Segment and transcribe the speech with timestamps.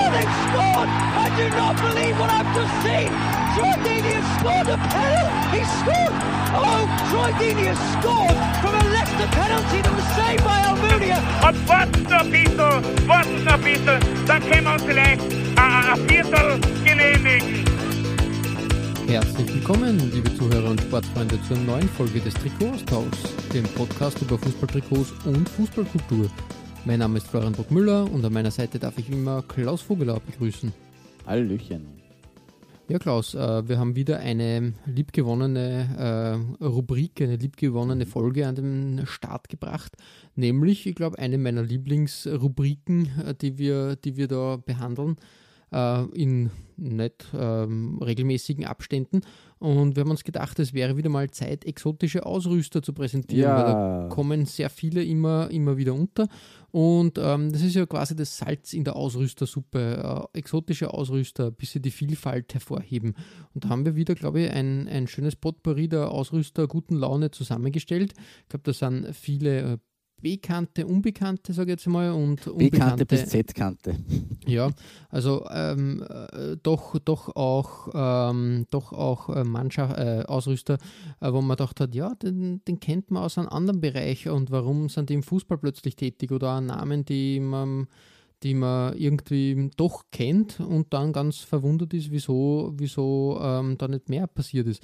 [0.00, 0.88] Oh, they've scored!
[0.88, 3.10] I do not believe what I've just seen!
[3.52, 5.44] Troy Deeney has scored a penalty!
[5.52, 6.14] He scored!
[6.56, 11.20] Oh, Troy Deeney has scored from a Leicester penalty that was saved by Almunia!
[11.46, 15.72] Und warten noch ein bisschen, warten noch ein bisschen, dann können wir uns vielleicht ein,
[15.92, 17.64] ein Viertel genehmigen.
[19.06, 23.20] Herzlich willkommen, liebe Zuhörer und Sportfreunde, zur neuen Folge des Trikotaustauschs,
[23.52, 26.30] dem Podcast über Fußballtrikots und Fußballkultur.
[26.86, 30.72] Mein Name ist Florian Bruckmüller und an meiner Seite darf ich immer Klaus Vogelau begrüßen.
[31.26, 31.86] Hallöchen.
[32.88, 39.02] Ja, Klaus, äh, wir haben wieder eine liebgewonnene äh, Rubrik, eine liebgewonnene Folge an den
[39.06, 39.92] Start gebracht.
[40.36, 45.16] Nämlich, ich glaube, eine meiner Lieblingsrubriken, äh, die, wir, die wir da behandeln,
[46.14, 49.20] in nicht ähm, regelmäßigen Abständen.
[49.60, 53.56] Und wir haben uns gedacht, es wäre wieder mal Zeit, exotische Ausrüster zu präsentieren, Ja.
[53.56, 56.28] weil da kommen sehr viele immer, immer wieder unter.
[56.70, 60.28] Und ähm, das ist ja quasi das Salz in der Ausrüstersuppe.
[60.34, 63.14] Äh, exotische Ausrüster, bis sie die Vielfalt hervorheben.
[63.54, 67.30] Und da haben wir wieder, glaube ich, ein, ein schönes Potpourri der Ausrüster guten Laune
[67.30, 68.14] zusammengestellt.
[68.44, 69.78] Ich glaube, da sind viele äh,
[70.22, 73.06] Bekannte, Unbekannte, sage ich jetzt mal, und B-Kante Unbekannte.
[73.06, 73.96] bis Z-Kante.
[74.46, 74.70] Ja,
[75.10, 80.78] also ähm, äh, doch, doch auch, ähm, doch auch äh, Mannschaft, äh, Ausrüster,
[81.20, 84.50] äh, wo man gedacht hat, ja, den, den kennt man aus einem anderen Bereich und
[84.50, 87.86] warum sind die im Fußball plötzlich tätig oder auch Namen, die man,
[88.42, 94.08] die man irgendwie doch kennt und dann ganz verwundert ist, wieso, wieso ähm, da nicht
[94.08, 94.82] mehr passiert ist.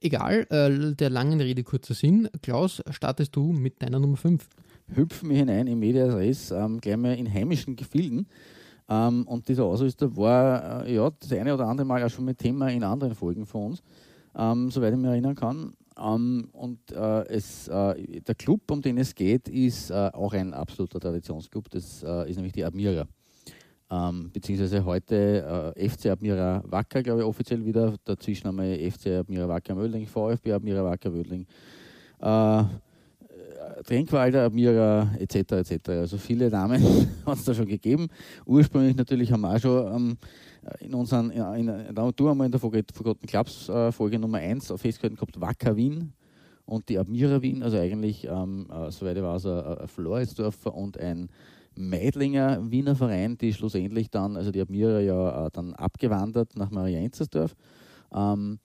[0.00, 2.28] Egal, äh, der langen Rede kurzer Sinn.
[2.40, 4.46] Klaus, startest du mit deiner Nummer 5.
[4.94, 8.26] Hüpfen wir hinein in Medias Res, ähm, gleich mal in heimischen Gefilden.
[8.88, 12.38] Ähm, und dieser Ausrüster war äh, ja das eine oder andere Mal auch schon mit
[12.38, 13.82] Thema in anderen Folgen von uns,
[14.34, 15.74] ähm, soweit ich mich erinnern kann.
[15.98, 20.54] Ähm, und äh, es, äh, der Club, um den es geht, ist äh, auch ein
[20.54, 21.68] absoluter Traditionsclub.
[21.70, 23.06] Das äh, ist nämlich die Admira.
[23.90, 27.94] Ähm, beziehungsweise heute äh, FC Admira Wacker, glaube ich, offiziell wieder.
[28.04, 31.46] Dazwischen einmal FC Admira Wacker Mödling, VfB Admira Wacker Mödling.
[33.84, 35.52] Trinkwalder, Admira etc.
[35.52, 35.88] etc.
[35.90, 36.82] Also viele Namen
[37.26, 38.08] hat es da schon gegeben.
[38.46, 40.16] Ursprünglich natürlich haben wir auch schon ähm,
[40.80, 44.38] in unseren, in, in, in, du einmal in der Forgot- Forgotten Clubs äh, Folge Nummer
[44.38, 46.12] 1 festgehalten gehabt, Wacker Wien
[46.66, 50.98] und die Admira Wien, also eigentlich, ähm, äh, soweit ich weiß, ein, ein Floridsdorfer und
[50.98, 51.28] ein
[51.74, 57.54] Meidlinger Wiener Verein, die schlussendlich dann, also die Admira ja äh, dann abgewandert nach Marienzersdorf,
[58.12, 58.58] ähm,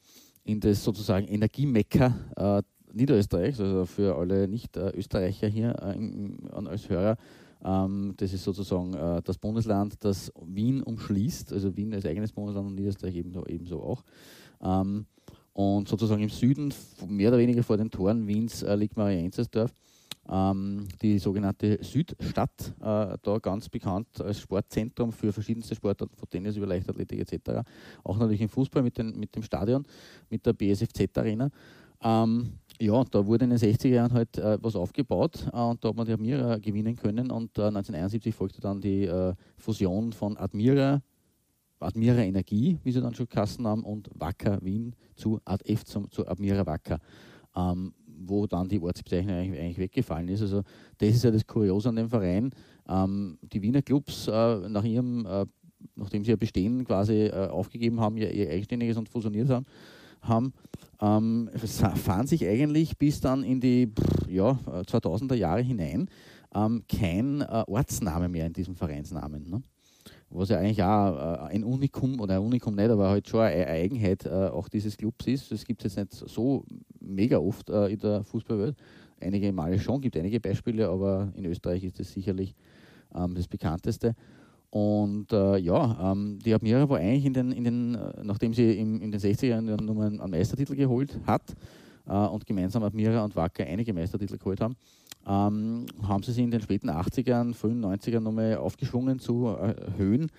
[0.44, 2.62] in das sozusagen Energiemekka äh,
[2.94, 7.18] Niederösterreichs, also für alle Nicht-Österreicher hier äh, als Hörer.
[7.64, 12.68] Ähm, das ist sozusagen äh, das Bundesland, das Wien umschließt, also Wien als eigenes Bundesland
[12.68, 14.04] und Niederösterreich ebenso, ebenso auch.
[14.62, 15.06] Ähm,
[15.54, 16.74] und sozusagen im Süden,
[17.08, 19.74] mehr oder weniger vor den Toren Wiens, äh, liegt Marienzersdorf.
[20.30, 26.66] Ähm, die sogenannte Südstadt, da ganz bekannt als Sportzentrum für verschiedenste Sportarten, von Tennis über
[26.66, 27.68] Leichtathletik etc.
[28.06, 29.86] Auch natürlich im Fußball mit, den, mit dem Stadion,
[30.30, 31.50] mit der BSFZ-Arena.
[32.04, 35.90] Ähm, ja, da wurde in den 60er Jahren halt äh, was aufgebaut äh, und da
[35.90, 40.38] hat man die Admira gewinnen können und äh, 1971 folgte dann die äh, Fusion von
[40.38, 41.02] Admira,
[41.80, 46.28] Admira Energie, wie sie dann schon Kassen haben, und Wacker Wien zu AdF, zum, zu
[46.28, 47.00] Admira Wacker,
[47.56, 50.42] ähm, wo dann die Ortsbezeichnung eigentlich, eigentlich weggefallen ist.
[50.42, 50.64] Also
[50.98, 52.52] das ist ja das Kuriose an dem Verein.
[52.88, 55.46] Ähm, die Wiener Clubs äh, nach ihrem, äh,
[55.96, 59.66] nachdem sie ja bestehen, quasi äh, aufgegeben haben, ihr, ihr eigenständiges und fusioniert haben,
[60.22, 60.54] haben
[61.04, 61.50] ähm,
[61.96, 63.92] fahren sich eigentlich bis dann in die
[64.30, 66.08] ja, äh, 2000er Jahre hinein
[66.56, 69.50] ähm, kein äh, Ortsname mehr in diesem Vereinsnamen.
[69.50, 69.62] Ne?
[70.30, 71.16] Was ja eigentlich auch
[71.50, 74.96] äh, ein Unikum, oder ein Unikum nicht, aber halt schon eine Eigenheit äh, auch dieses
[74.96, 75.52] Clubs ist.
[75.52, 76.64] Das gibt es jetzt nicht so
[77.02, 78.78] mega oft äh, in der Fußballwelt.
[79.20, 82.56] Einige Male schon, gibt einige Beispiele, aber in Österreich ist das sicherlich
[83.14, 84.16] ähm, das bekannteste.
[84.74, 88.72] Und äh, ja, ähm, die Admira war eigentlich in den, in den äh, nachdem sie
[88.80, 91.44] im, in den 60er Jahren nochmal einen Meistertitel geholt hat
[92.08, 94.76] äh, und gemeinsam Admira und Wacker einige Meistertitel geholt haben,
[95.28, 100.32] ähm, haben sie sich in den späten 80ern, frühen 90ern nochmal aufgeschwungen zu äh, Höhen.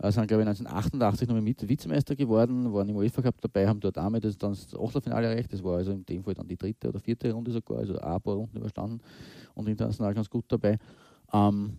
[0.00, 3.80] Äh, sind, glaube ich, 1988 nochmal mit Vizemeister geworden, waren im UEFA Cup dabei, haben
[3.80, 5.50] dort damit das, das Achtelfinale erreicht.
[5.50, 8.20] Das war also in dem Fall dann die dritte oder vierte Runde sogar, also ein
[8.20, 9.00] paar Runden überstanden
[9.54, 10.76] und international ganz gut dabei.
[11.32, 11.78] Ähm,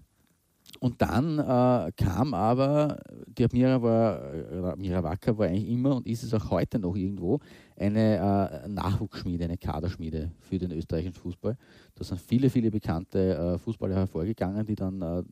[0.79, 6.07] und dann äh, kam aber, die Admira war, äh, Admira Wacker war eigentlich immer und
[6.07, 7.39] ist es auch heute noch irgendwo,
[7.75, 11.57] eine äh, Nachwuchsschmiede, eine Kaderschmiede für den österreichischen Fußball.
[11.95, 15.23] Da sind viele, viele bekannte äh, Fußballer hervorgegangen, die dann äh,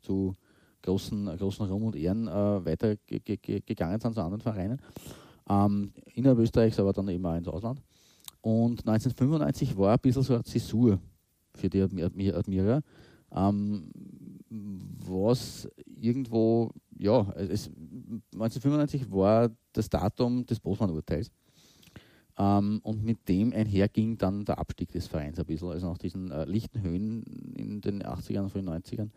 [0.00, 0.34] zu
[0.82, 4.80] großen, großen Ruhm und Ehren äh, weitergegangen sind zu anderen Vereinen.
[5.48, 7.80] Ähm, innerhalb Österreichs, aber dann eben auch ins Ausland.
[8.40, 10.98] Und 1995 war ein bisschen so eine Zäsur
[11.54, 12.80] für die Admira.
[13.34, 13.90] Ähm,
[15.06, 15.68] was
[16.00, 17.68] irgendwo, ja, es,
[18.32, 21.30] 1995 war das Datum des Bosman-Urteils.
[22.38, 26.30] Ähm, und mit dem einherging dann der Abstieg des Vereins ein bisschen, also nach diesen
[26.30, 27.22] äh, lichten Höhen
[27.56, 29.08] in den 80ern und frühen 90ern.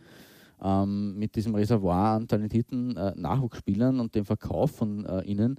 [0.61, 5.57] Ähm, mit diesem Reservoir an talentierten äh, Nachwuchsspielern und dem Verkauf von äh, ihnen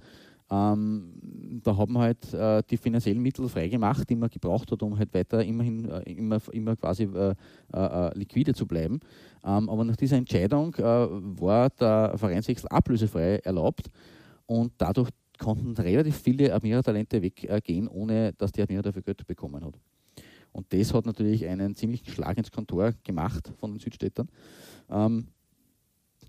[0.50, 5.14] ähm, da haben halt äh, die finanziellen Mittel freigemacht, die man gebraucht hat, um halt
[5.14, 7.34] weiter immerhin äh, immer, immer quasi äh,
[7.72, 9.00] äh, äh liquide zu bleiben.
[9.44, 13.90] Ähm, aber nach dieser Entscheidung äh, war der Vereinswechsel ablösefrei erlaubt
[14.46, 19.78] und dadurch konnten relativ viele Admira-Talente weggehen, ohne dass die Admira dafür Geld bekommen hat.
[20.52, 24.28] Und das hat natürlich einen ziemlichen Schlag ins Kontor gemacht von den Südstädtern.
[24.90, 25.28] Ähm,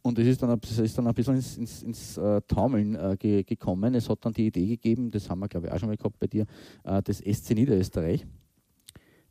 [0.02, 3.44] und es ist dann, ist dann ein bisschen ins, ins, ins uh, Taumeln uh, ge,
[3.44, 3.94] gekommen.
[3.94, 6.20] Es hat dann die Idee gegeben, das haben wir glaube ich auch schon mal gehabt
[6.20, 6.46] bei dir,
[6.86, 8.26] uh, das SC Niederösterreich,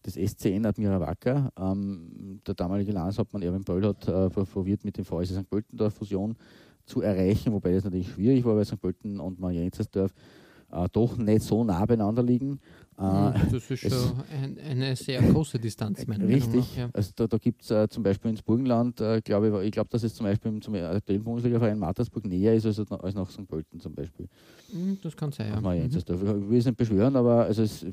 [0.03, 1.53] das SCN Admira Wacker.
[1.59, 5.51] Ähm, der damalige Landeshauptmann Erwin Böll hat probiert, mit dem VSC St.
[5.51, 6.37] Pölten der Fusion
[6.85, 8.81] zu erreichen, wobei das natürlich schwierig war, weil St.
[8.81, 10.13] Pölten und Marienzersdorf
[10.93, 12.61] doch nicht so nah beieinander liegen.
[13.01, 16.77] Äh, das ist schon ein, eine sehr große Distanz, meine Richtig.
[16.77, 16.91] Ja.
[16.93, 19.89] Also da, da gibt es äh, zum Beispiel ins Burgenland, äh, glaube ich, ich glaube,
[19.89, 23.49] dass es zum Beispiel zum aktuellen Bundesliga-Verein Mattersburg näher ist als, als nach St.
[23.49, 24.29] Pölten zum Beispiel.
[24.71, 25.61] Hm, das kann sein, ja.
[25.61, 25.87] Mhm.
[25.87, 27.87] Ich will es nicht beschwören, aber also es,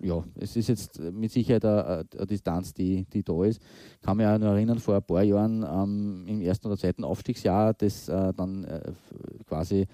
[0.00, 3.60] ja, es ist jetzt mit Sicherheit eine, eine Distanz, die, die da ist.
[3.96, 7.02] Ich kann mich auch noch erinnern, vor ein paar Jahren ähm, im ersten oder zweiten
[7.02, 8.92] Aufstiegsjahr, das äh, dann äh,
[9.48, 9.88] quasi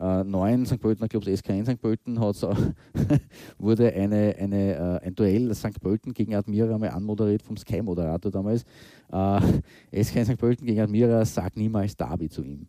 [0.00, 0.80] äh, neuen St.
[0.80, 1.80] Pöltener Clubs SK1 St.
[1.80, 2.18] Pölten
[3.58, 5.80] wurde eine, eine, äh, ein Duell St.
[5.80, 8.64] Pölten gegen Admira mal anmoderiert vom Sky-Moderator damals.
[9.12, 9.16] Äh,
[9.92, 10.38] SK1 St.
[10.38, 12.66] Pölten gegen Admira, sag niemals Derby zu ihm.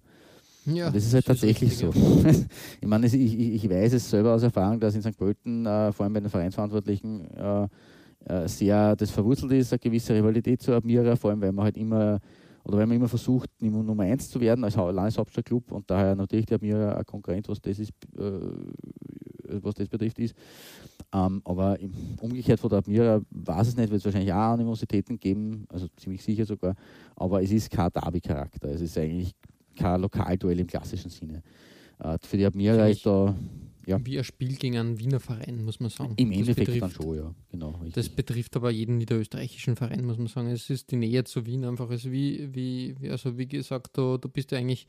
[0.66, 1.94] Ja, und das ist halt das tatsächlich ist so.
[2.82, 5.18] ich meine, ich, ich, weiß es selber aus Erfahrung, dass in St.
[5.18, 7.68] Pölten, äh, vor allem bei den Vereinsverantwortlichen, äh,
[8.28, 11.78] äh, sehr das verwurzelt ist, eine gewisse Rivalität zu Admira, vor allem weil man halt
[11.78, 12.20] immer
[12.66, 16.60] oder wenn man immer versucht, Nummer 1 zu werden als Landeshauptstadtclub und daher natürlich der
[16.60, 20.36] mir ein Konkurrent, was das, ist, äh, was das betrifft, ist.
[21.14, 21.78] Ähm, aber
[22.22, 26.24] umgekehrt von der Admira weiß es nicht, wird es wahrscheinlich auch Animositäten geben, also ziemlich
[26.24, 26.76] sicher sogar,
[27.16, 28.70] aber es ist kein Derby-Charakter.
[28.70, 29.36] Es ist eigentlich
[29.76, 31.44] kein Lokalduell im klassischen Sinne.
[32.00, 33.36] Äh, für die Admira ist da
[33.86, 34.04] ja.
[34.04, 36.14] wie ein Spiel gegen einen Wiener Verein, muss man sagen.
[36.18, 37.36] Im Endeffekt betrifft, dann schon, ja.
[37.52, 40.50] Genau, das betrifft aber jeden niederösterreichischen Verein, muss man sagen.
[40.50, 41.90] Es ist die Nähe zu Wien einfach.
[41.90, 44.88] Es wie, wie, also wie gesagt, du, du bist ja eigentlich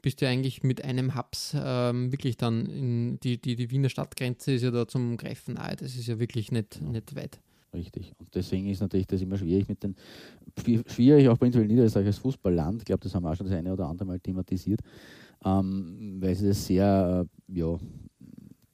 [0.00, 4.52] bist ja eigentlich mit einem Hubs ähm, wirklich dann in die, die, die Wiener Stadtgrenze
[4.52, 5.76] ist ja da zum Greifen nahe.
[5.76, 6.88] Das ist ja wirklich nicht, ja.
[6.88, 7.40] nicht weit.
[7.74, 8.14] Richtig.
[8.18, 9.94] Und deswegen ist natürlich das immer schwierig mit den,
[10.86, 12.82] schwierig auch prinzipiell Niederösterreich als Fußballland.
[12.82, 14.80] Ich glaube, das haben wir auch schon das eine oder andere Mal thematisiert,
[15.44, 17.78] ähm, weil sie das sehr, äh, ja,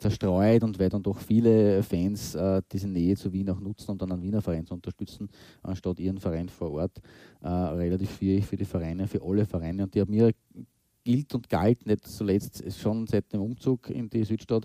[0.04, 3.98] zerstreut und weil dann doch viele Fans äh, diese Nähe zu Wien auch nutzen, um
[3.98, 5.28] dann einen Wiener Verein zu unterstützen,
[5.62, 7.00] anstatt ihren Verein vor Ort.
[7.42, 9.84] Äh, relativ schwierig für die Vereine, für alle Vereine.
[9.84, 10.32] Und die haben mir
[11.04, 14.64] gilt und galt nicht zuletzt schon seit dem Umzug in die Südstadt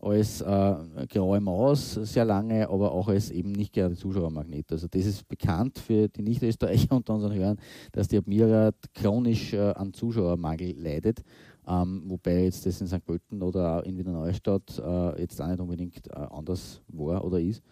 [0.00, 0.74] als äh,
[1.08, 4.70] graue Maus sehr lange, aber auch als eben nicht gerade Zuschauermagnet.
[4.70, 7.58] Also das ist bekannt für die Nicht-Österreicher und unseren Hörern,
[7.92, 11.22] dass die Admira chronisch äh, an Zuschauermangel leidet.
[11.68, 13.04] Ähm, wobei jetzt das in St.
[13.04, 17.62] Pölten oder in Wiener Neustadt äh, jetzt auch nicht unbedingt äh, anders war oder ist.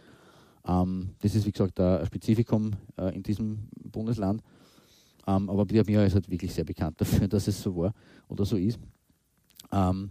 [0.66, 3.58] Ähm, das ist wie gesagt ein Spezifikum äh, in diesem
[3.90, 4.42] Bundesland.
[5.26, 7.94] Ähm, aber Admira ist halt wirklich sehr bekannt dafür, dass es so war
[8.28, 8.78] oder so ist.
[9.72, 10.10] Ähm,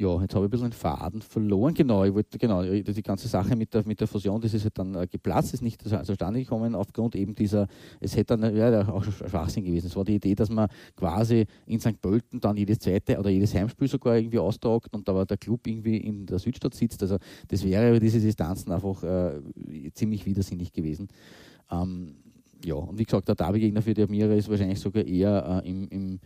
[0.00, 1.74] ja, jetzt habe ich ein bisschen den Faden verloren.
[1.74, 4.78] Genau, ich wollte, genau, die ganze Sache mit der, mit der Fusion, das ist halt
[4.78, 7.68] dann äh, geplatzt, ist nicht zustande gekommen aufgrund eben dieser,
[8.00, 9.88] es hätte dann ja, auch Schwachsinn gewesen.
[9.88, 12.00] Es war die Idee, dass man quasi in St.
[12.00, 15.66] Pölten dann jedes zweite oder jedes Heimspiel sogar irgendwie austragt und da war der Club
[15.66, 17.02] irgendwie in der Südstadt sitzt.
[17.02, 19.42] Also das wäre über diese Distanzen einfach äh,
[19.92, 21.08] ziemlich widersinnig gewesen.
[21.70, 22.14] Ähm,
[22.64, 25.88] ja, und wie gesagt, der Derby-Gegner für die Admira ist wahrscheinlich sogar eher äh, im,
[25.88, 26.20] im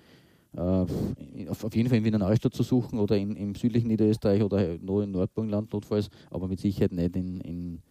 [0.57, 4.77] äh, auf jeden Fall in Wiener Neustadt zu suchen oder in, im südlichen Niederösterreich oder
[4.79, 7.83] nur in Nordburgenland notfalls, aber mit Sicherheit nicht in, in,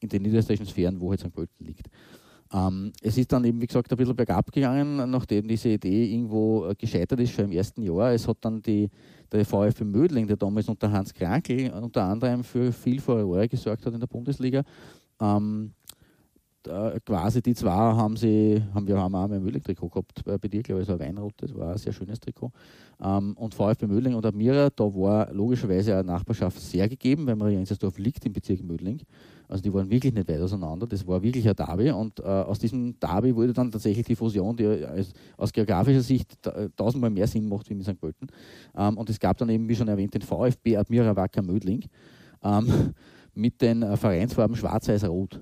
[0.00, 1.32] in den niederösterreichischen Sphären, wo halt St.
[1.32, 1.88] Pölten liegt.
[2.52, 6.66] Ähm, es ist dann eben, wie gesagt, ein bisschen bergab gegangen, nachdem diese Idee irgendwo
[6.66, 8.12] äh, gescheitert ist, schon im ersten Jahr.
[8.12, 8.90] Es hat dann die,
[9.32, 13.94] der VfB Mödling, der damals unter Hans Krankel unter anderem für viel Furore gesorgt hat
[13.94, 14.62] in der Bundesliga,
[15.20, 15.72] ähm,
[16.68, 20.62] äh, quasi die zwei haben sie, haben wir haben auch ein Möhling-Trikot gehabt bei dir,
[20.62, 22.50] glaube ich, so ein Weinrotes, das war ein sehr schönes Trikot.
[23.02, 27.98] Ähm, und VfB Mödling und Admira, da war logischerweise eine Nachbarschaft sehr gegeben, weil Mariensersdorf
[27.98, 29.00] liegt im Bezirk Mödling.
[29.48, 30.86] Also die waren wirklich nicht weit auseinander.
[30.86, 34.56] Das war wirklich ein Derby und äh, aus diesem Derby wurde dann tatsächlich die Fusion,
[34.56, 36.38] die als, aus geografischer Sicht
[36.76, 38.00] tausendmal mehr Sinn macht wie mit St.
[38.00, 38.28] Pölten.
[38.76, 41.84] Ähm, und es gab dann eben, wie schon erwähnt, den VfB Admira Wacker Mödling
[42.42, 42.94] ähm,
[43.34, 45.40] mit den äh, Vereinsfarben Schwarz-Weiß-Rot.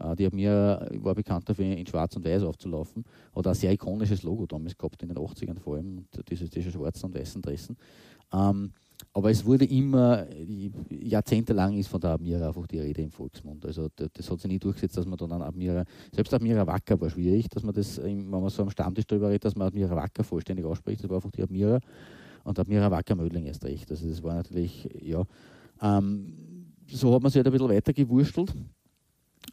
[0.00, 3.04] Äh, die Admira war bekannt dafür, in Schwarz und Weiß aufzulaufen.
[3.34, 7.06] Hat ein sehr ikonisches Logo damals gehabt, in den 80ern vor allem, diese, diese schwarzen
[7.06, 7.76] und weißen Dressen.
[8.32, 8.72] Ähm,
[9.12, 10.26] aber es wurde immer,
[10.90, 13.64] jahrzehntelang ist von der Admira einfach die Rede im Volksmund.
[13.64, 17.08] Also das hat sich nie durchgesetzt, dass man dann an Admira, selbst Admira Wacker war
[17.08, 20.24] schwierig, dass man das, wenn man so am Stammtisch darüber redet, dass man Admira Wacker
[20.24, 21.02] vollständig ausspricht.
[21.02, 21.78] Das war einfach die Admira
[22.44, 23.90] und Admira Wacker Mödling erst recht.
[23.90, 25.22] Also das war natürlich, ja,
[25.80, 26.34] ähm,
[26.90, 28.52] so hat man sich halt ein bisschen weiter gewurstelt.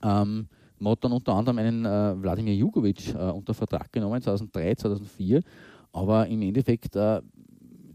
[0.03, 0.47] Ähm,
[0.79, 5.41] man hat dann unter anderem einen äh, Wladimir Jugovic äh, unter Vertrag genommen, 2003, 2004,
[5.93, 7.21] aber im Endeffekt äh,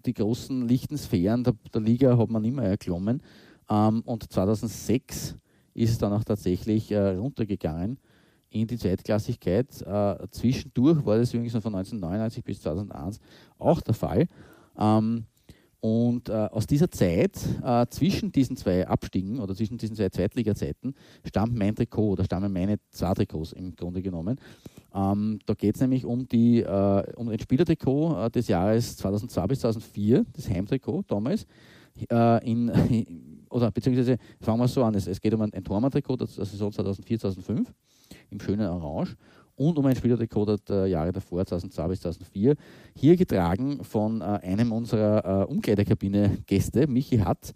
[0.07, 3.23] die großen lichten Sphären der, der, Liga hat man immer erklommen.
[3.69, 5.37] Ähm, und 2006
[5.75, 7.99] ist es dann auch tatsächlich äh, runtergegangen
[8.51, 9.83] in die Zweitklassigkeit.
[9.83, 13.21] Äh, zwischendurch war das übrigens von 1999 bis 2001
[13.59, 14.27] auch der Fall.
[14.79, 15.27] Ähm,
[15.81, 20.95] und äh, aus dieser Zeit, äh, zwischen diesen zwei Abstiegen oder zwischen diesen zwei Zweitliga-Zeiten,
[21.27, 24.39] stammt mein Trikot oder stammen meine zwei Trikots im Grunde genommen.
[24.95, 29.47] Ähm, da geht es nämlich um, die, äh, um ein Spielertrikot äh, des Jahres 2002
[29.47, 31.47] bis 2004, das Heimtrikot damals.
[32.11, 36.17] Äh, in, oder beziehungsweise fangen wir so an, es, es geht um ein, ein Tormann-Trikot
[36.17, 37.67] der Saison 2004-2005
[38.31, 39.17] im schönen Orange
[39.61, 42.57] und um ein Spielertrikot der Jahre davor, 2002 bis 2004.
[42.97, 47.53] Hier getragen von äh, einem unserer äh, Umkleidekabine-Gäste, Michi Hatt,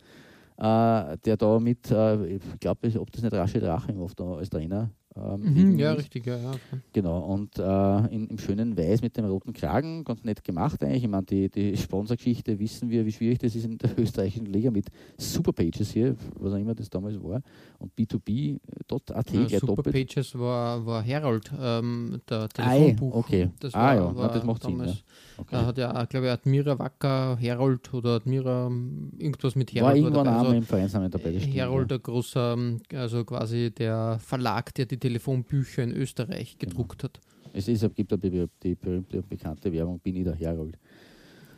[0.58, 5.70] äh, der da mit, ich glaube, ob das nicht Rashid Rachimov da als Trainer ähm,
[5.70, 6.52] mhm, ja, richtig, ja, ja.
[6.92, 11.04] Genau, und äh, in, im schönen Weiß mit dem roten Kragen, ganz nett gemacht eigentlich.
[11.04, 14.72] Ich meine, die, die Sponsorgeschichte wissen wir, wie schwierig das ist in der österreichischen Liga
[14.72, 17.42] mit Superpages hier, was auch immer das damals war.
[17.78, 23.14] Und B2B.at ja, gleich Superpages war, war Herold, ähm, der Telefonbuch.
[23.14, 23.50] Ah, okay.
[23.60, 24.16] Das, war, ah, ja.
[24.16, 24.98] war das macht damals, Sinn.
[24.98, 25.14] Ja.
[25.36, 25.48] Okay.
[25.52, 29.92] Da hat ja, glaube ich, Admira Wacker Herold oder Admira ähm, irgendwas mit Herold.
[29.92, 31.38] War irgendwann auch also, im Vereinsnamen dabei.
[31.38, 32.56] Herold, der großer,
[32.94, 37.12] also quasi der Verlag, der die Telefonbücher in Österreich gedruckt genau.
[37.12, 37.20] hat.
[37.52, 40.78] Es ist, gibt die, die berühmte und bekannte Werbung, bin ich der Herold.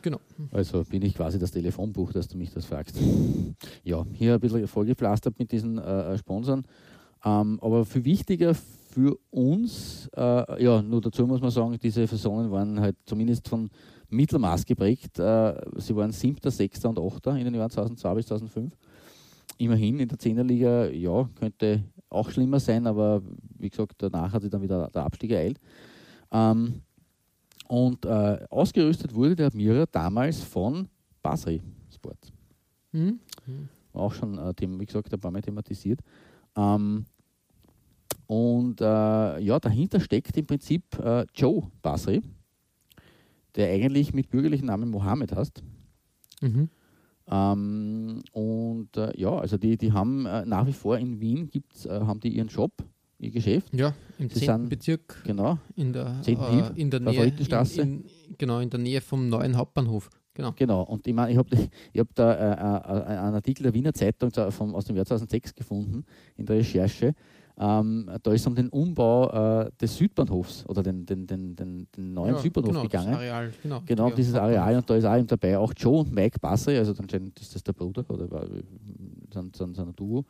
[0.01, 0.19] Genau.
[0.51, 2.99] Also bin ich quasi das Telefonbuch, dass du mich das fragst.
[3.85, 6.65] Ja, hier ein bisschen vollgepflastert mit diesen äh, äh, Sponsoren.
[7.23, 12.51] Ähm, aber viel wichtiger für uns, äh, ja, nur dazu muss man sagen, diese Saisonen
[12.51, 13.69] waren halt zumindest von
[14.09, 15.19] Mittelmaß geprägt.
[15.19, 16.83] Äh, sie waren 7., 6.
[16.83, 17.27] und 8.
[17.27, 18.77] in den Jahren 2002 bis 2005.
[19.57, 23.21] Immerhin in der 10er Liga, ja, könnte auch schlimmer sein, aber
[23.57, 25.59] wie gesagt, danach hat sich dann wieder der Abstieg ereilt.
[26.31, 26.81] Ähm,
[27.67, 30.87] und äh, ausgerüstet wurde der Admira damals von
[31.21, 31.61] Basri
[31.93, 32.31] Sport.
[32.91, 33.19] Mhm.
[33.93, 35.99] Auch schon, äh, wie gesagt, ein paar Mal thematisiert.
[36.55, 37.05] Ähm,
[38.27, 42.21] und äh, ja, dahinter steckt im Prinzip äh, Joe Basri,
[43.55, 45.63] der eigentlich mit bürgerlichen Namen Mohammed heißt.
[46.41, 46.69] Mhm.
[47.29, 51.85] Ähm, und äh, ja, also die, die haben äh, nach wie vor in Wien gibt's,
[51.85, 52.71] äh, haben die ihren Shop,
[53.19, 53.73] ihr Geschäft.
[53.75, 54.69] Ja, im 10.
[54.69, 55.23] Bezirk.
[55.25, 55.57] Genau.
[55.75, 56.39] In der, 10.
[56.39, 57.25] Äh, in der Nähe.
[57.25, 58.05] In, in,
[58.37, 60.09] genau, in der Nähe vom neuen Hauptbahnhof.
[60.37, 60.53] Genau.
[60.55, 61.49] Genau, und ich meine, ich habe
[61.93, 65.55] ich hab da äh, äh, einen Artikel der Wiener Zeitung vom, aus dem Jahr 2006
[65.55, 66.05] gefunden
[66.35, 67.15] in der Recherche.
[67.59, 71.87] Ähm, da ist es um den Umbau äh, des Südbahnhofs oder den, den, den, den,
[71.95, 73.13] den neuen ja, Südbahnhof genau, gegangen.
[73.15, 76.37] Areal, genau, genau dieses Areal und da ist auch eben dabei auch Joe und Mike
[76.39, 78.27] Basser, also dann ist das der Bruder oder
[79.33, 80.23] sind, sind, sind ein Duo,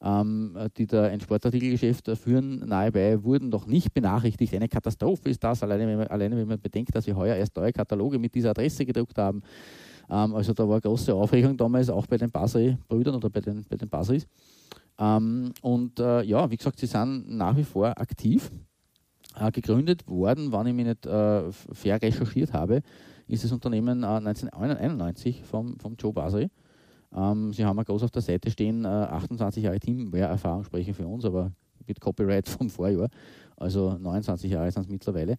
[0.00, 2.60] ähm, die da ein Sportartikelgeschäft führen.
[2.60, 4.54] Nahebei wurden noch nicht benachrichtigt.
[4.54, 7.56] Eine Katastrophe ist das, alleine wenn man, alleine wenn man bedenkt, dass wir heuer erst
[7.56, 9.42] neue Kataloge mit dieser Adresse gedruckt haben.
[10.08, 13.76] Ähm, also da war große Aufregung damals auch bei den Basri-Brüdern oder bei den, bei
[13.76, 14.28] den Basris.
[14.98, 18.50] Ähm, und äh, ja, wie gesagt, sie sind nach wie vor aktiv.
[19.38, 22.82] Äh, gegründet worden, wann ich mich nicht äh, fair recherchiert habe,
[23.28, 26.50] ist das Unternehmen 1991 vom, vom Joe Basri.
[27.14, 31.24] Ähm, sie haben ja groß auf der Seite stehen, 28 Jahre Teamwear-Erfahrung sprechen für uns,
[31.24, 31.52] aber
[31.86, 33.08] mit Copyright vom Vorjahr.
[33.56, 35.36] Also 29 Jahre sind es mittlerweile.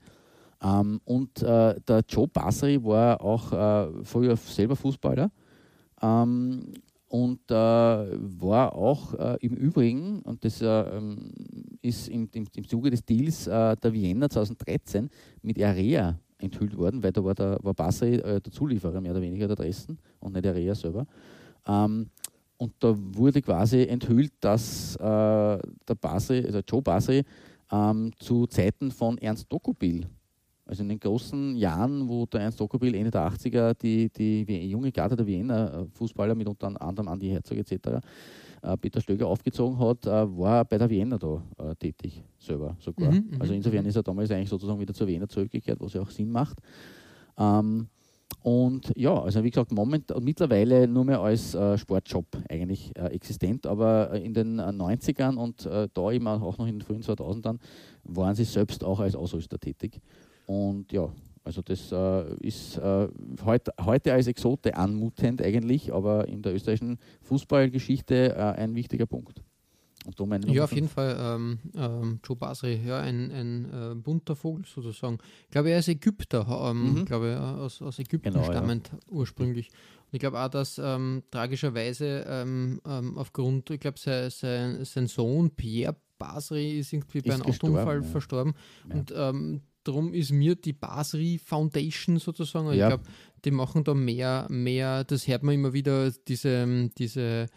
[0.63, 5.31] Ähm, und äh, der Joe Basri war auch äh, früher selber Fußballer
[6.01, 6.73] ähm,
[7.09, 11.31] und äh, war auch äh, im Übrigen, und das äh, ähm,
[11.81, 15.09] ist im, im, im, Zuge des Deals äh, der Vienna 2013
[15.41, 19.21] mit Area enthüllt worden, weil da war der war Basri äh, der Zulieferer mehr oder
[19.21, 21.05] weniger der Dresden und nicht Area selber.
[21.67, 22.09] Ähm,
[22.57, 27.23] und da wurde quasi enthüllt, dass äh, der Basri, also Joe Basri,
[27.71, 30.05] ähm, zu Zeiten von Ernst Dokopil.
[30.69, 34.91] Also in den großen Jahren, wo der Ernst Dokopil Ende der 80er die, die, junge
[34.91, 38.05] Garde der Wiener äh, Fußballer mit unter anderem Andi Herzog etc.
[38.61, 41.41] Äh, Peter Stöger aufgezogen hat, äh, war er bei der Wiener da
[41.79, 43.11] tätig, selber sogar.
[43.11, 43.41] Mhm, mhm.
[43.41, 46.31] also insofern ist er damals eigentlich sozusagen wieder zur Wiener zurückgekehrt, was ja auch Sinn
[46.31, 46.59] macht.
[47.35, 47.87] Ähm,
[48.43, 53.65] und ja, also wie gesagt, moment, mittlerweile nur mehr als äh, Sportjob eigentlich äh, existent,
[53.65, 57.57] aber in den äh, 90ern und da eben auch noch in den frühen 2000ern
[58.03, 59.99] waren sie selbst auch als Ausrüster tätig.
[60.49, 61.07] Und ja,
[61.43, 63.07] also das äh, ist äh,
[63.45, 69.43] heut, heute als Exote anmutend eigentlich, aber in der österreichischen Fußballgeschichte ein wichtiger Punkt.
[70.55, 71.15] ja, auf jeden Fall.
[71.19, 75.19] Ähm, ähm, Joe Basri, ja, ein, ein äh, bunter Vogel sozusagen.
[75.43, 77.05] Ich glaube, er ist Ägypter, ähm, mhm.
[77.05, 78.97] glaube aus, aus Ägypten genau, stammend ja.
[79.09, 79.67] ursprünglich.
[79.67, 85.05] Und ich glaube auch, dass ähm, tragischerweise ähm, ähm, aufgrund, ich glaube, sein, sein, sein,
[85.05, 88.03] Sohn Pierre Basri ist irgendwie ist bei einem Autounfall ja.
[88.03, 88.55] verstorben.
[88.87, 88.95] Ja.
[88.95, 89.13] Und
[89.83, 92.73] darum ist mir die Basri Foundation sozusagen, ja.
[92.73, 93.03] ich glaube,
[93.45, 97.47] die machen da mehr, mehr, das hört man immer wieder, diese, diese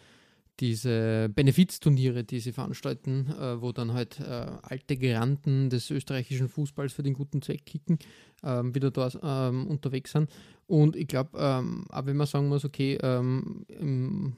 [0.61, 6.93] diese Benefizturniere, die sie veranstalten, äh, wo dann halt äh, alte Garanten des österreichischen Fußballs
[6.93, 7.99] für den guten Zweck kicken,
[8.45, 9.11] ähm, wieder da
[9.49, 10.31] ähm, unterwegs sind.
[10.67, 14.37] Und ich glaube, ähm, auch wenn man sagen muss, okay, ähm, in,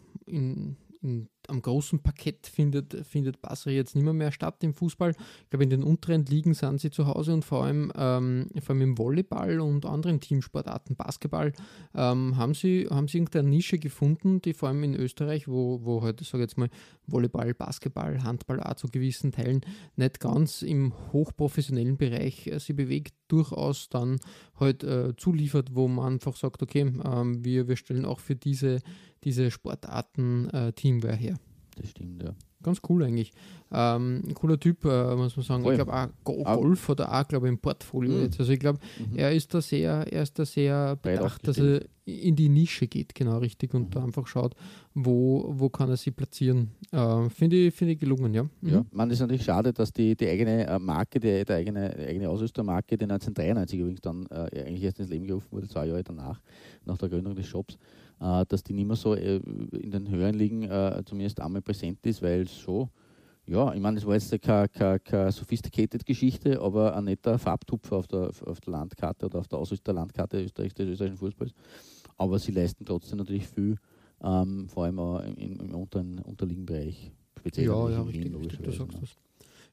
[1.02, 5.10] in am großen Parkett findet, findet Basri jetzt nicht mehr, mehr statt im Fußball.
[5.10, 8.74] Ich glaube, in den unteren Ligen sind sie zu Hause und vor allem, ähm, vor
[8.74, 11.52] allem im Volleyball und anderen Teamsportarten, Basketball,
[11.94, 16.02] ähm, haben, sie, haben sie irgendeine Nische gefunden, die vor allem in Österreich, wo, wo
[16.02, 16.70] halt, sage jetzt mal,
[17.06, 19.60] Volleyball, Basketball, Handball auch zu gewissen Teilen
[19.96, 24.18] nicht ganz im hochprofessionellen Bereich äh, sie bewegt, durchaus dann
[24.58, 28.80] halt äh, zuliefert, wo man einfach sagt, okay, ähm, wir, wir stellen auch für diese,
[29.24, 30.72] diese Sportarten äh,
[31.16, 31.36] her.
[31.76, 32.34] Das stimmt, ja.
[32.64, 33.30] Ganz cool eigentlich.
[33.70, 35.62] Ähm, ein cooler Typ, äh, muss man sagen.
[35.62, 35.74] Voll.
[35.74, 38.22] Ich glaube auch Golf hat er auch, glaube ich, im Portfolio mhm.
[38.22, 38.40] jetzt.
[38.40, 39.18] Also ich glaube, mhm.
[39.18, 43.14] er ist da sehr, er ist da sehr bedacht, dass er in die Nische geht,
[43.14, 43.90] genau richtig, und mhm.
[43.90, 44.54] da einfach schaut,
[44.94, 46.70] wo, wo kann er sie platzieren.
[46.90, 48.44] Äh, Finde ich, find ich gelungen, ja.
[48.44, 48.70] Mhm.
[48.70, 52.06] Ja, man ist natürlich schade, dass die, die eigene äh, Marke, die, die eigene, die
[52.06, 56.02] eigene Ausrüstermarke, die 1993 übrigens dann äh, eigentlich erst ins Leben gerufen wurde, zwei Jahre
[56.02, 56.40] danach,
[56.86, 57.76] nach der Gründung des Shops,
[58.24, 62.22] dass die nicht mehr so äh, in den höheren Ligen äh, zumindest einmal präsent ist,
[62.22, 62.88] weil es so,
[63.46, 67.96] ja, ich meine, es war jetzt keine, keine, keine sophisticated Geschichte, aber ein netter Farbtupfer
[67.96, 71.52] auf der, auf der Landkarte oder auf der Ausrüsterlandkarte Österreichs, des österreichischen Fußballs.
[72.16, 73.76] Aber sie leisten trotzdem natürlich viel,
[74.22, 77.12] ähm, vor allem auch im, im unteren, unterliegenden Bereich.
[77.38, 79.10] Speziell ja, ja, richtig, richtig, du sagst das.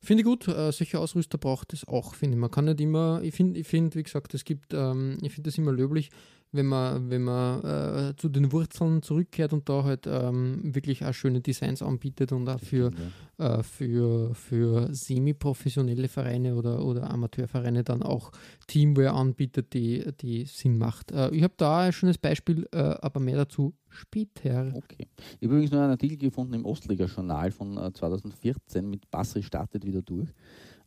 [0.03, 2.41] Finde ich gut, äh, solche Ausrüster braucht es auch, finde ich.
[2.41, 5.49] Man kann nicht immer, ich finde, ich find, wie gesagt, es gibt, ähm, ich finde
[5.49, 6.09] das immer löblich,
[6.51, 11.13] wenn man, wenn man äh, zu den Wurzeln zurückkehrt und da halt ähm, wirklich auch
[11.13, 12.91] schöne Designs anbietet und auch für,
[13.37, 18.31] äh, für, für semi-professionelle Vereine oder, oder Amateurvereine dann auch
[18.67, 21.11] Teamwear anbietet, die, die Sinn macht.
[21.11, 24.73] Äh, ich habe da ein schönes Beispiel, äh, aber mehr dazu später.
[24.75, 25.07] Okay.
[25.39, 29.85] Ich habe übrigens noch einen Artikel gefunden im Ostliga-Journal von 2014 äh, mit Basri startet
[29.85, 30.29] wieder durch.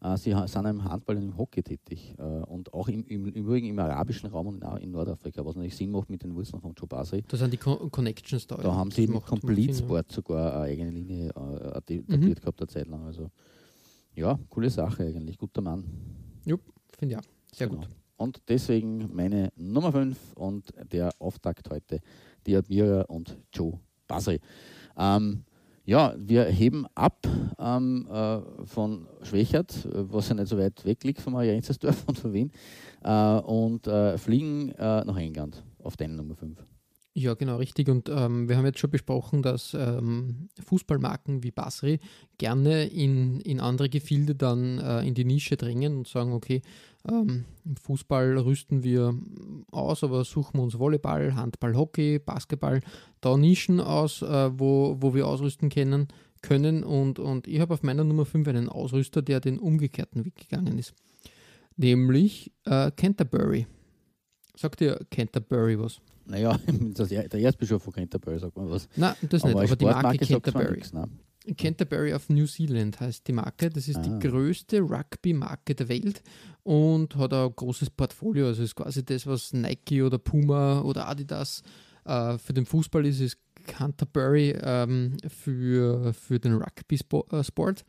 [0.04, 3.34] Äh, sie sind im Handball und im Hockey tätig äh, und auch im, im, im
[3.34, 6.74] Übrigen im arabischen Raum und in Nordafrika, was natürlich Sinn macht mit den Wurzeln von
[6.76, 7.24] Joe Basri.
[7.26, 8.56] Da sind die Con Connections da.
[8.56, 12.34] Da haben sie mit Complete Sport sogar eine eigene Linie äh, etabliert mhm.
[12.34, 13.06] gehabt, eine Zeit lang.
[13.06, 13.30] Also
[14.14, 15.84] ja, coole Sache eigentlich, guter Mann.
[16.44, 16.60] Jupp,
[16.98, 17.24] finde ich auch.
[17.52, 17.80] Sehr genau.
[17.80, 17.88] gut.
[18.16, 22.00] Und deswegen meine Nummer 5 und der Auftakt heute,
[22.46, 24.38] die Admira und Joe Basri.
[24.96, 25.44] Ähm,
[25.84, 27.26] ja, wir heben ab
[27.58, 32.32] ähm, äh, von Schwächert, was ja nicht so weit weg liegt von Marienzersdorf und von
[32.32, 32.52] Wien,
[33.02, 36.64] äh, und äh, fliegen äh, nach England auf deine Nummer 5.
[37.16, 37.88] Ja, genau, richtig.
[37.88, 42.00] Und ähm, wir haben jetzt schon besprochen, dass ähm, Fußballmarken wie Basri
[42.38, 46.60] gerne in, in andere Gefilde dann äh, in die Nische drängen und sagen, okay,
[47.08, 49.14] ähm, im Fußball rüsten wir
[49.70, 52.80] aus, aber suchen wir uns Volleyball, Handball, Hockey, Basketball,
[53.20, 56.08] da Nischen aus, äh, wo, wo wir ausrüsten können.
[56.42, 56.84] können.
[56.84, 60.78] Und, und ich habe auf meiner Nummer 5 einen Ausrüster, der den umgekehrten Weg gegangen
[60.78, 60.94] ist.
[61.76, 63.66] Nämlich äh, Canterbury.
[64.56, 66.00] Sagt ihr Canterbury was?
[66.26, 68.88] Naja, der Erzbischof von Canterbury sagt man was.
[68.96, 70.76] Nein, das aber nicht, aber die Marke Canterbury.
[70.76, 71.08] Nix, ne?
[71.56, 73.68] Canterbury of New Zealand heißt die Marke.
[73.68, 74.02] Das ist ah.
[74.02, 76.22] die größte Rugby-Marke der Welt
[76.62, 78.46] und hat ein großes Portfolio.
[78.46, 81.62] Also ist quasi das, was Nike oder Puma oder Adidas
[82.04, 87.84] äh, für den Fußball ist, ist Canterbury ähm, für, für den Rugby-Sport.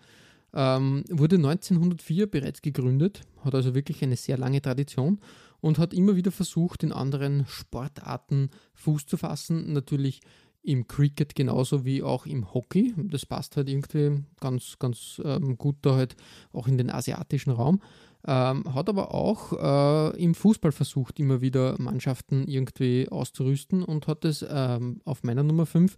[0.53, 5.19] Ähm, wurde 1904 bereits gegründet, hat also wirklich eine sehr lange Tradition
[5.59, 9.73] und hat immer wieder versucht, in anderen Sportarten Fuß zu fassen.
[9.73, 10.21] Natürlich
[10.65, 12.93] im Cricket genauso wie auch im Hockey.
[12.97, 16.15] Das passt halt irgendwie ganz, ganz ähm, gut da halt
[16.53, 17.81] auch in den asiatischen Raum.
[18.27, 24.25] Ähm, hat aber auch äh, im Fußball versucht, immer wieder Mannschaften irgendwie auszurüsten und hat
[24.25, 25.95] es ähm, auf meiner Nummer 5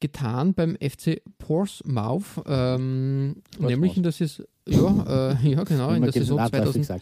[0.00, 6.10] getan beim FC Portsmouth, ähm, nämlich in der Saison, ja, äh, ja genau, in der
[6.10, 7.00] Saison 2000,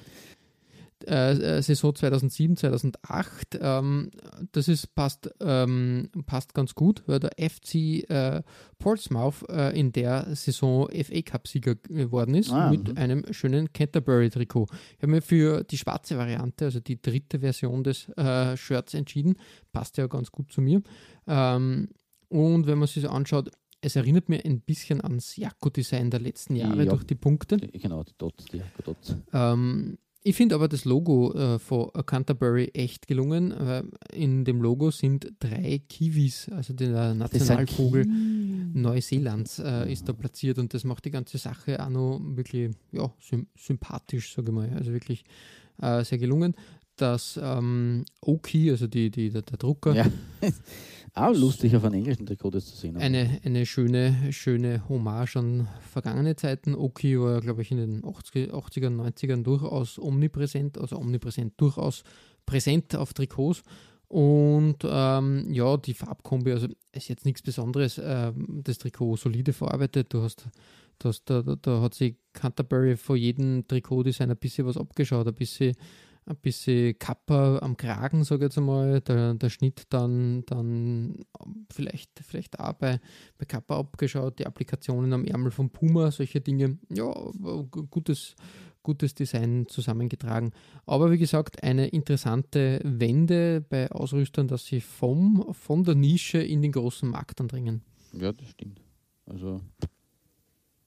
[1.07, 3.59] äh, äh, Saison 2007, 2008.
[3.61, 4.11] Ähm,
[4.53, 8.43] das ist, passt, ähm, passt ganz gut, weil der FC äh,
[8.79, 13.01] Portsmouth äh, in der Saison FA Cup-Sieger geworden ist ah, mit mh.
[13.01, 14.67] einem schönen Canterbury-Trikot.
[14.97, 19.37] Ich habe mir für die schwarze Variante, also die dritte Version des äh, Shirts entschieden.
[19.73, 20.83] Passt ja ganz gut zu mir.
[21.27, 21.89] Ähm,
[22.29, 26.57] und wenn man sich so anschaut, es erinnert mir ein bisschen ans Jakko-Design der letzten
[26.57, 27.57] Jahre ja, durch die Punkte.
[27.57, 29.17] Genau, die Dots, die Jakko-Dots.
[29.33, 33.53] Ähm, ich finde aber das Logo äh, von Canterbury echt gelungen.
[33.53, 38.05] Äh, in dem Logo sind drei Kiwis, also der Nationalvogel
[38.75, 43.11] Neuseelands, äh, ist da platziert und das macht die ganze Sache auch noch wirklich ja,
[43.57, 44.71] sympathisch, sage ich mal.
[44.77, 45.25] Also wirklich
[45.81, 46.55] äh, sehr gelungen.
[46.97, 50.07] Das ähm, Oki, also die, die, der, der Drucker, ja.
[51.15, 52.97] Auch lustig auf einem englischen Trikot das zu sehen.
[52.97, 56.75] Eine, eine schöne, schöne Hommage an vergangene Zeiten.
[56.75, 62.05] Oki war, glaube ich, in den 80er, 80er 90ern durchaus omnipräsent, also omnipräsent durchaus
[62.47, 63.63] präsent auf Trikots.
[64.09, 68.01] Und ähm, ja, die Farbkombi, also ist jetzt nichts Besonderes.
[68.03, 70.13] Ähm, das Trikot solide verarbeitet.
[70.13, 70.47] Du hast,
[70.99, 75.29] du hast da, da, da hat sich Canterbury vor jedem Trikotdesign ein bisschen was abgeschaut,
[75.29, 75.77] ein bisschen
[76.31, 79.01] ein bisschen Kappa am Kragen, sage ich jetzt einmal.
[79.01, 81.25] Der, der Schnitt dann, dann
[81.71, 83.01] vielleicht, vielleicht auch bei,
[83.39, 86.79] bei Kappa abgeschaut, die Applikationen am Ärmel von Puma, solche Dinge.
[86.89, 87.13] Ja,
[87.91, 88.37] gutes,
[88.83, 90.53] gutes Design zusammengetragen.
[90.87, 96.63] Aber wie gesagt, eine interessante Wende bei Ausrüstern, dass sie vom, von der Nische in
[96.63, 97.83] den großen Markt andringen.
[98.13, 98.81] Ja, das stimmt.
[99.27, 99.61] Also,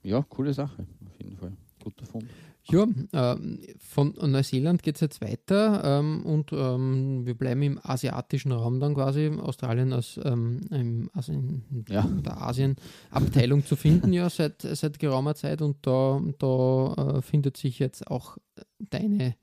[0.04, 1.54] ja, coole Sache, auf jeden Fall.
[1.82, 2.26] Guter Fund.
[2.66, 3.36] Ja, äh,
[3.80, 8.94] von Neuseeland geht es jetzt weiter ähm, und ähm, wir bleiben im asiatischen Raum dann
[8.94, 12.08] quasi, Australien als ähm, im, also in ja.
[12.26, 17.80] der Asien-Abteilung zu finden, ja, seit, seit geraumer Zeit und da, da äh, findet sich
[17.80, 18.38] jetzt auch
[18.80, 19.36] deine,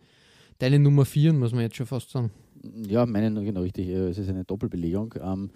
[0.58, 2.30] deine Nummer 4, muss man jetzt schon fast sagen.
[2.88, 5.14] Ja, meine, genau richtig, äh, es ist eine Doppelbelegung.
[5.20, 5.50] Ähm,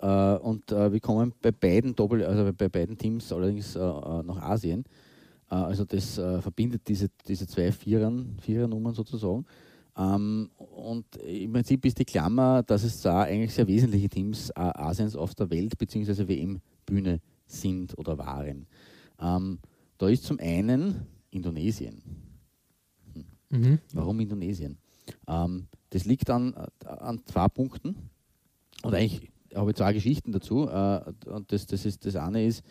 [0.00, 4.42] äh, und äh, wir kommen bei beiden Doppel, also bei beiden Teams allerdings äh, nach
[4.42, 4.84] Asien.
[5.50, 9.44] Äh, also das äh, verbindet diese, diese zwei Vierern, Vierernummern sozusagen.
[9.96, 14.60] Ähm, und im Prinzip ist die Klammer, dass es da eigentlich sehr wesentliche Teams äh,
[14.60, 16.28] Asiens auf der Welt- bzw.
[16.28, 18.66] WM-Bühne sind oder waren.
[19.20, 19.58] Ähm,
[19.96, 22.02] da ist zum einen Indonesien.
[23.14, 23.60] Hm.
[23.60, 23.78] Mhm.
[23.92, 24.78] Warum Indonesien?
[25.26, 27.96] Ähm, das liegt an, an zwei Punkten.
[28.82, 30.68] Und eigentlich habe ich zwei Geschichten dazu.
[30.68, 32.62] Äh, und das, das, ist, das eine ist,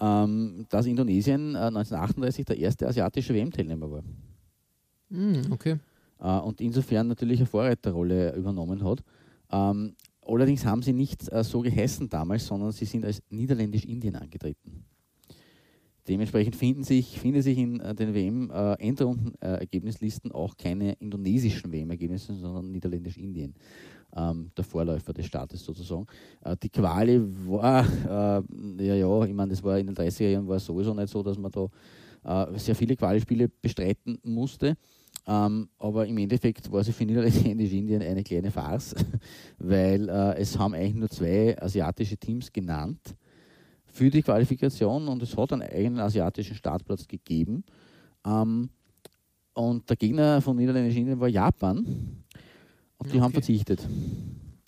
[0.00, 4.02] ähm, dass Indonesien äh, 1938 der erste asiatische WM-Teilnehmer war.
[5.08, 5.78] Mm, okay.
[6.20, 9.02] Äh, und insofern natürlich eine Vorreiterrolle übernommen hat.
[9.50, 14.84] Ähm, allerdings haben sie nicht äh, so geheißen damals, sondern sie sind als Niederländisch-Indien angetreten.
[16.08, 23.54] Dementsprechend finden sich, finden sich in äh, den WM-Endrunden-Ergebnislisten auch keine indonesischen WM-Ergebnisse, sondern Niederländisch-Indien
[24.14, 26.06] ähm, der Vorläufer des Staates sozusagen.
[26.44, 30.48] Äh, die Quali war, äh, ja, ja, ich meine, das war in den 30er Jahren
[30.48, 31.68] war sowieso nicht so, dass man da
[32.24, 34.76] äh, sehr viele Quali-Spiele bestreiten musste.
[35.28, 38.94] Ähm, aber im Endeffekt war sie für Niederländisch-Indien eine kleine Farce,
[39.58, 43.00] weil äh, es haben eigentlich nur zwei asiatische Teams genannt
[43.86, 47.64] für die Qualifikation und es hat einen eigenen asiatischen Startplatz gegeben.
[48.24, 48.68] Ähm,
[49.54, 52.24] und der Gegner von Niederländisch-Indien war Japan.
[52.98, 53.20] Und die okay.
[53.20, 53.86] haben verzichtet.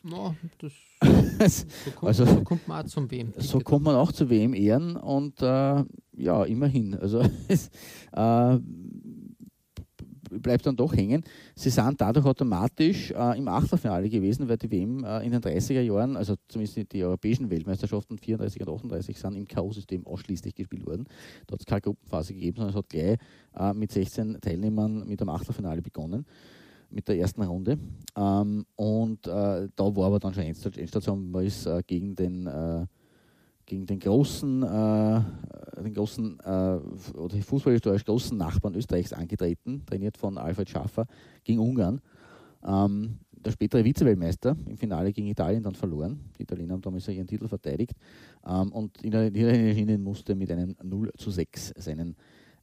[0.04, 0.72] No, das,
[1.84, 3.32] so, kommt, also, so kommt man auch zum WM.
[3.36, 5.84] So kommt man auch zu WM ehren und äh,
[6.16, 6.94] ja, immerhin.
[6.94, 7.68] Also es
[8.12, 8.58] äh,
[10.30, 11.24] bleibt dann doch hängen.
[11.54, 15.80] Sie sind dadurch automatisch äh, im Achtelfinale gewesen, weil die WM äh, in den 30er
[15.80, 21.06] Jahren, also zumindest die europäischen Weltmeisterschaften 34 und 38 sind im K.O.-System ausschließlich gespielt worden.
[21.46, 23.18] Da hat es keine Gruppenphase gegeben, sondern es hat gleich
[23.58, 26.24] äh, mit 16 Teilnehmern mit dem Achtelfinale begonnen
[26.90, 27.79] mit der ersten Runde.
[28.16, 32.87] Ähm, und äh, da war aber dann schon Endstation, man ist äh, gegen den äh,
[33.68, 35.20] gegen den großen, äh,
[35.83, 36.79] den großen äh,
[37.18, 41.07] oder fußballhistorisch großen Nachbarn Österreichs angetreten, trainiert von Alfred Schaffer
[41.44, 42.01] gegen Ungarn.
[42.66, 46.18] Ähm, der spätere Vizeweltmeister im Finale gegen Italien dann verloren.
[46.38, 47.92] Die Italiener haben damals ihren Titel verteidigt.
[48.46, 52.16] Ähm, und Niederländischen musste mit einem 0 zu 6 seinen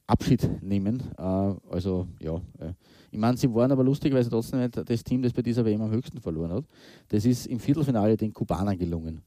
[0.07, 1.01] Abschied nehmen.
[1.17, 2.73] Äh, also ja, äh,
[3.11, 6.19] ich meine, sie waren aber lustigerweise trotzdem das Team, das bei dieser WM am höchsten
[6.19, 6.65] verloren hat.
[7.09, 9.21] Das ist im Viertelfinale den Kubanern gelungen.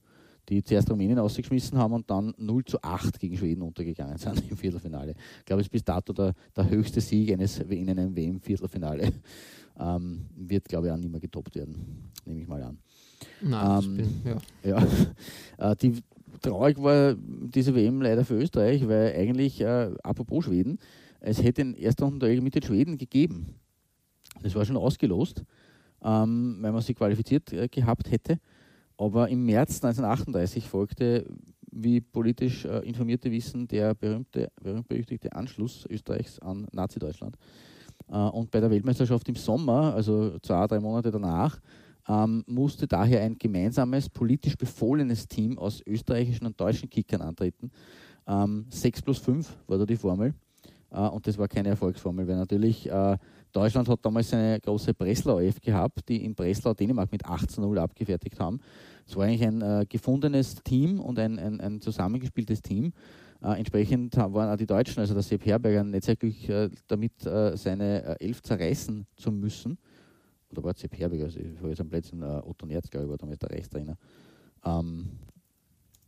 [0.49, 4.57] die zuerst Rumänien ausgeschmissen haben und dann 0 zu 8 gegen Schweden untergegangen sind im
[4.57, 5.15] Viertelfinale.
[5.41, 9.13] Ich glaube, es ist bis dato der, der höchste Sieg eines in einem WM-Viertelfinale.
[9.81, 12.79] Ähm, wird, glaube ich, auch nicht mehr getoppt werden, nehme ich mal an.
[13.41, 14.39] Nein, ähm, bin, ja.
[14.71, 14.87] ja.
[15.71, 16.03] Äh, die,
[16.41, 20.79] traurig war diese WM leider für Österreich, weil eigentlich, äh, apropos Schweden,
[21.21, 23.55] es hätte ein erster Rundenduell mit den Schweden gegeben.
[24.43, 25.45] Das war schon ausgelost,
[26.03, 28.39] ähm, weil man sich qualifiziert äh, gehabt hätte.
[28.97, 31.27] Aber im März 1938 folgte,
[31.71, 37.37] wie politisch äh, Informierte wissen, der berühmte, berühmt-berüchtigte Anschluss Österreichs an Nazi-Deutschland.
[38.11, 41.61] Äh, und bei der Weltmeisterschaft im Sommer, also zwei, drei Monate danach,
[42.09, 47.71] ähm, musste daher ein gemeinsames, politisch befohlenes Team aus österreichischen und deutschen Kickern antreten.
[48.27, 50.35] Ähm, 6 plus 5 war da die Formel.
[50.91, 53.17] Äh, und das war keine Erfolgsformel, weil natürlich äh,
[53.53, 58.39] Deutschland hat damals eine große Breslau F gehabt, die in Breslau Dänemark mit 18-0 abgefertigt
[58.41, 58.61] haben.
[59.07, 62.93] Es war eigentlich ein äh, gefundenes Team und ein, ein, ein zusammengespieltes Team.
[63.43, 67.25] Äh, entsprechend waren auch die Deutschen, also der Sepp Herberger, nicht sehr glücklich äh, damit,
[67.25, 69.79] äh, seine Elf zerreißen zu müssen.
[70.51, 73.19] Oder war Sepp Herberger, also ich war jetzt am Plätzen Otto Nerz, glaube ich, war
[73.19, 73.97] damals der Reichstrainer.
[74.65, 75.11] Ähm,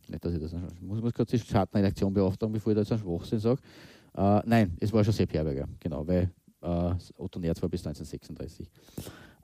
[0.07, 2.91] nicht, dass ich das ich muss, muss kurz die Schattenredaktion beauftragen, bevor ich da jetzt
[2.91, 3.61] einen Schwachsinn sage.
[4.15, 8.69] Äh, nein, es war schon Sepp Herberger, genau, weil äh, Otto Nerz war bis 1936.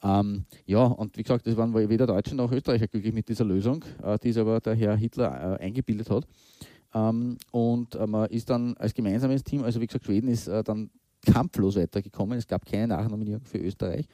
[0.04, 3.84] Ähm, ja, und wie gesagt, es waren weder Deutsche noch Österreicher glücklich mit dieser Lösung,
[4.04, 6.28] äh, die es aber der Herr Hitler äh, eingebildet hat.
[6.94, 10.64] Ähm, und äh, man ist dann als gemeinsames Team, also wie gesagt, Schweden ist äh,
[10.64, 10.90] dann
[11.26, 12.38] kampflos weitergekommen.
[12.38, 14.08] Es gab keine Nachnominierung für Österreich.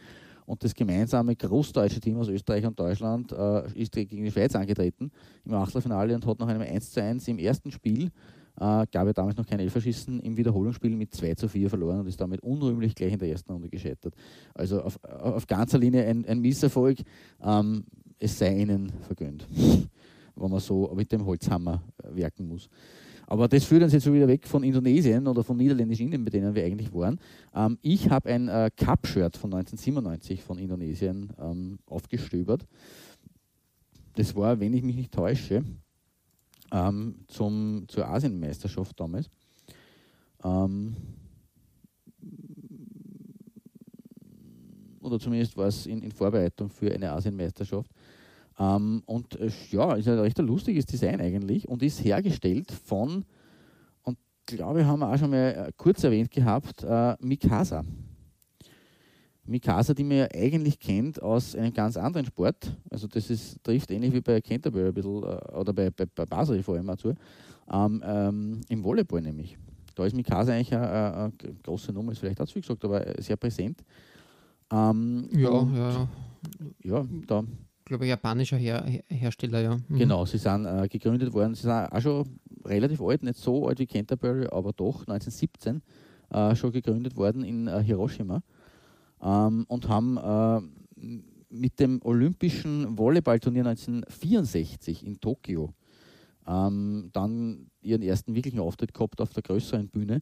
[0.45, 5.11] Und das gemeinsame großdeutsche Team aus Österreich und Deutschland äh, ist gegen die Schweiz angetreten
[5.45, 8.11] im Achtelfinale und hat nach einem 1:1 im ersten Spiel
[8.57, 12.07] äh, gab ja damals noch kein Elferschießen im Wiederholungsspiel mit 2 zu 4 verloren und
[12.07, 14.13] ist damit unrühmlich gleich in der ersten Runde gescheitert.
[14.53, 16.99] Also auf, auf ganzer Linie ein, ein Misserfolg.
[17.41, 17.85] Ähm,
[18.19, 19.47] es sei ihnen vergönnt,
[20.35, 22.69] wenn man so mit dem Holzhammer äh, werken muss.
[23.27, 26.29] Aber das führt uns jetzt schon wieder weg von Indonesien oder von niederländischen Indien, bei
[26.29, 27.19] denen wir eigentlich waren.
[27.55, 32.65] Ähm, ich habe ein äh, Cup-Shirt von 1997 von Indonesien ähm, aufgestöbert.
[34.15, 35.63] Das war, wenn ich mich nicht täusche,
[36.71, 39.29] ähm, zum, zur Asienmeisterschaft damals.
[40.43, 40.95] Ähm,
[44.99, 47.91] oder zumindest war es in, in, Vorbereitung für eine Asienmeisterschaft.
[48.63, 53.25] Ähm, und äh, ja, ist ein recht lustiges Design eigentlich und ist hergestellt von,
[54.03, 57.83] und glaube, haben wir auch schon mal äh, kurz erwähnt gehabt, äh, Mikasa.
[59.45, 62.77] Mikasa, die man ja eigentlich kennt aus einem ganz anderen Sport.
[62.89, 66.25] Also das ist, trifft ähnlich wie bei Canterbury ein bisschen, äh, oder bei, bei, bei
[66.25, 67.13] Basel vor allem auch zu,
[67.71, 69.57] ähm, ähm, im Volleyball nämlich.
[69.95, 71.31] Da ist Mikasa eigentlich eine, eine,
[71.63, 73.83] große Nummer, ist vielleicht auch zu viel gesagt, aber sehr präsent.
[74.71, 76.07] Ähm, ja, ja.
[76.83, 77.43] Ja, da.
[77.83, 79.77] Ich glaube, japanischer Her Hersteller, ja.
[79.89, 79.97] Mhm.
[79.97, 83.79] Genau, sie sind äh, gegründet worden, sie sind auch schon relativ alt, nicht so alt
[83.79, 85.81] wie Canterbury, aber doch 1917
[86.29, 88.41] äh, schon gegründet worden in äh, Hiroshima
[89.21, 90.61] ähm, und haben äh,
[91.49, 95.73] mit dem Olympischen Volleyballturnier 1964 in Tokio
[96.47, 100.21] ähm, dann ihren ersten wirklichen Auftritt gehabt auf der größeren Bühne.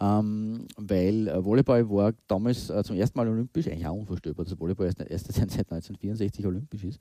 [0.00, 4.58] Ähm, weil äh, Volleyball war damals äh, zum ersten Mal olympisch, eigentlich auch unvorstellbar, dass
[4.58, 7.00] Volleyball erst, erst seit 1964 olympisch ist.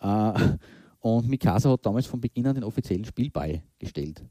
[0.00, 0.56] Äh,
[1.00, 4.22] und Mikasa hat damals von Beginn an den offiziellen Spielball gestellt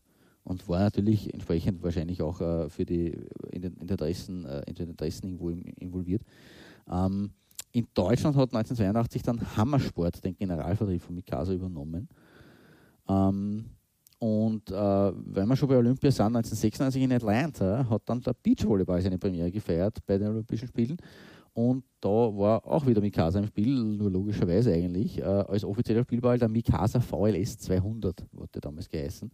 [0.43, 3.07] und war natürlich entsprechend wahrscheinlich auch äh, für die,
[3.51, 5.37] in den, in, der Dressen, äh, in den Dressen
[5.77, 6.21] involviert.
[6.89, 7.31] Ähm,
[7.73, 12.07] in Deutschland hat 1982 dann Hammersport den Generalvertrieb von Mikasa übernommen.
[13.09, 13.65] Ähm,
[14.19, 19.01] und äh, weil wir schon bei Olympia sind, 1996 in Atlanta, hat dann der Beachvolleyball
[19.01, 20.97] seine Premiere gefeiert bei den Olympischen Spielen.
[21.53, 26.38] Und da war auch wieder Mikasa im Spiel, nur logischerweise eigentlich, äh, als offizieller Spielball
[26.38, 29.32] der Mikasa VLS 200, wurde damals geheißen.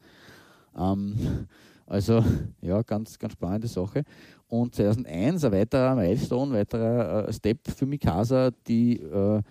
[0.77, 1.15] Ähm,
[1.85, 2.23] also
[2.61, 4.03] ja, ganz, ganz spannende Sache.
[4.47, 9.41] Und 2001 ein weiterer Milestone, weiterer äh, Step für Mikasa, die, äh,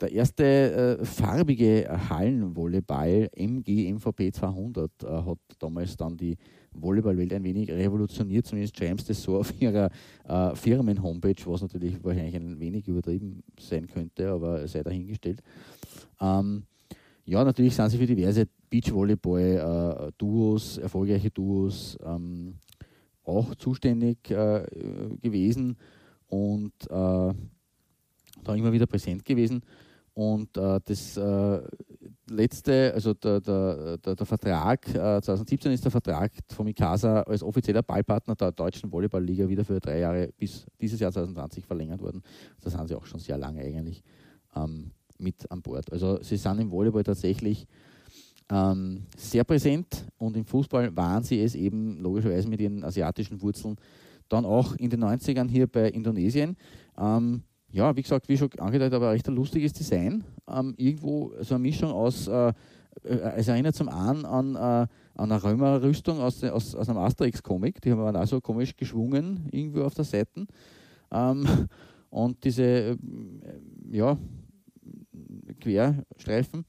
[0.00, 6.36] der erste äh, farbige Hallenvolleyball MG MVP 200 hat damals dann die
[6.80, 9.90] Volleyballwelt ein wenig revolutioniert, zumindest schreiben das so auf ihrer
[10.28, 15.42] äh, Firmen-Homepage, was natürlich wahrscheinlich ein wenig übertrieben sein könnte, aber sei dahingestellt.
[16.20, 16.64] Ähm,
[17.24, 22.54] ja, natürlich sind sie für diverse Beachvolleyball-Duos, äh, erfolgreiche Duos ähm,
[23.24, 24.64] auch zuständig äh,
[25.20, 25.76] gewesen
[26.28, 27.34] und äh,
[28.44, 29.62] da immer wieder präsent gewesen.
[30.16, 31.60] Und äh, das äh,
[32.30, 37.42] letzte, also der, der, der, der Vertrag, 2017 äh, ist der Vertrag von Mikasa als
[37.42, 42.22] offizieller Ballpartner der deutschen Volleyballliga wieder für drei Jahre bis dieses Jahr 2020 verlängert worden.
[42.62, 44.02] Das haben sie auch schon sehr lange eigentlich
[44.54, 45.92] ähm, mit an Bord.
[45.92, 47.66] Also sie sind im Volleyball tatsächlich
[48.50, 53.76] ähm, sehr präsent und im Fußball waren sie es eben logischerweise mit ihren asiatischen Wurzeln
[54.30, 56.56] dann auch in den 90ern hier bei Indonesien.
[56.96, 60.24] Ähm, ja, wie gesagt, wie schon angedeutet, aber recht ein lustiges Design.
[60.48, 62.52] Ähm, irgendwo so eine Mischung aus, äh, äh
[63.36, 67.92] es erinnert zum einen an, äh, an eine Römerrüstung aus, aus, aus einem Asterix-Comic, die
[67.92, 70.46] haben wir auch so komisch geschwungen, irgendwo auf der Seite.
[71.10, 71.46] Ähm,
[72.10, 72.96] und diese, äh,
[73.90, 74.16] ja,
[75.60, 76.64] Querstreifen.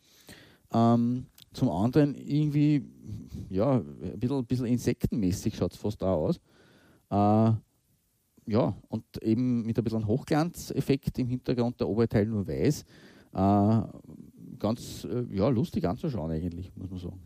[0.74, 2.86] Ähm, zum anderen irgendwie,
[3.50, 6.40] ja, ein bisschen, ein bisschen insektenmäßig schaut es fast da aus.
[7.10, 7.52] Äh,
[8.48, 12.86] ja, und eben mit ein bisschen Hochglanzeffekt im Hintergrund, der obere Teil nur weiß.
[13.34, 13.82] Äh,
[14.58, 17.22] ganz äh, ja, lustig anzuschauen eigentlich, muss man sagen.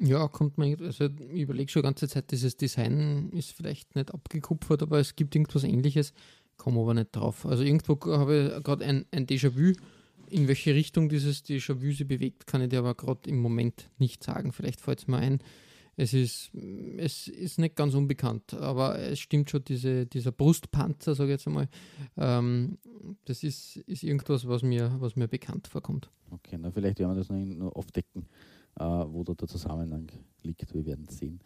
[0.00, 4.14] Ja, kommt man, also ich überlege schon die ganze Zeit, dieses Design ist vielleicht nicht
[4.14, 6.12] abgekupfert, aber es gibt irgendwas ähnliches,
[6.56, 7.44] komme aber nicht drauf.
[7.44, 9.72] Also irgendwo habe ich gerade ein, ein Déjà-vu,
[10.30, 14.22] in welche Richtung dieses Déjà-vu sich bewegt, kann ich dir aber gerade im Moment nicht
[14.22, 14.52] sagen.
[14.52, 15.40] Vielleicht fällt es mir ein.
[16.00, 16.54] Es ist,
[16.96, 21.48] es ist nicht ganz unbekannt, aber es stimmt schon, diese, dieser Brustpanzer, sage ich jetzt
[21.48, 21.66] einmal,
[22.16, 22.78] ähm,
[23.24, 26.08] das ist, ist irgendwas, was mir, was mir bekannt vorkommt.
[26.30, 28.26] Okay, na vielleicht werden wir das noch, aufdecken,
[28.78, 30.06] äh, wo da der Zusammenhang
[30.44, 30.72] liegt.
[30.72, 31.40] Wir werden sehen.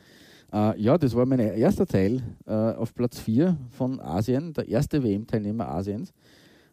[0.52, 5.02] Äh, ja, das war mein erster Teil äh, auf Platz 4 von Asien, der erste
[5.02, 6.12] WM-Teilnehmer Asiens.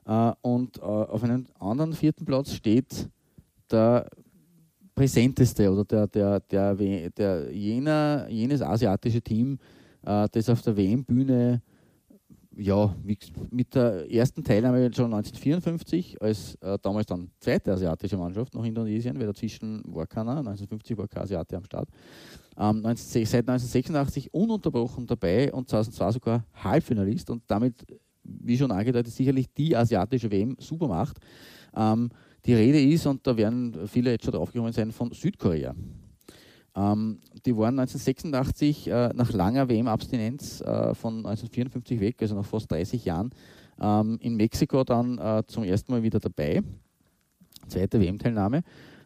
[0.05, 3.07] Äh, und äh, auf einem anderen vierten Platz steht
[3.71, 4.09] der
[4.99, 6.75] präsenteste oder der, der, der,
[7.11, 9.57] der jener, jenes asiatische Team,
[10.05, 11.61] äh, das auf der WM-Bühne
[12.57, 12.93] ja,
[13.49, 19.17] mit der ersten Teilnahme schon 1954 als äh, damals dann zweite asiatische Mannschaft nach Indonesien,
[19.17, 21.87] weil dazwischen war keiner, 1950 war kein Asiate am Start,
[22.57, 27.85] ähm, 19, seit 1986 ununterbrochen dabei und 2002 sogar Halbfinalist und damit,
[28.23, 31.19] wie schon angedeutet, sicherlich die asiatische WM-Supermacht.
[31.73, 32.09] Ähm,
[32.45, 35.75] die Rede ist, und da werden viele jetzt schon draufgekommen sein, von Südkorea.
[36.75, 42.71] Ähm, die waren 1986 äh, nach langer WM-Abstinenz äh, von 1954 weg, also nach fast
[42.71, 43.31] 30 Jahren,
[43.81, 46.61] ähm, in Mexiko dann äh, zum ersten Mal wieder dabei.
[47.67, 48.63] Zweite WM-Teilnahme.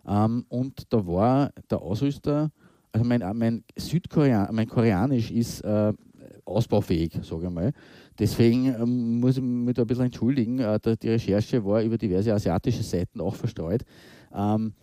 [0.08, 2.52] Ähm, und da war der Ausrüster,
[2.92, 5.94] also mein, mein Südkorean, mein Koreanisch ist äh,
[6.46, 7.72] ausbaufähig, sage ich mal.
[8.20, 10.60] Deswegen ähm, muss ich mich da ein bisschen entschuldigen.
[10.60, 13.84] Äh, die Recherche war über diverse asiatische Seiten auch verstreut.
[14.34, 14.74] Ähm,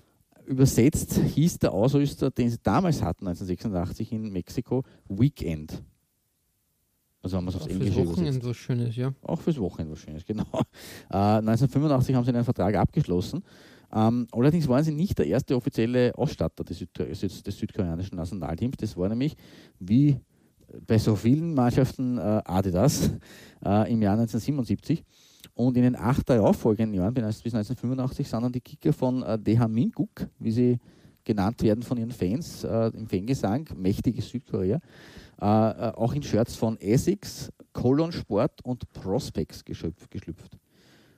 [0.47, 5.83] übersetzt hieß der Ausrüster, den sie damals hatten, 1986 in Mexiko, Weekend.
[7.23, 8.09] Also haben wir es aufs Englische übersetzt.
[8.09, 9.14] Auch fürs Wochenende was Schönes, ja.
[9.23, 10.47] Auch fürs Wochenende was Schönes, genau.
[11.11, 13.43] Äh, 1985 haben sie einen Vertrag abgeschlossen.
[13.93, 18.77] Ähm, allerdings waren sie nicht der erste offizielle Ausstatter des, Süd des südkoreanischen Nationalteams.
[18.79, 19.37] Das war nämlich,
[19.79, 20.21] wie
[20.87, 23.11] bei so vielen Mannschaften äh, Adidas
[23.64, 25.04] äh, im Jahr 1977.
[25.54, 29.68] Und in den acht darauffolgenden Jahren, bis 1985, sind dann die Kicker von äh, DH
[29.68, 30.78] Minguk, wie sie
[31.24, 34.80] genannt werden von ihren Fans äh, im Fangesang, mächtiges Südkorea,
[35.40, 40.59] äh, äh, auch in Shirts von Essex, Colon Sport und Prospects geschlüpft.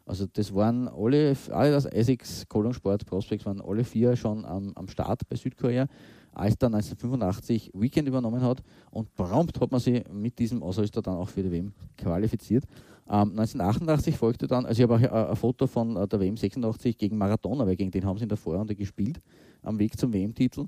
[0.04, 4.72] Also das waren alle, alle das Essex, Colon Sport, Prospects waren alle vier schon am,
[4.74, 5.86] am Start bei Südkorea
[6.32, 11.16] als dann 1985 Weekend übernommen hat und prompt hat man sie mit diesem Ausrüster dann
[11.16, 12.64] auch für die WM qualifiziert.
[13.08, 16.36] Ähm, 1988 folgte dann, also ich habe auch ein, ein Foto von äh, der WM
[16.36, 19.20] 86 gegen Maradona, weil gegen den haben sie in der Vorrunde gespielt,
[19.62, 20.66] am Weg zum WM-Titel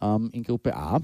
[0.00, 1.00] ähm, in Gruppe A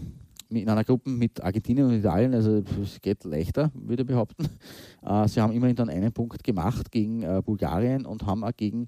[0.60, 4.48] in einer Gruppe mit Argentinien und Italien, also es geht leichter, würde ich behaupten.
[5.04, 8.86] Äh, sie haben immerhin dann einen Punkt gemacht gegen äh, Bulgarien und haben auch gegen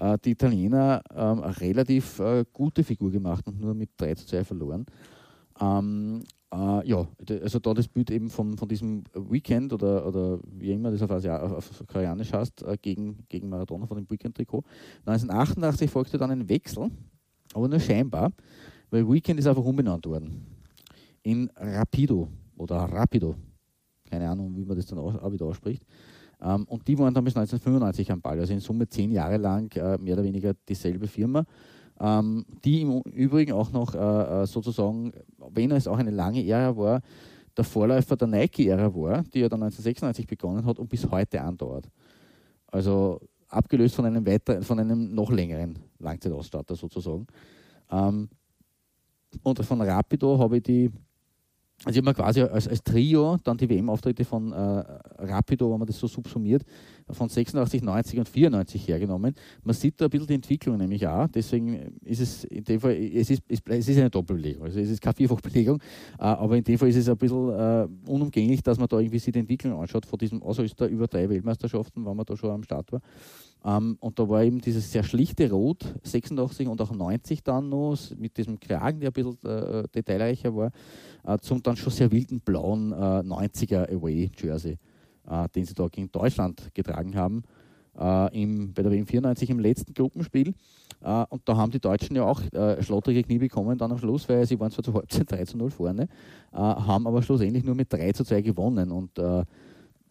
[0.00, 4.26] äh, die Italiener ähm, eine relativ äh, gute Figur gemacht und nur mit 3 zu
[4.26, 4.86] 2 verloren.
[5.60, 7.06] Ähm, äh, ja,
[7.42, 11.10] also da das Bild eben von, von diesem Weekend oder, oder wie immer das auf,
[11.10, 14.64] Asia, auf Koreanisch heißt, äh, gegen, gegen Maradona von dem Weekend-Trikot.
[15.06, 16.90] 1988 folgte dann ein Wechsel,
[17.52, 18.32] aber nur scheinbar,
[18.90, 20.46] weil Weekend ist einfach umbenannt worden
[21.22, 23.34] in Rapido oder Rapido.
[24.08, 25.84] Keine Ahnung, wie man das dann auch wieder ausspricht.
[26.42, 29.74] Ähm, und die waren dann bis 1995 am Ball, also in Summe zehn Jahre lang
[29.76, 31.44] äh, mehr oder weniger dieselbe Firma,
[32.00, 35.12] ähm, die im Übrigen auch noch äh, äh, sozusagen,
[35.52, 37.00] wenn es auch eine lange Ära war,
[37.56, 41.90] der Vorläufer der Nike-Ära war, die ja dann 1996 begonnen hat und bis heute andauert.
[42.68, 47.26] Also abgelöst von einem, weiter, von einem noch längeren Langzeitausstatter sozusagen.
[47.90, 48.28] Ähm,
[49.42, 50.90] und von Rapido habe ich die
[51.84, 55.86] also ich mir quasi als, als, Trio dann die WM-Auftritte von äh, Rapido, wenn man
[55.86, 56.62] das so subsumiert,
[57.08, 59.34] von 86, 90 und 94 hergenommen.
[59.64, 62.92] Man sieht da ein bisschen die Entwicklung nämlich auch, deswegen ist es in dem Fall,
[62.92, 65.78] es ist, es ist eine Doppelbelegung, also es ist keine Vierfachbelegung,
[66.18, 69.18] äh, aber in dem Fall ist es ein bisschen äh, unumgänglich, dass man da irgendwie
[69.18, 72.62] sich die Entwicklung anschaut von diesem Ausrüster über drei Weltmeisterschaften, wenn man da schon am
[72.62, 73.00] Start war.
[73.64, 77.96] Ähm, und da war eben dieses sehr schlichte Rot, 86 und auch 90 dann noch,
[78.18, 80.70] mit diesem Kragen, der ein bisschen äh, detailreicher war,
[81.26, 84.78] äh, zum dann schon sehr wilden blauen äh, 90er Away-Jersey,
[85.28, 87.42] äh, den sie da gegen Deutschland getragen haben,
[87.98, 90.54] äh, im, bei der WM 94 im letzten Gruppenspiel.
[91.02, 94.26] Äh, und da haben die Deutschen ja auch äh, schlottrige Knie bekommen dann am Schluss,
[94.28, 96.08] weil sie waren zwar zur Halbzeit 3 zu 0 vorne,
[96.52, 98.90] haben aber schlussendlich nur mit 3 zu 2 gewonnen.
[98.90, 99.18] Und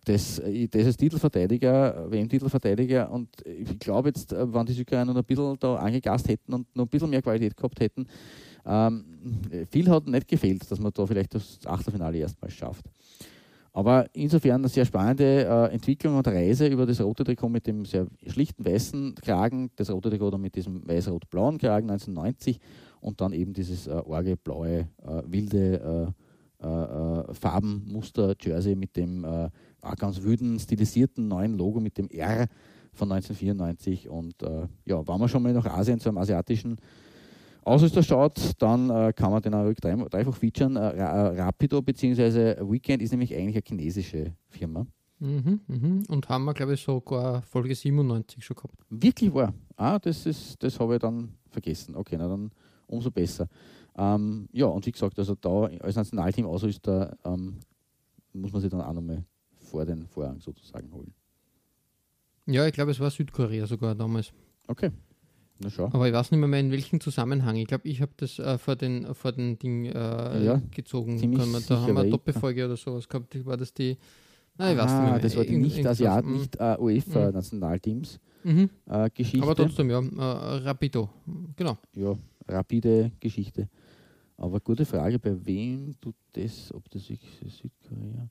[0.05, 5.25] das, äh, ist Titelverteidiger, WM-Titelverteidiger und ich glaube jetzt, äh, wenn die Südkoreaner noch ein
[5.25, 8.07] bisschen da angegast hätten und noch ein bisschen mehr Qualität gehabt hätten,
[8.65, 9.03] ähm,
[9.71, 12.85] viel hat nicht gefehlt, dass man da vielleicht das Achtelfinale erstmal schafft.
[13.71, 17.85] Aber insofern eine sehr spannende äh, Entwicklung und Reise über das rote Trikot mit dem
[17.85, 22.59] sehr schlichten weißen Kragen, das rote Trikot dann mit diesem weiß-rot-blauen Kragen 1990
[23.01, 26.13] und dann eben dieses äh, orge, blaue, äh, wilde
[26.61, 29.25] äh, äh, Farbenmuster Jersey mit dem
[29.97, 32.47] ganz wüden, stilisierten neuen Logo mit dem R
[32.93, 34.09] von 1994.
[34.09, 36.77] Und äh, ja, wenn man schon mal nach Asien zu einem asiatischen
[37.63, 40.75] Ausrüster schaut, dann äh, kann man den auch dreifach featuren.
[40.75, 42.55] Äh, äh, Rapido bzw.
[42.69, 44.85] Weekend ist nämlich eigentlich eine chinesische Firma.
[45.19, 46.03] Mhm, mhm.
[46.07, 48.75] Und haben wir, glaube ich, sogar Folge 97 schon gehabt.
[48.89, 49.53] Wirklich wahr.
[49.75, 50.23] Ah, das,
[50.57, 51.95] das habe ich dann vergessen.
[51.95, 52.51] Okay, na dann
[52.87, 53.47] umso besser.
[53.97, 57.57] Ähm, ja, und wie gesagt, also da als Nationalteam-Ausrüster ähm,
[58.33, 59.25] muss man sich dann auch nochmal
[59.69, 61.13] vor den Vorhang sozusagen holen.
[62.45, 64.33] Ja, ich glaube, es war Südkorea sogar damals.
[64.67, 64.91] Okay.
[65.59, 65.85] Na schau.
[65.85, 67.57] Aber ich weiß nicht mehr, in welchem Zusammenhang.
[67.57, 71.15] Ich glaube, ich habe das äh, vor, den, vor den Ding äh, ja, gezogen.
[71.19, 73.45] Man, da haben wir eine Doppelfolge oder sowas gehabt.
[73.45, 73.97] War das die.
[74.57, 75.19] Nein, ich ah, weiß nicht mehr.
[75.19, 78.03] Das war die nicht Asiat, nicht äh, mhm.
[78.43, 78.69] mhm.
[78.85, 79.43] äh, Geschichte.
[79.43, 81.09] Aber trotzdem, ja, äh, Rapido.
[81.55, 81.77] Genau.
[81.93, 82.15] Ja,
[82.47, 83.69] rapide Geschichte.
[84.37, 88.29] Aber gute Frage, bei wem tut das, ob das Südkorea?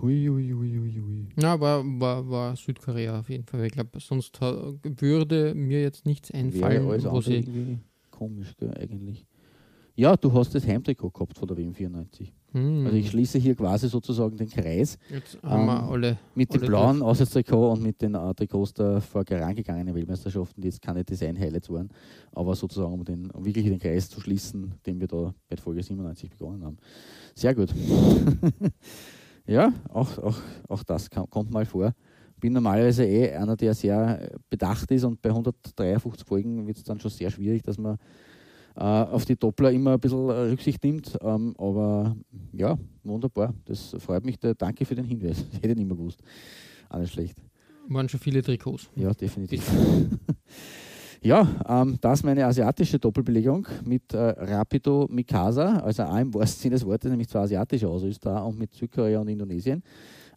[0.00, 1.26] Hui, hui, hui, hui.
[1.40, 3.64] Ja, war, war, war Südkorea auf jeden Fall.
[3.66, 7.36] Ich glaube, sonst würde mir jetzt nichts einfallen, Wäre wo sie.
[7.36, 7.78] Irgendwie
[8.10, 9.26] komisch, gell, eigentlich.
[9.96, 12.32] Ja, du hast das Heimtrikot gehabt von der WM 94.
[12.52, 12.84] Hm.
[12.84, 14.98] Also ich schließe hier quasi sozusagen den Kreis.
[15.08, 16.18] Jetzt haben ähm, wir alle.
[16.34, 20.82] Mit alle dem blauen Auswärtstrikot und mit den äh, Trikots der vorangegangenen Weltmeisterschaften, die jetzt
[20.82, 21.90] keine Design-Highlights waren,
[22.32, 25.82] aber sozusagen um, den, um wirklich den Kreis zu schließen, den wir da bei Folge
[25.82, 26.76] 97 begonnen haben.
[27.34, 27.72] Sehr gut.
[29.46, 30.38] Ja, auch, auch,
[30.68, 31.92] auch das kann, kommt mal vor.
[32.40, 37.00] Bin normalerweise eh einer, der sehr bedacht ist und bei 153 Folgen wird es dann
[37.00, 37.96] schon sehr schwierig, dass man
[38.76, 41.16] äh, auf die Doppler immer ein bisschen Rücksicht nimmt.
[41.22, 42.16] Ähm, aber
[42.52, 43.54] ja, wunderbar.
[43.64, 44.38] Das freut mich.
[44.38, 45.44] Danke für den Hinweis.
[45.52, 46.20] Ich hätte nicht mehr gewusst.
[46.88, 47.36] Alles schlecht.
[47.88, 48.88] Waren schon viele Trikots.
[48.96, 49.70] Ja, definitiv.
[51.24, 56.60] Ja, ähm, das ist meine asiatische Doppelbelegung mit äh, Rapido Mikasa, also auch im wahrsten
[56.60, 59.82] Sinne des Wortes, nämlich zwei asiatische Ausrüster und mit Südkorea und Indonesien.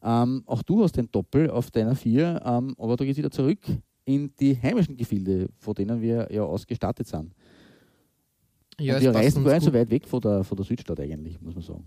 [0.01, 3.59] Ähm, auch du hast den Doppel auf deiner vier, ähm, aber du gehst wieder zurück
[4.05, 7.33] in die heimischen Gefilde, von denen wir ja ausgestattet sind.
[8.79, 11.41] Ja, und wir reisen gar nicht so weit weg von der, von der Südstadt eigentlich,
[11.41, 11.83] muss man sagen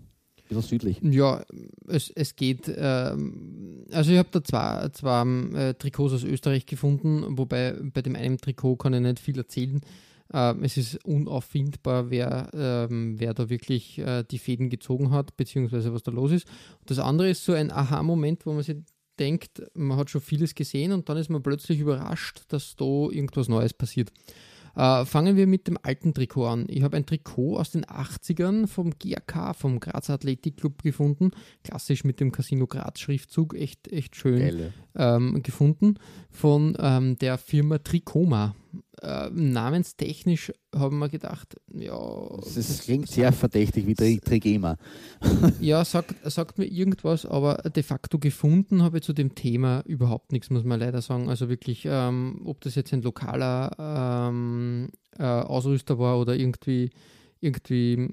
[0.55, 0.99] bisschen südlich.
[1.01, 1.43] Ja,
[1.87, 2.71] es, es geht.
[2.75, 5.23] Ähm, also ich habe da zwei, zwei
[5.55, 9.81] äh, Trikots aus Österreich gefunden, wobei bei dem einen Trikot kann ich nicht viel erzählen.
[10.33, 15.93] Äh, es ist unauffindbar, wer, ähm, wer da wirklich äh, die Fäden gezogen hat, beziehungsweise
[15.93, 16.47] was da los ist.
[16.85, 18.77] Das andere ist so ein Aha-Moment, wo man sich
[19.19, 23.49] denkt, man hat schon vieles gesehen und dann ist man plötzlich überrascht, dass da irgendwas
[23.49, 24.11] Neues passiert.
[24.75, 26.65] Äh, fangen wir mit dem alten Trikot an.
[26.69, 31.31] Ich habe ein Trikot aus den 80ern vom GAK, vom Graz Athletic Club gefunden.
[31.63, 35.95] Klassisch mit dem Casino Graz Schriftzug, echt, echt schön ähm, gefunden.
[36.29, 38.55] Von ähm, der Firma Tricoma
[39.01, 41.99] äh, namenstechnisch haben wir gedacht, ja.
[42.53, 44.77] Das, klingt sehr verdächtig wie Trigema.
[45.59, 50.31] ja, sagt, sagt mir irgendwas, aber de facto gefunden habe ich zu dem Thema überhaupt
[50.31, 51.29] nichts, muss man leider sagen.
[51.29, 56.91] Also wirklich, ähm, ob das jetzt ein lokaler ähm, äh, Ausrüster war oder irgendwie
[57.41, 58.07] irgendwie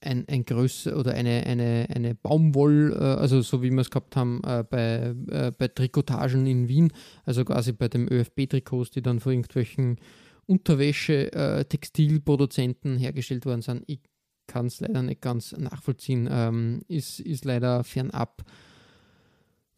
[0.00, 4.16] ein, ein Größe oder eine, eine, eine Baumwoll, äh, also so wie wir es gehabt
[4.16, 6.92] haben äh, bei, äh, bei Trikotagen in Wien,
[7.24, 10.00] also quasi bei dem ÖFB-Trikots, die dann von irgendwelchen
[10.46, 13.84] Unterwäsche-Textilproduzenten hergestellt worden sind.
[13.86, 14.00] Ich
[14.46, 18.42] kann es leider nicht ganz nachvollziehen, ähm, ist, ist leider fernab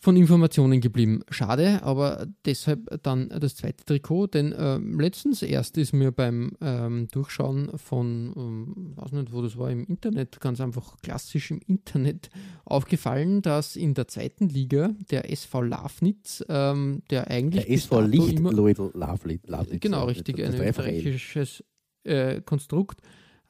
[0.05, 1.23] von Informationen geblieben.
[1.31, 7.09] Schade, aber deshalb dann das zweite Trikot, denn äh, letztens erst ist mir beim ähm,
[7.11, 12.29] Durchschauen von, ähm, weiß nicht, wo das war, im Internet, ganz einfach klassisch im Internet,
[12.67, 17.65] aufgefallen, dass in der zweiten Liga der SV Lafnitz, ähm, der eigentlich.
[17.65, 18.39] Der SV Licht
[19.47, 19.81] Lafnitz.
[19.81, 21.65] Genau, richtig, ein österreichisches
[22.03, 23.01] äh, Konstrukt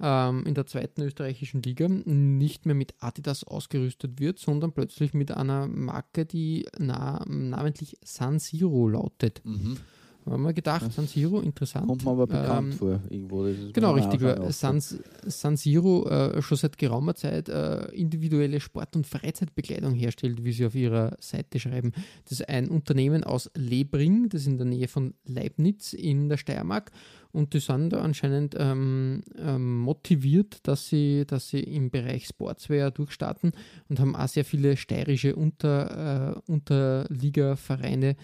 [0.00, 5.30] ähm, in der zweiten österreichischen Liga nicht mehr mit Adidas ausgerüstet wird, sondern plötzlich mit
[5.30, 9.40] einer Marke, die na, namentlich San Siro lautet.
[9.44, 9.78] Mhm.
[10.26, 11.86] Haben wir gedacht, San Siro, interessant.
[11.86, 13.46] Kommt mir aber bekannt Ähm, vor, irgendwo.
[13.46, 14.22] Das Genau, richtig.
[14.54, 20.52] San, San Siro äh, schon seit geraumer Zeit äh, individuelle Sport- und Freizeitbekleidung herstellt, wie
[20.52, 21.92] sie auf ihrer Seite schreiben.
[22.24, 26.38] Das ist ein Unternehmen aus Lebring, das ist in der Nähe von Leibniz in der
[26.38, 26.90] Steiermark.
[27.34, 32.92] Und die sind da anscheinend ähm, ähm, motiviert, dass sie, dass sie im Bereich Sportswear
[32.92, 33.50] durchstarten
[33.88, 38.14] und haben auch sehr viele steirische Unter, äh, Unterliga-Vereine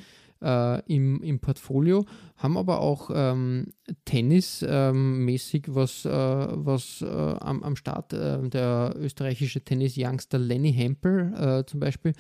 [0.43, 2.07] äh, im, im Portfolio,
[2.37, 3.73] haben aber auch ähm,
[4.05, 8.13] Tennis-mäßig was, äh, was äh, am, am Start.
[8.13, 12.13] Äh, der österreichische Tennis-Youngster Lenny Hempel äh, zum Beispiel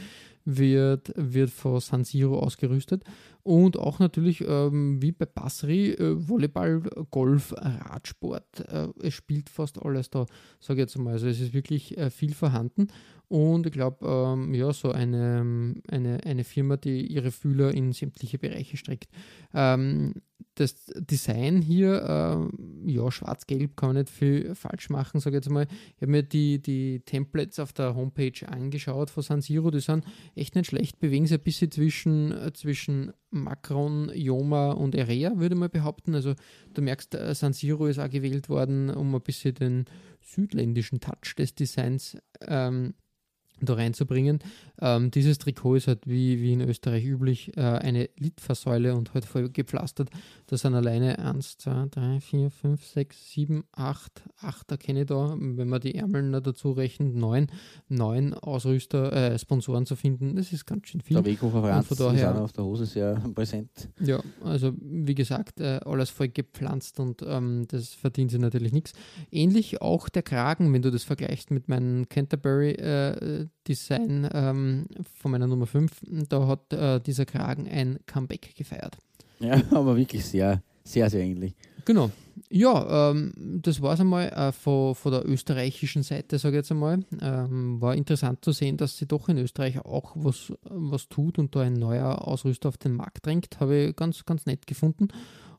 [0.57, 3.05] wird, wird von San Siro ausgerüstet.
[3.42, 8.61] Und auch natürlich, ähm, wie bei Basri, äh, Volleyball, Golf, Radsport.
[8.68, 10.26] Äh, es spielt fast alles da,
[10.61, 11.12] sage ich jetzt mal.
[11.12, 12.88] Also es ist wirklich äh, viel vorhanden.
[13.28, 18.38] Und ich glaube, ähm, ja, so eine, eine, eine Firma, die ihre Fühler in sämtliche
[18.38, 19.09] Bereiche streckt.
[19.55, 20.14] Ähm,
[20.55, 22.51] das Design hier,
[22.86, 25.66] äh, ja, schwarz-gelb kann man nicht viel falsch machen, sage ich jetzt mal.
[25.97, 30.05] Ich habe mir die, die Templates auf der Homepage angeschaut von San Siro, die sind
[30.34, 35.55] echt nicht schlecht, bewegen sich ein bisschen zwischen, äh, zwischen Macron, Joma und Erea, würde
[35.55, 36.14] mal behaupten.
[36.14, 36.34] Also
[36.74, 39.84] du merkst, äh, San Siro ist auch gewählt worden, um ein bisschen den
[40.20, 42.16] südländischen Touch des Designs
[42.47, 42.95] ähm,
[43.66, 44.38] da reinzubringen.
[44.80, 49.24] Ähm, dieses Trikot ist halt wie, wie in Österreich üblich äh, eine Litfaßsäule und halt
[49.24, 50.11] voll gepflastert.
[50.46, 55.34] Das sind alleine 1, 2, 3, 4, 5, 6, 7, 8, 8 erkenne ich da,
[55.38, 57.48] wenn man die Ärmel noch dazu rechnet, 9,
[57.88, 60.36] 9 Ausrüster, äh, Sponsoren zu finden.
[60.36, 61.16] Das ist ganz schön viel.
[61.16, 63.88] Der Weghofer Franz von ist daher- auch auf der Hose sehr präsent.
[64.00, 68.92] Ja, also wie gesagt, äh, alles voll gepflanzt und ähm, das verdient sie natürlich nichts.
[69.30, 74.86] Ähnlich auch der Kragen, wenn du das vergleichst mit meinem Canterbury äh, Design ähm,
[75.20, 75.92] von meiner Nummer 5,
[76.28, 78.96] da hat äh, dieser Kragen ein Comeback gefeiert.
[79.38, 81.55] Ja, aber wirklich sehr, sehr, sehr ähnlich.
[81.84, 82.11] Genau.
[82.48, 83.32] Ja, ähm,
[83.62, 87.05] das war es einmal äh, von, von der österreichischen Seite, sage ich jetzt einmal.
[87.20, 91.55] Ähm, war interessant zu sehen, dass sie doch in Österreich auch was, was tut und
[91.55, 93.61] da ein neuer Ausrüster auf den Markt drängt.
[93.61, 95.09] Habe ich ganz, ganz nett gefunden.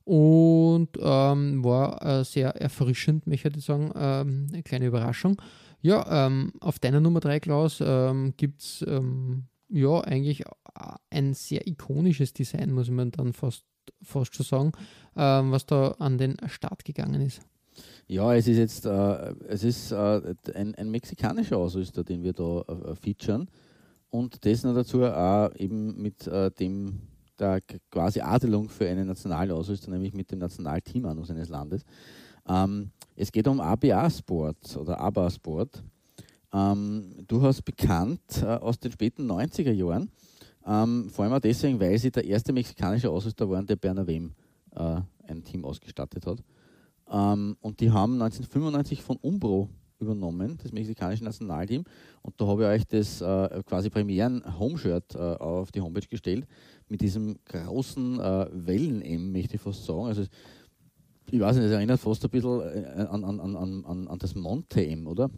[0.04, 3.92] Und ähm, war äh, sehr erfrischend, möchte ich sagen.
[3.96, 5.42] Ähm, eine kleine Überraschung.
[5.82, 10.44] Ja, ähm, auf deiner Nummer 3, Klaus, ähm, gibt es ähm, ja eigentlich
[11.10, 13.64] ein sehr ikonisches Design, muss man dann fast,
[14.04, 14.72] fast schon sagen,
[15.16, 17.42] ähm, was da an den Start gegangen ist.
[18.08, 22.62] Ja, es ist jetzt äh, es ist, äh, ein, ein mexikanischer Ausrüster, den wir da
[22.62, 23.50] äh, featuren.
[24.10, 27.02] Und das noch dazu auch eben mit äh, dem
[27.40, 31.84] der quasi Adelung für einen Nationalausrüster, nämlich mit dem Nationalteam seines Landes.
[32.48, 35.84] Ähm, es geht um ABA Sport oder ABA Sport.
[36.54, 40.10] Ähm, durchaus bekannt äh, aus den späten 90er Jahren.
[40.66, 44.34] Ähm, vor allem auch deswegen, weil sie der erste mexikanische Ausrüster waren, der Bernavem
[44.76, 46.44] äh, ein Team ausgestattet hat.
[47.10, 49.70] Ähm, und die haben 1995 von Umbro
[50.00, 51.84] übernommen, das mexikanische Nationalteam.
[52.22, 56.48] Und da habe ich euch das äh, quasi Premieren-Homeshirt äh, auf die Homepage gestellt,
[56.90, 60.08] mit diesem großen äh, Wellen-M, möchte ich fast sagen.
[60.08, 60.24] Also,
[61.30, 64.36] ich weiß nicht, das erinnert fast ein bisschen äh, an, an, an, an, an- das
[64.36, 65.30] Monte-M, oder?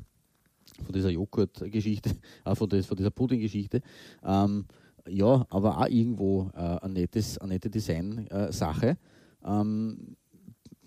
[0.84, 2.11] Von dieser Joghurt-Geschichte,
[2.45, 3.81] äh, von, des, von dieser Pudding-Geschichte.
[4.23, 4.65] Ähm,
[5.07, 8.97] ja, aber auch irgendwo äh, eine, nettes, eine nette Design-Sache.
[9.45, 10.15] Ähm,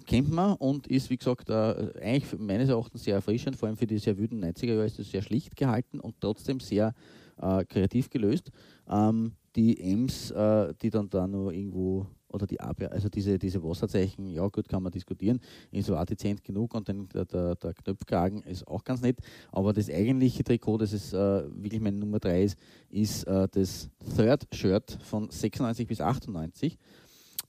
[0.07, 3.87] kennt man und ist, wie gesagt, äh, eigentlich meines Erachtens sehr erfrischend, vor allem für
[3.87, 6.95] die sehr wüden 90er Jahre ist es sehr schlicht gehalten und trotzdem sehr
[7.41, 8.51] äh, kreativ gelöst.
[8.89, 13.63] Ähm, die Ems, äh, die dann da noch irgendwo, oder die Abwehr, also diese, diese
[13.63, 17.75] Wasserzeichen, ja gut, kann man diskutieren, ist auch dezent genug und dann der, der, der
[17.75, 19.19] Knöpfkragen ist auch ganz nett,
[19.53, 22.59] aber das eigentliche Trikot, das ist äh, wirklich meine Nummer 3 ist,
[22.91, 26.77] ist äh, das Third Shirt von 96 bis 98.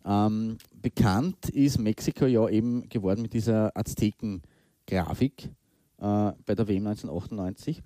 [0.06, 5.52] Ähm, bekannt ist Mexiko ja eben geworden mit dieser Azteken-Grafik äh,
[5.98, 7.82] bei der WM 1998,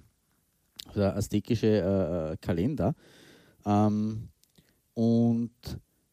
[0.96, 2.96] der aztekische Kalender.
[3.66, 4.28] Ähm,
[4.94, 5.52] und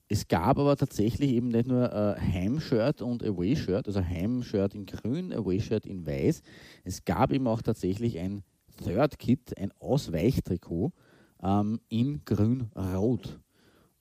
[0.09, 5.33] es gab aber tatsächlich eben nicht nur äh, Heimshirt und Away-Shirt, also Heimshirt in grün,
[5.35, 6.43] Away-Shirt in weiß.
[6.85, 8.43] Es gab eben auch tatsächlich ein
[8.83, 10.93] Third Kit, ein Ausweichtrikot
[11.43, 13.39] ähm, in grün-rot.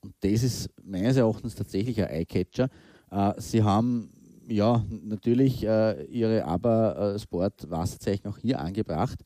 [0.00, 2.70] Und das ist meines Erachtens tatsächlich ein Eyecatcher.
[3.10, 4.10] Äh, sie haben
[4.48, 9.18] ja natürlich äh, ihre Aber-Sport-Wasserzeichen auch hier angebracht.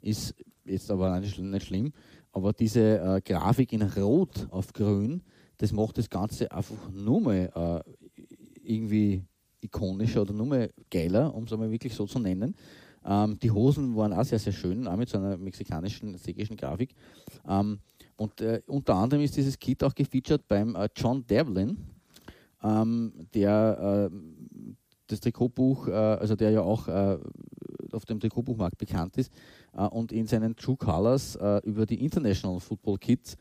[0.00, 1.92] Ist jetzt aber nicht schlimm.
[2.30, 5.22] Aber diese äh, Grafik in Rot auf Grün,
[5.58, 8.20] das macht das Ganze einfach nur mal äh,
[8.62, 9.24] irgendwie
[9.60, 12.54] ikonischer oder nur mal geiler, um es einmal wirklich so zu nennen.
[13.04, 16.94] Ähm, die Hosen waren auch sehr, sehr schön, auch mit so einer mexikanischen, sächsischen Grafik.
[17.48, 17.80] Ähm,
[18.16, 21.76] und äh, unter anderem ist dieses Kit auch gefeatured beim äh, John Devlin,
[22.62, 24.16] ähm, der äh,
[25.06, 27.18] das Trikotbuch, äh, also der ja auch äh,
[27.92, 29.32] auf dem Trikotbuchmarkt bekannt ist,
[29.72, 33.36] und in seinen True Colors über die International Football Kits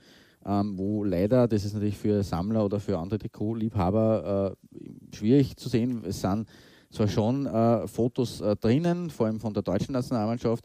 [0.47, 5.67] ähm, wo leider, das ist natürlich für Sammler oder für andere Trikotliebhaber äh, schwierig zu
[5.67, 6.47] sehen, es sind
[6.89, 10.63] zwar schon äh, Fotos äh, drinnen, vor allem von der deutschen Nationalmannschaft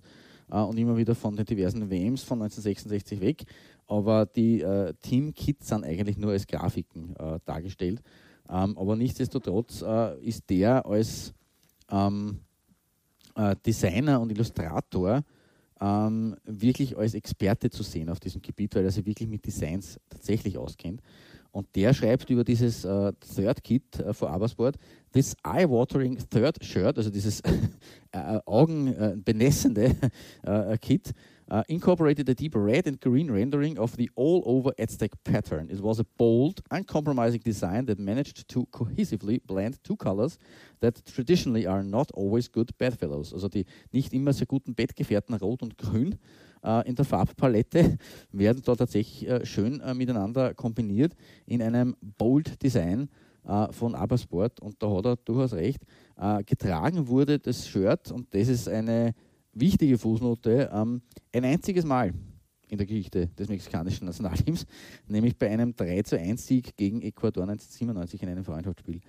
[0.51, 3.45] äh, und immer wieder von den diversen WMs von 1966 weg,
[3.89, 8.01] aber die äh, Team-Kits sind eigentlich nur als Grafiken äh, dargestellt.
[8.49, 9.85] Ähm, aber nichtsdestotrotz
[10.20, 11.33] ist der als
[11.91, 12.41] ähm,
[13.64, 15.22] Designer und Illustrator
[15.83, 19.99] ähm, wirklich als Experte zu sehen auf diesem Gebiet, weil er sich wirklich mit Designs
[20.09, 21.03] tatsächlich auskennt.
[21.51, 24.76] Und der schreibt über dieses äh, Third Kit äh, for Abersport,
[25.12, 27.41] this eye-watering third shirt, also dieses
[28.12, 29.95] äh, augenbenässende
[30.43, 31.12] äh, Kit,
[31.53, 35.68] uh, incorporated a deep red and green rendering of the all-over Aztec pattern.
[35.70, 40.38] It was a bold, uncompromising design that managed to cohesively blend two colors
[40.80, 43.34] that traditionally are not always good bedfellows.
[43.34, 46.16] Also die nicht immer sehr guten Bettgefährten Rot und Grün
[46.64, 47.98] äh, in der Farbpalette
[48.32, 51.14] werden da tatsächlich äh, schön äh, miteinander kombiniert
[51.46, 53.09] in einem bold Design
[53.72, 54.61] von Abersport.
[54.61, 55.80] Und da hat er durchaus recht.
[56.46, 59.14] Getragen wurde das Shirt und das ist eine
[59.53, 62.12] wichtige Fußnote, ähm, ein einziges Mal
[62.68, 64.66] in der Geschichte des mexikanischen Nationalteams,
[65.07, 69.00] nämlich bei einem 3 zu 1 Sieg gegen Ecuador 1997 in einem Freundschaftsspiel.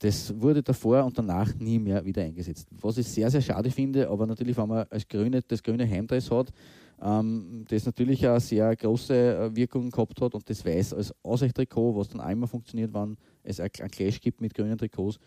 [0.00, 2.68] Das wurde davor und danach nie mehr wieder eingesetzt.
[2.80, 6.30] Was ich sehr, sehr schade finde, aber natürlich, wenn man als Grüne, das grüne Heimdress
[6.30, 6.52] hat,
[7.00, 11.96] ähm, das natürlich eine sehr große äh, Wirkung gehabt hat und das weiß als Ausweichtrikot,
[11.96, 15.18] was dann einmal funktioniert, wenn es ein Clash gibt mit grünen Trikots,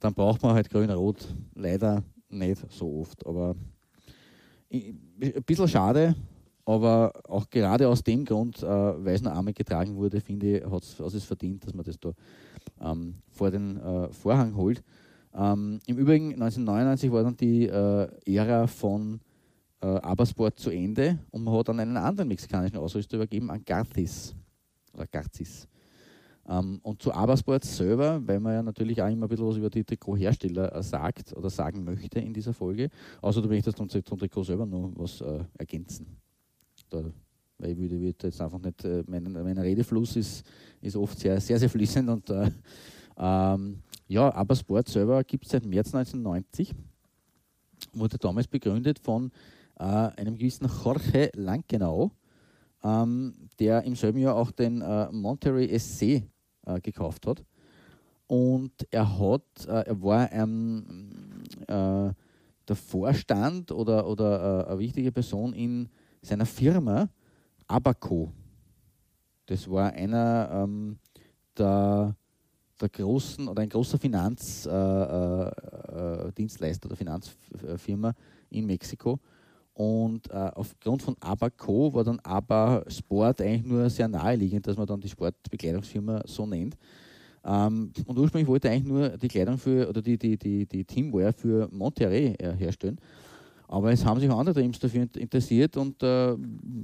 [0.00, 3.24] dann braucht man halt grün-rot leider nicht so oft.
[3.26, 3.54] Aber
[4.74, 6.14] ein bisschen schade,
[6.64, 10.64] aber auch gerade aus dem Grund, äh, weil es noch einmal getragen wurde, finde ich,
[10.64, 12.12] hat es verdient, dass man das da
[12.80, 14.82] ähm, vor den äh, Vorhang holt.
[15.34, 19.20] Ähm, Im Übrigen, 1999 war dann die äh, Ära von
[19.80, 24.34] äh, Abersport zu Ende und man hat dann einen anderen mexikanischen Ausrüster übergeben an Garthis
[24.94, 25.68] oder Garzis.
[26.48, 29.70] Ähm, und zu Abersport selber, weil man ja natürlich auch immer ein bisschen was über
[29.70, 32.90] die Trikothersteller äh, sagt oder sagen möchte in dieser Folge.
[33.22, 36.06] Außerdem möchte ich das zum, zum Trikot selber noch was äh, ergänzen.
[36.90, 37.02] Da,
[37.58, 40.44] weil ich würde, würde jetzt einfach nicht, äh, mein, mein Redefluss ist,
[40.82, 42.50] ist oft sehr, sehr, sehr fließend und äh,
[43.16, 46.74] ähm, ja, Abersport selber gibt es seit März 1990.
[47.94, 49.30] Wurde damals begründet von
[49.78, 52.10] äh, einem gewissen Jorge Langenau,
[52.82, 56.22] ähm, der im selben Jahr auch den äh, Monterey SC
[56.66, 57.44] äh, gekauft hat.
[58.26, 62.10] Und er hat, äh, er war ähm, äh,
[62.66, 65.90] der Vorstand oder, oder äh, eine wichtige Person in
[66.22, 67.10] seiner Firma
[67.66, 68.32] Abaco.
[69.46, 70.98] Das war einer ähm,
[71.56, 72.16] der,
[72.80, 78.14] der großen oder ein großer Finanzdienstleister äh, äh, oder Finanzfirma
[78.50, 79.20] in Mexiko.
[79.74, 84.86] Und äh, aufgrund von Abaco war dann ABA Sport eigentlich nur sehr naheliegend, dass man
[84.86, 86.76] dann die Sportbekleidungsfirma so nennt.
[87.44, 90.84] Ähm, und ursprünglich wollte er eigentlich nur die Kleidung für oder die, die, die, die
[90.84, 92.98] Teamwear für Monterrey äh, herstellen.
[93.66, 96.36] Aber es haben sich andere Teams dafür interessiert und äh,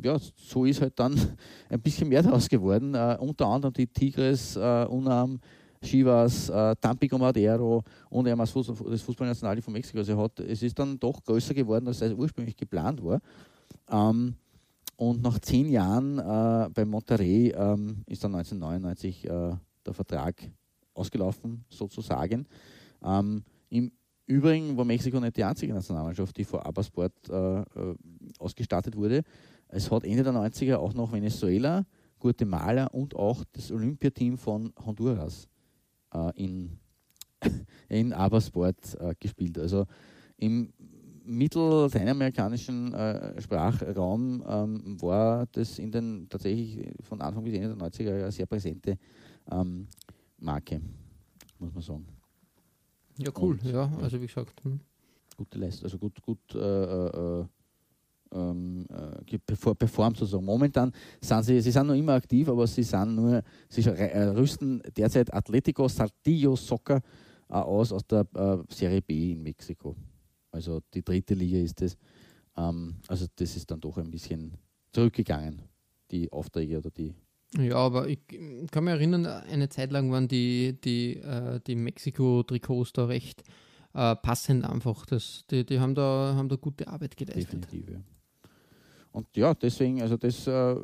[0.03, 1.15] ja, so ist halt dann
[1.69, 2.95] ein bisschen mehr daraus geworden.
[2.95, 5.39] Äh, unter anderem die Tigres, äh, Unam,
[5.83, 9.99] Chivas, äh, Tampico Madero und eben das, Fußball, das Fußballnationalteam von Mexiko.
[9.99, 13.21] Also hat, es ist dann doch größer geworden, als es ursprünglich geplant war.
[13.91, 14.35] Ähm,
[14.97, 19.29] und nach zehn Jahren äh, bei Monterrey ähm, ist dann 1999 äh,
[19.87, 20.35] der Vertrag
[20.93, 22.47] ausgelaufen, sozusagen.
[23.03, 23.91] Ähm, Im
[24.27, 27.65] Übrigen war Mexiko nicht die einzige Nationalmannschaft, die vor Abasport äh, äh,
[28.39, 29.23] ausgestattet wurde.
[29.69, 31.87] Es hat Ende der 90er auch noch Venezuela,
[32.19, 35.49] Guatemala und auch das Olympiateam von Honduras
[36.35, 36.79] in,
[37.89, 39.59] in Abersport äh, gespielt.
[39.59, 39.87] Also
[40.37, 40.73] im
[41.25, 48.19] mittellateinamerikanischen äh, Sprachraum ähm, war das in den tatsächlich von Anfang bis Ende der 90er
[48.19, 48.99] Jahre sehr präsente
[49.51, 49.87] ähm,
[50.39, 50.81] Marke,
[51.59, 52.07] muss man sagen.
[53.19, 54.65] Ja, cool, Und, ja, also wie gesagt.
[54.65, 54.81] Hm.
[55.37, 57.45] Gute Leistung, also gut, gut äh, äh,
[58.33, 59.39] ähm, äh,
[59.75, 60.45] performt sozusagen.
[60.45, 64.83] Momentan sind sie, sie sind noch immer aktiv, aber sie sind nur, sie äh, rüsten
[64.97, 67.01] derzeit Atletico Saltillo Soccer
[67.49, 69.97] äh, aus aus der äh, Serie B in Mexiko.
[70.53, 71.97] Also die dritte Liga ist es.
[72.57, 74.57] Ähm, also das ist dann doch ein bisschen
[74.93, 75.63] zurückgegangen,
[76.11, 77.15] die Aufträge oder die
[77.59, 78.21] Ja, aber ich
[78.71, 83.43] kann mich erinnern, eine Zeit lang waren die, die, äh, die Mexiko-Trikots da recht
[83.95, 85.07] äh, passend einfach.
[85.07, 87.65] Das, die die haben, da, haben da gute Arbeit geleistet.
[87.65, 88.01] Definitiv, ja.
[89.13, 90.77] Und ja, deswegen, also das äh,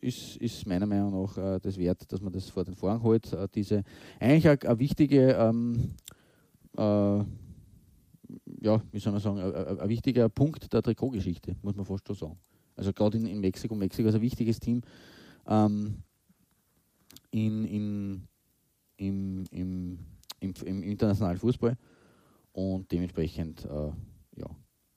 [0.00, 3.32] ist, ist meiner Meinung nach äh, das wert, dass man das vor den Vorhang holt.
[3.32, 3.82] Äh, diese
[4.18, 5.94] eigentlich eine, wichtige, ähm,
[6.76, 6.82] äh,
[8.62, 12.38] ja, wie soll man sagen, ein wichtiger Punkt der Trikotgeschichte, muss man fast schon sagen.
[12.76, 14.82] Also gerade in, in Mexiko, Mexiko ist ein wichtiges Team
[15.46, 16.02] ähm,
[17.30, 18.28] in, in,
[18.96, 19.98] im, im,
[20.40, 21.76] im, im, internationalen Fußball
[22.52, 23.92] und dementsprechend äh,
[24.36, 24.46] ja,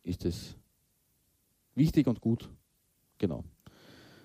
[0.03, 0.55] ist es
[1.75, 2.49] wichtig und gut.
[3.17, 3.43] Genau.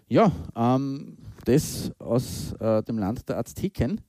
[0.09, 4.01] Ja, ähm, das aus äh, dem Land der Azteken.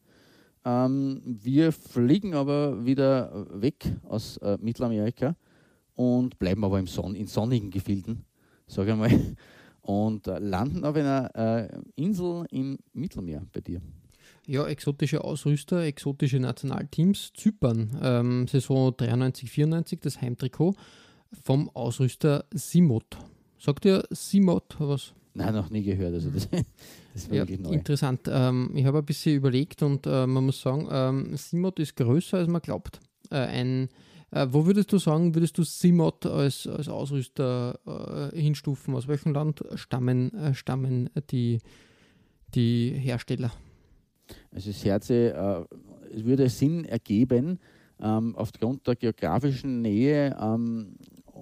[0.66, 5.36] Ähm, wir fliegen aber wieder weg aus äh, Mittelamerika
[5.96, 8.26] und bleiben aber im Son in sonnigen Gefilden,
[8.68, 9.36] sage ich mal,
[9.82, 13.82] und äh, landen auf einer äh, Insel im Mittelmeer bei dir.
[14.48, 17.34] Ja, exotische Ausrüster, exotische Nationalteams.
[17.34, 20.76] Zypern, ähm, Saison 93, 94, das Heimtrikot
[21.44, 23.18] vom Ausrüster Simot.
[23.58, 25.14] Sagt ihr Simot was?
[25.34, 26.14] Nein, noch nie gehört.
[26.14, 26.50] Also das,
[27.14, 27.72] das war ja, wirklich neu.
[27.72, 28.22] Interessant.
[28.28, 32.40] Ähm, ich habe ein bisschen überlegt und äh, man muss sagen, ähm, Simot ist größer,
[32.40, 33.00] als man glaubt.
[33.30, 33.90] Äh, ein,
[34.32, 38.96] äh, wo würdest du sagen, würdest du Simot als, als Ausrüster äh, hinstufen?
[38.96, 41.60] Aus welchem Land stammen, äh, stammen die,
[42.56, 43.52] die Hersteller?
[44.52, 45.68] Also das Herze,
[46.14, 47.60] es würde Sinn ergeben,
[48.02, 50.96] ähm, aufgrund der geografischen Nähe ähm,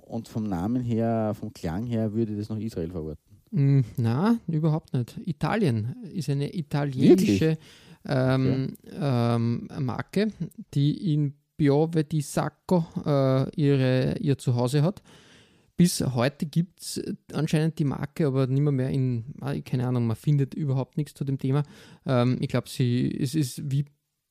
[0.07, 3.37] und vom Namen her, vom Klang her, würde das nach Israel verorten.
[3.51, 5.19] Mm, na, überhaupt nicht.
[5.25, 7.57] Italien ist eine italienische
[8.05, 8.95] ähm, okay.
[8.99, 10.27] ähm, Marke,
[10.73, 15.01] die in Piove di Sacco äh, ihre, ihr Zuhause hat.
[15.75, 17.01] Bis heute gibt es
[17.33, 21.13] anscheinend die Marke, aber nicht mehr, mehr in, ah, keine Ahnung, man findet überhaupt nichts
[21.13, 21.63] zu dem Thema.
[22.05, 23.85] Ähm, ich glaube, es ist wie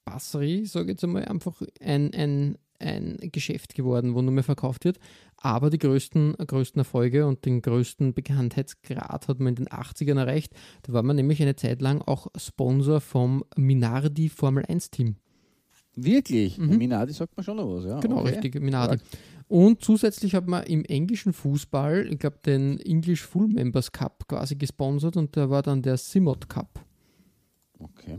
[0.04, 4.84] Basserie, sage ich jetzt einmal, einfach ein, ein, ein Geschäft geworden, wo nur mehr verkauft
[4.84, 4.98] wird.
[5.46, 10.52] Aber die größten, größten Erfolge und den größten Bekanntheitsgrad hat man in den 80ern erreicht.
[10.82, 15.14] Da war man nämlich eine Zeit lang auch Sponsor vom Minardi Formel 1 Team.
[15.94, 16.58] Wirklich?
[16.58, 16.78] Mhm.
[16.78, 18.00] Minardi sagt man schon noch was, ja.
[18.00, 18.30] Genau, okay.
[18.30, 18.98] richtig, Minardi.
[19.46, 24.56] Und zusätzlich hat man im englischen Fußball, ich glaube, den English Full Members Cup quasi
[24.56, 26.84] gesponsert und der war dann der Simot Cup.
[27.78, 28.18] Okay.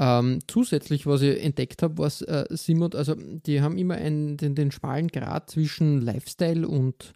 [0.00, 4.54] Ähm, zusätzlich, was ich entdeckt habe, was äh, Simon, also die haben immer einen, den,
[4.54, 7.12] den schmalen Grad zwischen Lifestyle und,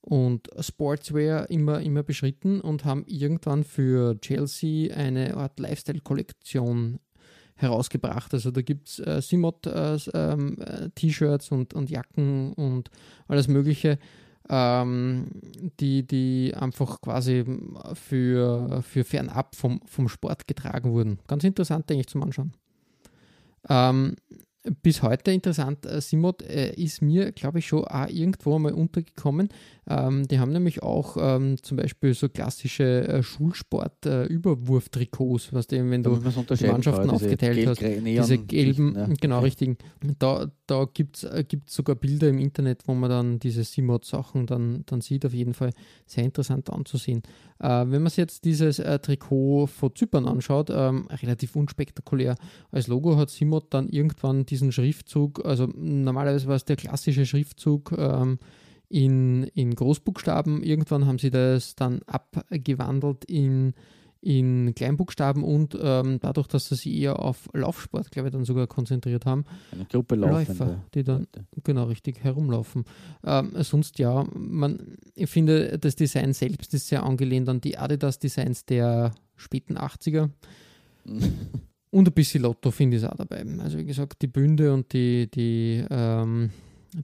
[0.00, 6.98] und Sportswear immer, immer beschritten und haben irgendwann für Chelsea eine Art Lifestyle-Kollektion
[7.54, 8.34] herausgebracht.
[8.34, 10.12] Also da gibt es äh, Simot-T-Shirts
[11.50, 12.90] äh, ähm, und, und Jacken und
[13.28, 14.00] alles Mögliche
[14.48, 15.26] ähm,
[15.80, 17.44] die, die einfach quasi
[17.94, 21.18] für, für fernab vom, vom Sport getragen wurden.
[21.26, 22.52] Ganz interessant, denke ich, zum Anschauen.
[23.68, 24.16] Ähm,
[24.82, 29.48] bis heute interessant, äh, Simot äh, ist mir, glaube ich, schon auch irgendwo mal untergekommen.
[29.88, 36.02] Ähm, die haben nämlich auch ähm, zum Beispiel so klassische äh, Schulsport-Überwurftrikots, was dem, wenn
[36.02, 39.06] du die Mannschaften aufgeteilt hast, diese gelben, ja.
[39.20, 39.44] genau, okay.
[39.44, 39.76] richtigen.
[40.18, 44.82] Da, da gibt es äh, sogar Bilder im Internet, wo man dann diese Simot-Sachen dann,
[44.86, 45.70] dann sieht, auf jeden Fall
[46.06, 47.22] sehr interessant anzusehen.
[47.58, 52.36] Äh, wenn man sich jetzt dieses äh, Trikot von Zypern anschaut, ähm, relativ unspektakulär.
[52.70, 57.92] Als Logo hat Simot dann irgendwann diesen Schriftzug, also normalerweise war es der klassische Schriftzug,
[57.96, 58.38] ähm,
[58.88, 60.62] in, in Großbuchstaben.
[60.62, 63.74] Irgendwann haben sie das dann abgewandelt in,
[64.20, 68.66] in Kleinbuchstaben und ähm, dadurch, dass sie sich eher auf Laufsport, glaube ich, dann sogar
[68.66, 69.44] konzentriert haben.
[69.72, 71.46] Eine Gruppe Läufer, die dann Leute.
[71.62, 72.84] genau richtig herumlaufen.
[73.24, 78.64] Ähm, sonst ja, man, ich finde, das Design selbst ist sehr angelehnt an die Adidas-Designs
[78.64, 80.30] der späten 80er.
[81.90, 83.44] und ein bisschen Lotto finde ich auch dabei.
[83.60, 86.50] Also wie gesagt, die Bünde und die, die ähm,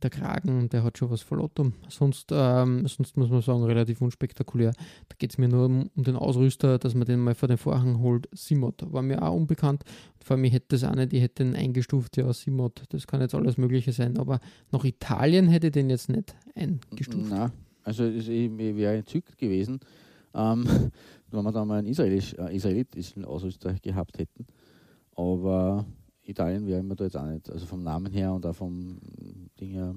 [0.01, 1.73] der Kragen, der hat schon was Lotto.
[1.89, 4.73] Sonst, ähm, sonst muss man sagen, relativ unspektakulär.
[5.09, 7.59] Da geht es mir nur um, um, den Ausrüster, dass man den mal vor den
[7.59, 8.29] Vorhang holt.
[8.33, 9.85] Simot war mir auch unbekannt.
[10.23, 12.83] Vor allem, ich hätte das nicht, ich hätte den eingestuft, ja, Simot.
[12.91, 14.41] Das kann jetzt alles Mögliche sein, aber
[14.71, 17.27] nach Italien hätte ich den jetzt nicht eingestuft.
[17.29, 17.53] Na,
[17.85, 19.81] also ich, ich wäre entzückt gewesen,
[20.35, 20.65] ähm,
[21.31, 24.47] wenn wir da mal einen Israelisch, äh, israelitischen Ausrüster gehabt hätten.
[25.15, 25.85] Aber
[26.25, 27.51] Italien wäre mir da jetzt auch nicht.
[27.51, 28.99] Also vom Namen her und auch vom
[29.61, 29.95] Ding her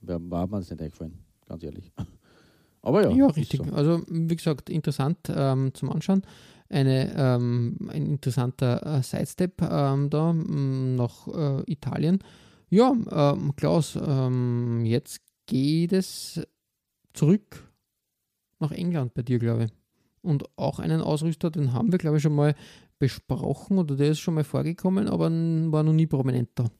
[0.00, 1.92] war mir das nicht eingefallen, ganz ehrlich.
[2.82, 3.10] Aber ja.
[3.10, 3.62] Ja, richtig.
[3.64, 3.72] So.
[3.74, 6.22] Also wie gesagt, interessant ähm, zum Anschauen.
[6.70, 12.18] Eine, ähm, ein interessanter äh, Sidestep ähm, da nach äh, Italien.
[12.68, 16.40] Ja, ähm, Klaus, ähm, jetzt geht es
[17.14, 17.72] zurück
[18.60, 19.70] nach England bei dir, glaube ich.
[20.20, 22.54] und auch einen Ausrüster, den haben wir, glaube ich, schon mal
[22.98, 26.70] besprochen oder der ist schon mal vorgekommen, aber war noch nie prominenter.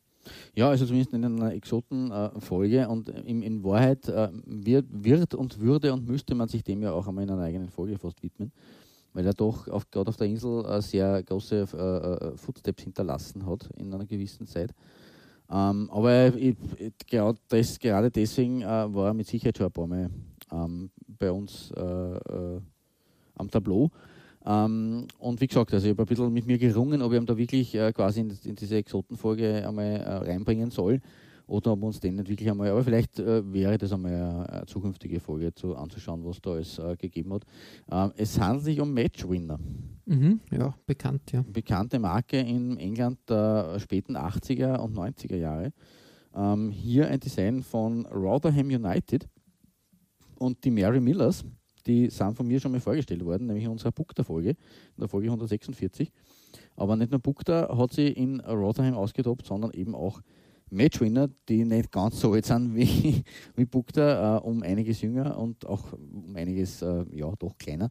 [0.54, 5.60] Ja, also zumindest in einer Exotenfolge äh, und in, in Wahrheit äh, wird, wird, und
[5.60, 8.52] würde und müsste man sich dem ja auch einmal in einer eigenen Folge fast widmen,
[9.12, 13.68] weil er doch gerade auf der Insel äh, sehr große äh, äh, Footsteps hinterlassen hat
[13.76, 14.74] in einer gewissen Zeit.
[15.50, 19.72] Ähm, aber ich, ich, gerade, das, gerade deswegen äh, war er mit Sicherheit schon ein
[19.72, 20.10] paar Mal
[20.52, 23.90] ähm, bei uns am Tableau.
[24.48, 27.26] Ähm, und wie gesagt, also ich habe ein bisschen mit mir gerungen, ob ich ihm
[27.26, 31.00] da wirklich äh, quasi in, in, diese Exotenfolge einmal äh, reinbringen soll
[31.46, 34.48] oder ob wir uns den nicht wirklich einmal, aber vielleicht äh, wäre das einmal eine,
[34.48, 37.42] eine, zukünftige Folge zu, anzuschauen, was da alles äh, gegeben hat.
[37.90, 39.58] Ähm, es handelt sich um Matchwinner.
[40.06, 41.44] Mhm, ja, bekannt, ja.
[41.46, 45.74] Bekannte Marke in England der späten 80er und 90er Jahre.
[46.34, 49.28] Ähm, hier ein Design von Rotherham United
[50.38, 51.44] und die Mary Millers
[51.86, 54.56] die sind von mir schon mal vorgestellt worden, nämlich in unserer Bukta-Folge, in
[54.98, 56.10] der Folge 146.
[56.76, 60.20] Aber nicht nur Bukta hat sie in Rotherham ausgetobt, sondern eben auch
[60.70, 63.24] Matchwinner, die nicht ganz so alt sind wie,
[63.56, 67.88] wie Bukta, äh, um einiges jünger und auch um einiges, äh, ja, doch kleiner.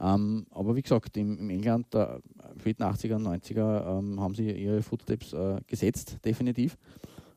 [0.00, 2.20] Ähm, aber wie gesagt, im, im England der
[2.58, 6.76] späten 80er und 90er ähm, haben sie ihre Footsteps äh, gesetzt, definitiv.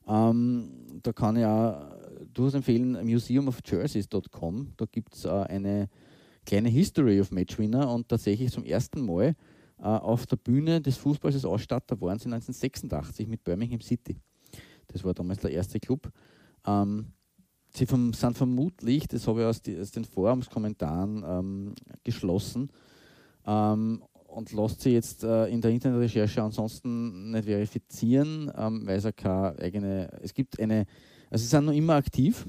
[0.07, 1.94] Ähm, da kann ich auch
[2.37, 4.73] durchaus empfehlen, museumofjerseys.com.
[4.77, 5.89] Da gibt es äh, eine
[6.45, 9.35] kleine History of Matchwinner und tatsächlich zum ersten Mal
[9.79, 14.17] äh, auf der Bühne des Fußballs als Ausstatter waren sie 1986 mit Birmingham City.
[14.87, 16.11] Das war damals der erste Club.
[16.65, 17.07] Ähm,
[17.73, 21.73] sie vom, sind vermutlich, das habe ich aus, die, aus den Forumskommentaren ähm,
[22.03, 22.69] geschlossen,
[23.45, 29.05] ähm, und lässt sie jetzt äh, in der Internetrecherche ansonsten nicht verifizieren, ähm, weil es
[29.05, 30.85] ja keine eigene, es gibt eine,
[31.29, 32.45] also sie sind noch immer aktiv,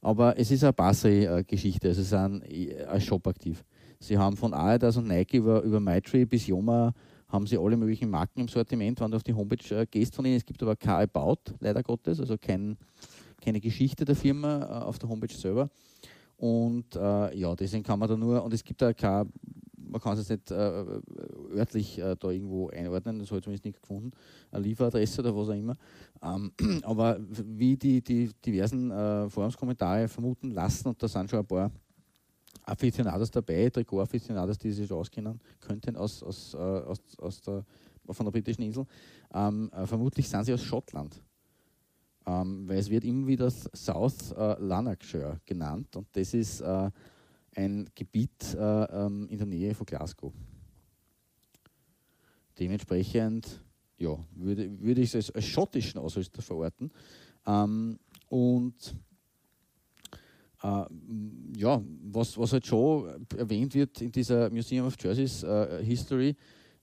[0.00, 3.64] aber es ist eine Basel-Geschichte, also sie sind äh, als Shop aktiv.
[4.00, 6.94] Sie haben von Adidas und Nike über, über MyTree bis Yoma
[7.28, 10.24] haben sie alle möglichen Marken im Sortiment, wenn du auf die Homepage äh, gehst von
[10.24, 10.36] ihnen.
[10.36, 12.78] Es gibt aber kein About, leider Gottes, also kein,
[13.42, 15.68] keine Geschichte der Firma äh, auf der Homepage selber.
[16.38, 19.30] Und äh, ja, deswegen kann man da nur, und es gibt da kein
[19.90, 20.84] man kann es nicht äh,
[21.54, 24.10] örtlich äh, da irgendwo einordnen, das habe ich zumindest nicht gefunden,
[24.50, 25.76] eine Lieferadresse oder was auch immer.
[26.22, 31.46] Ähm, aber wie die, die diversen äh, Forumskommentare vermuten lassen, und da sind schon ein
[31.46, 31.70] paar
[32.64, 37.64] Aficionados dabei, Trikot-Aficionados, die sich auskennen könnten aus, aus, äh, aus, aus der,
[38.10, 38.86] von der britischen Insel,
[39.32, 41.22] ähm, äh, vermutlich sind sie aus Schottland.
[42.26, 46.90] Ähm, weil es wird immer wieder South äh, Lanarkshire genannt und das ist äh,
[47.58, 50.32] ein Gebiet äh, ähm, in der Nähe von Glasgow.
[52.58, 53.64] Dementsprechend
[53.98, 56.90] ja, würde, würde ich es als, als schottischen Ausrüster verorten.
[57.46, 57.98] Ähm,
[58.28, 58.94] und
[60.62, 60.84] äh,
[61.56, 66.36] ja, was, was halt schon erwähnt wird in dieser Museum of Jerseys äh, History,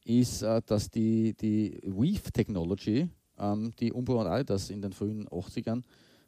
[0.04, 3.08] ist, äh, dass die, die Weave Technology,
[3.38, 5.84] ähm, die Umbro und Adidas in den frühen 80ern äh,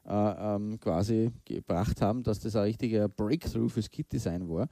[0.07, 4.67] ähm, quasi gebracht haben, dass das ein richtiger Breakthrough fürs Kit-Design war.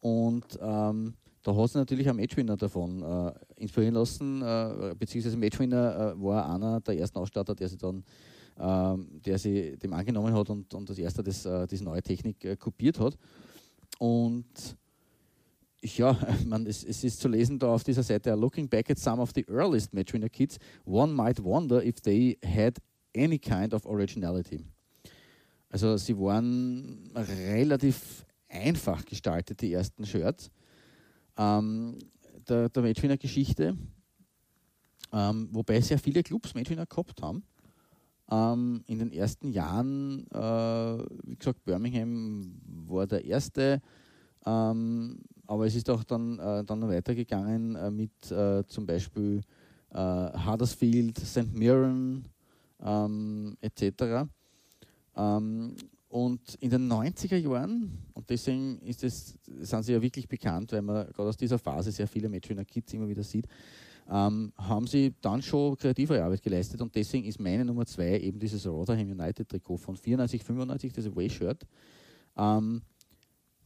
[0.00, 6.14] Und ähm, da hat sich natürlich ein Matchwinner davon äh, inspirieren lassen, äh, beziehungsweise Matchwinner
[6.14, 8.04] äh, war einer der ersten Ausstatter, der sich dann
[8.60, 12.44] ähm, der sie dem angenommen hat und, und das erste das, äh, diese neue Technik
[12.44, 13.16] äh, kopiert hat.
[13.98, 14.46] Und
[15.82, 16.16] ja,
[16.46, 19.30] man, es, es, ist zu lesen da auf dieser Seite, looking back at some of
[19.34, 22.78] the earliest Matchwinner kits, one might wonder if they had
[23.16, 24.64] any kind of originality.
[25.70, 30.50] Also sie waren relativ einfach gestaltet, die ersten Shirts
[31.36, 31.98] ähm,
[32.48, 33.76] der, der Matchwinner Geschichte,
[35.12, 37.42] ähm, wobei sehr viele Clubs Matchwinner gehabt haben.
[38.30, 43.80] Ähm, in den ersten Jahren, äh, wie gesagt, Birmingham war der erste,
[44.44, 49.40] ähm, aber es ist auch dann, äh, dann weitergegangen äh, mit äh, zum Beispiel
[49.90, 51.54] äh, Huddersfield, St.
[51.54, 52.28] Mirren,
[52.82, 54.28] ähm, etc.
[55.16, 55.74] Ähm,
[56.08, 60.80] und in den 90er Jahren, und deswegen ist es, sind sie ja wirklich bekannt, weil
[60.82, 63.46] man gerade aus dieser Phase sehr viele Matchwinner Kids immer wieder sieht,
[64.10, 68.38] ähm, haben sie dann schon kreative Arbeit geleistet und deswegen ist meine Nummer zwei eben
[68.38, 71.66] dieses Rotherham United Trikot von 94, 95, das Away-Shirt.
[72.38, 72.80] Ähm,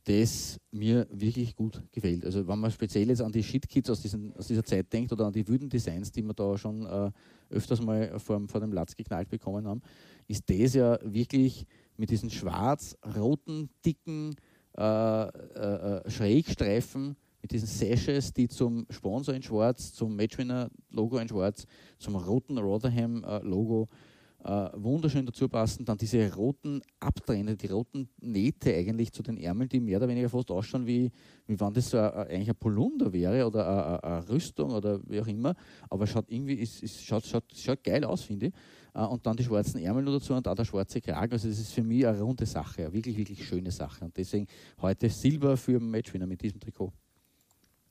[0.05, 2.25] das mir wirklich gut gefällt.
[2.25, 4.05] Also wenn man speziell jetzt an die Shit-Kids aus,
[4.37, 7.11] aus, dieser Zeit denkt oder an die wüden Designs, die wir da schon äh,
[7.51, 9.83] öfters mal vor, vor dem Latz geknallt bekommen haben,
[10.27, 14.35] ist das ja wirklich mit diesen schwarz-roten, dicken
[14.77, 21.29] äh, äh, äh, Schrägstreifen, mit diesen Sashes, die zum Sponsor in schwarz, zum Matchwinner-Logo in
[21.29, 21.67] schwarz,
[21.99, 23.97] zum roten Rotherham-Logo äh,
[24.45, 25.85] wunderschön dazu passen.
[25.85, 30.29] Dann diese roten Abträne, die roten Nähte eigentlich zu den Ärmeln, die mehr oder weniger
[30.29, 31.11] fast ausschauen, wie,
[31.47, 35.27] wie wenn das so ein, eigentlich ein Polunder wäre oder eine, Rüstung oder wie auch
[35.27, 35.55] immer.
[35.89, 38.53] Aber schaut irgendwie, ist, ist, schaut, schaut, schaut geil aus, finde ich.
[38.95, 41.33] Äh, und dann die schwarzen Ärmel noch dazu und auch der schwarze Kragen.
[41.33, 44.05] Also das ist für mich eine runde Sache, eine wirklich, wirklich schöne Sache.
[44.05, 44.47] Und deswegen
[44.81, 46.93] heute Silber für Matchwinner mit diesem Trikot.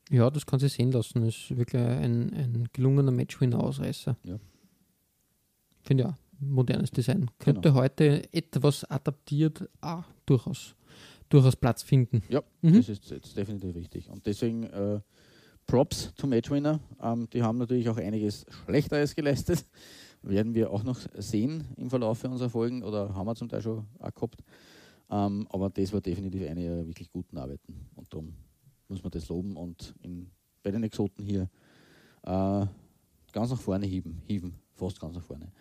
[0.10, 1.24] Ja, das kann sich sehen lassen.
[1.24, 4.18] Das ist wirklich ein, ein gelungener Matchwinner-Ausreißer.
[4.24, 4.38] Ja.
[5.84, 7.30] Finde ja, modernes Design.
[7.40, 7.76] Könnte Genau.
[7.82, 10.76] heute etwas adaptiert auch durchaus,
[11.30, 12.22] durchaus Platz finden.
[12.30, 12.76] Ja, Mhm.
[12.78, 14.10] das ist jetzt definitiv richtig.
[14.10, 15.00] Und deswegen äh,
[15.68, 16.80] Props zum Matchwinner.
[17.02, 19.66] Ähm, die haben natürlich auch einiges Schlechteres geleistet.
[20.24, 23.86] Werden wir auch noch sehen im Verlauf unserer Folgen oder haben wir zum Teil schon
[24.00, 24.44] auch gehabt.
[25.10, 27.88] Ähm, aber das war definitiv eine ihrer wirklich guten Arbeiten.
[27.96, 28.34] Und darum
[28.88, 30.30] muss man das loben und in,
[30.64, 31.50] bei den Exoten hier
[32.24, 32.66] äh,
[33.32, 35.52] ganz nach vorne hieven, hieven, fast ganz nach vorne.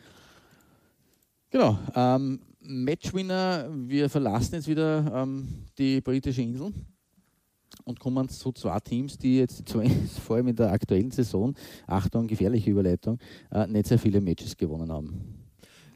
[1.51, 6.72] Genau, ähm, Matchwinner, wir verlassen jetzt wieder ähm, die britische Insel
[7.84, 9.64] und kommen zu zwei Teams, die jetzt
[10.24, 11.55] vor allem in der aktuellen Saison,
[11.88, 13.18] Achtung, gefährliche Überleitung,
[13.51, 15.40] äh, nicht sehr viele Matches gewonnen haben.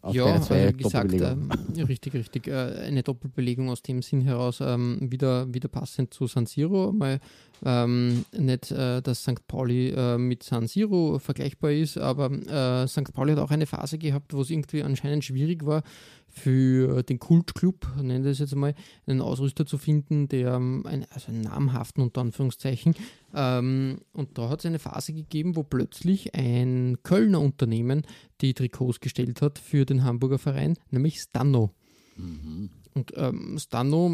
[0.03, 2.49] Auf ja, zwei äh, gesagt, ja, richtig, richtig.
[2.49, 6.93] Äh, eine Doppelbelegung aus dem Sinn heraus, ähm, wieder, wieder passend zu San Siro.
[6.93, 7.21] Mal
[7.65, 9.47] ähm, nicht, äh, dass St.
[9.47, 13.13] Pauli äh, mit San Siro vergleichbar ist, aber äh, St.
[13.13, 15.83] Pauli hat auch eine Phase gehabt, wo es irgendwie anscheinend schwierig war,
[16.35, 18.75] für den Kultclub, nennen wir das jetzt mal,
[19.07, 22.95] einen Ausrüster zu finden, der ähm, ein, also einen namhaften unter Anführungszeichen.
[23.35, 28.03] Ähm, und da hat es eine Phase gegeben, wo plötzlich ein Kölner Unternehmen
[28.41, 31.71] die Trikots gestellt hat für den Hamburger Verein, nämlich Stano.
[32.17, 32.71] Mhm.
[32.95, 34.09] Und ähm, Stano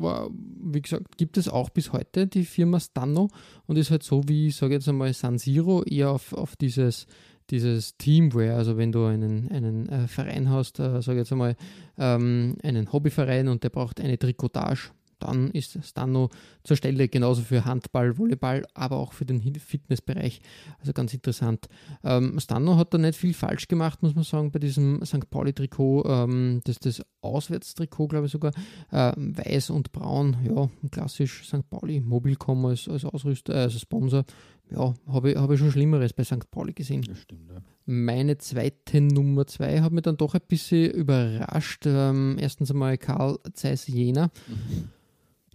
[0.00, 0.30] war,
[0.62, 3.28] wie gesagt, gibt es auch bis heute, die Firma Stano,
[3.66, 7.06] und ist halt so wie, ich sage jetzt einmal, San Siro, eher auf, auf dieses,
[7.50, 8.56] dieses Teamwear.
[8.56, 11.56] Also wenn du einen, einen äh, Verein hast, äh, sage jetzt einmal,
[11.96, 14.90] ähm, einen Hobbyverein und der braucht eine Trikotage,
[15.22, 16.30] dann ist Stano
[16.64, 20.40] zur Stelle, genauso für Handball, Volleyball, aber auch für den Fitnessbereich.
[20.80, 21.68] Also ganz interessant.
[22.04, 25.30] Ähm, Stano hat da nicht viel falsch gemacht, muss man sagen, bei diesem St.
[25.30, 26.04] Pauli-Trikot.
[26.06, 28.52] Ähm, das ist das Auswärtstrikot, glaube ich sogar.
[28.90, 31.68] Äh, weiß und braun, ja, klassisch St.
[31.70, 32.00] Pauli.
[32.00, 34.24] Mobilcom als, als Ausrüster, äh, als Sponsor.
[34.70, 36.50] Ja, habe ich, hab ich schon Schlimmeres bei St.
[36.50, 37.02] Pauli gesehen.
[37.02, 37.62] Das stimmt, ja.
[37.84, 41.84] Meine zweite Nummer zwei hat mich dann doch ein bisschen überrascht.
[41.86, 44.30] Ähm, erstens einmal Karl Zeiss Jena.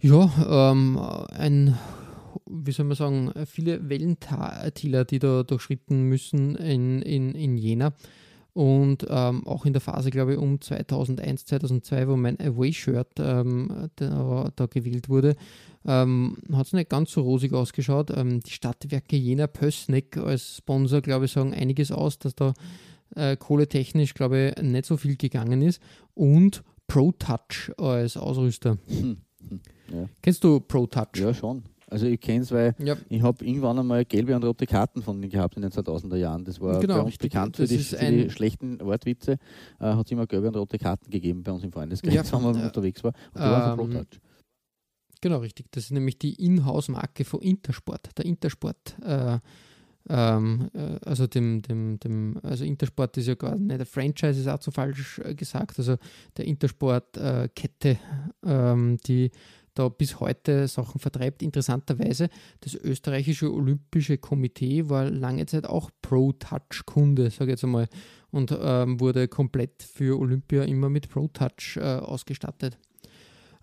[0.00, 0.96] Ja, ähm,
[1.32, 1.76] ein,
[2.46, 7.92] wie soll man sagen, viele Wellentäler, die da durchschritten müssen in, in, in Jena.
[8.52, 13.88] Und ähm, auch in der Phase, glaube ich, um 2001, 2002, wo mein Away-Shirt ähm,
[13.96, 15.36] da, da gewählt wurde,
[15.84, 18.10] ähm, hat es nicht ganz so rosig ausgeschaut.
[18.16, 22.54] Ähm, die Stadtwerke Jena Pössneck als Sponsor, glaube ich, sagen einiges aus, dass da
[23.14, 25.80] äh, kohletechnisch, glaube ich, nicht so viel gegangen ist.
[26.14, 28.78] Und ProTouch als Ausrüster.
[28.88, 29.18] Hm.
[29.92, 30.08] Ja.
[30.22, 31.16] Kennst du ProTouch?
[31.16, 31.62] ja, schon.
[31.90, 32.96] Also ich kenne es, weil Ja.
[33.08, 36.44] ich habe irgendwann einmal gelbe und rote Karten von denen gehabt in den 2000er Jahren.
[36.44, 39.38] Das war Genau, bei uns bekannt für die, für die schlechten Wortwitze.
[39.80, 42.42] Äh, hat es immer gelbe und rote Karten gegeben bei uns im Freundeskreis, Ja, wenn
[42.42, 43.12] man äh, unterwegs war.
[43.32, 44.20] Und die waren von ähm, ProTouch.
[45.22, 45.66] Genau, richtig.
[45.70, 48.10] Das ist nämlich die Inhouse-Marke von Intersport.
[48.18, 49.38] Der Intersport, äh,
[50.10, 54.46] ähm, äh, also dem, dem, dem, also Intersport ist ja gar nicht, der Franchise ist
[54.46, 55.96] auch zu falsch äh, gesagt, also
[56.36, 57.98] der Intersport-Kette,
[58.46, 59.30] ähm, die
[59.78, 61.42] da bis heute Sachen vertreibt.
[61.42, 62.28] Interessanterweise,
[62.60, 67.88] das österreichische Olympische Komitee war lange Zeit auch Pro-Touch-Kunde, sage ich jetzt einmal,
[68.30, 72.78] und ähm, wurde komplett für Olympia immer mit Pro-Touch äh, ausgestattet.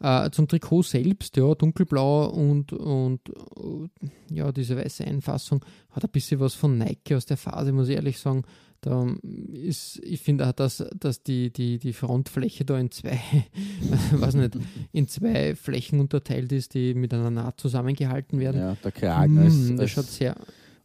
[0.01, 6.09] Äh, zum Trikot selbst, ja, dunkelblau und, und äh, ja, diese weiße Einfassung hat ein
[6.11, 8.43] bisschen was von Nike aus der Phase, muss ich ehrlich sagen.
[8.81, 9.07] Da
[9.51, 13.19] ist, ich finde auch, dass, dass die, die, die Frontfläche da in zwei,
[14.11, 14.59] weiß nicht,
[14.91, 18.61] in zwei Flächen unterteilt ist, die mit einer Naht zusammengehalten werden.
[18.61, 20.35] Ja, der Kragen Mm, als, das schaut sehr,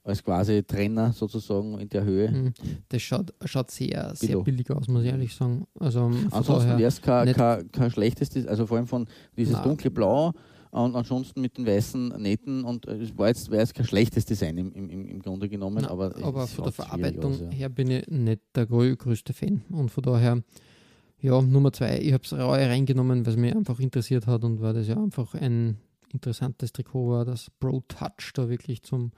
[0.02, 2.30] als quasi Trenner sozusagen in der Höhe.
[2.30, 2.54] mm,
[2.88, 5.66] das schaut, schaut sehr, sehr billig aus, muss ich ehrlich sagen.
[5.78, 9.64] Also Ansonsten wäre es kein, kein, kein schlechtes, also vor allem von dieses Nein.
[9.64, 10.32] dunkle Blau
[10.70, 14.24] und ansonsten mit den weißen Nähten und äh, es war jetzt, wäre jetzt kein schlechtes
[14.24, 17.50] Design im, im, im Grunde genommen, Na, aber, aber von der Verarbeitung aus, ja.
[17.50, 19.62] her bin ich nicht der grö größte Fan.
[19.70, 20.42] Und von daher,
[21.20, 24.60] ja, Nummer zwei, ich habe es Reue reingenommen, weil es mich einfach interessiert hat und
[24.60, 25.78] weil das ja einfach ein
[26.12, 29.12] interessantes Trikot war, dass Pro Touch da wirklich zum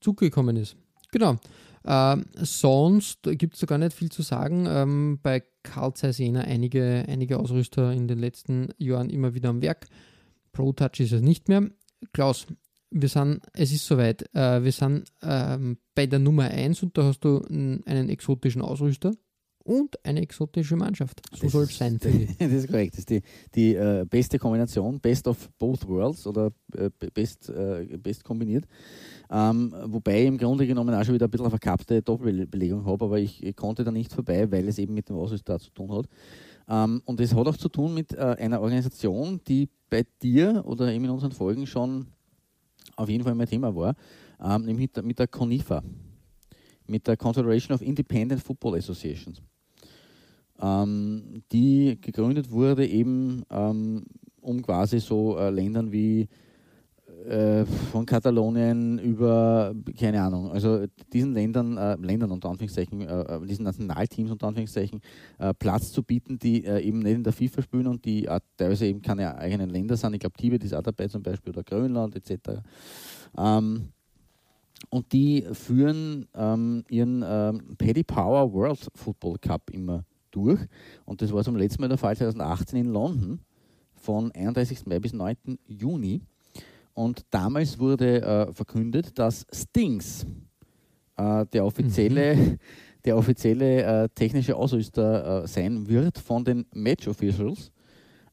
[0.00, 0.76] Zug gekommen ist.
[1.12, 1.36] Genau.
[1.84, 4.66] Ähm, sonst gibt es da gar nicht viel zu sagen.
[4.68, 9.62] Ähm, bei Carl Zeiss Jena einige, einige Ausrüster in den letzten Jahren immer wieder am
[9.62, 9.86] Werk.
[10.52, 11.68] Pro Touch ist es nicht mehr.
[12.12, 12.46] Klaus,
[12.90, 17.04] wir sind, es ist soweit, äh, wir sind ähm, bei der Nummer 1 und da
[17.04, 19.12] hast du einen exotischen Ausrüster
[19.66, 21.20] und eine exotische Mannschaft.
[21.34, 21.98] So soll es sein.
[22.00, 22.94] Das, das ist korrekt.
[22.94, 23.22] Das ist die,
[23.54, 28.64] die äh, beste Kombination, best of both worlds oder äh, best, äh, best kombiniert.
[29.30, 33.04] Ähm, wobei ich im Grunde genommen auch schon wieder ein bisschen eine verkappte Doppelbelegung habe,
[33.04, 35.92] aber ich, ich, konnte da nicht vorbei, weil es eben mit dem Ausrüster zu tun
[35.92, 36.06] hat.
[36.68, 40.92] Ähm, und es hat auch zu tun mit äh, einer Organisation, die bei dir oder
[40.92, 42.06] eben in unseren Folgen schon
[42.96, 43.94] auf jeden Fall mein Thema war,
[44.40, 45.82] ähm, nämlich mit der, mit der CONIFA,
[46.86, 49.42] mit der Confederation of Independent Football Associations,
[50.60, 54.04] ähm, die gegründet wurde eben ähm,
[54.40, 56.28] um quasi so äh, Ländern wie
[57.26, 63.46] äh, von Katalonien über, keine Ahnung, also diesen Ländern, äh, Ländern unter Anführungszeichen, äh, äh
[63.46, 65.00] diesen Nationalteams unter Anführungszeichen,
[65.58, 69.36] Platz zu bieten, die eben nicht in der FIFA spielen und die teilweise eben keine
[69.36, 70.14] eigenen Länder sind.
[70.14, 72.60] Ich glaube, Tibet ist auch dabei zum Beispiel oder Grönland etc.
[73.36, 73.88] Ähm,
[74.90, 80.04] und die führen ähm, ihren ähm, Paddy Power World Football Cup immer
[80.36, 80.60] durch.
[81.04, 83.40] Und das war zum letzten Mal der Fall 2018 in London
[83.94, 84.86] von 31.
[84.86, 85.58] Mai bis 9.
[85.66, 86.20] Juni.
[86.94, 90.24] Und damals wurde äh, verkündet, dass Stings,
[91.16, 92.58] äh, der offizielle, mhm.
[93.04, 97.70] der offizielle äh, technische Ausrüster äh, sein wird von den Match Officials,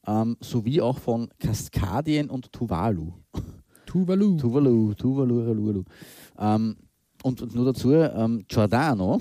[0.08, 3.12] ähm, sowie auch von Kaskadien und Tuvalu.
[3.86, 4.38] Tuvalu.
[4.38, 5.84] Tuvalu, Tuvalu, Tuvalu.
[6.40, 6.76] Ähm,
[7.24, 9.18] und, und, nur dazu, ähm, Giordano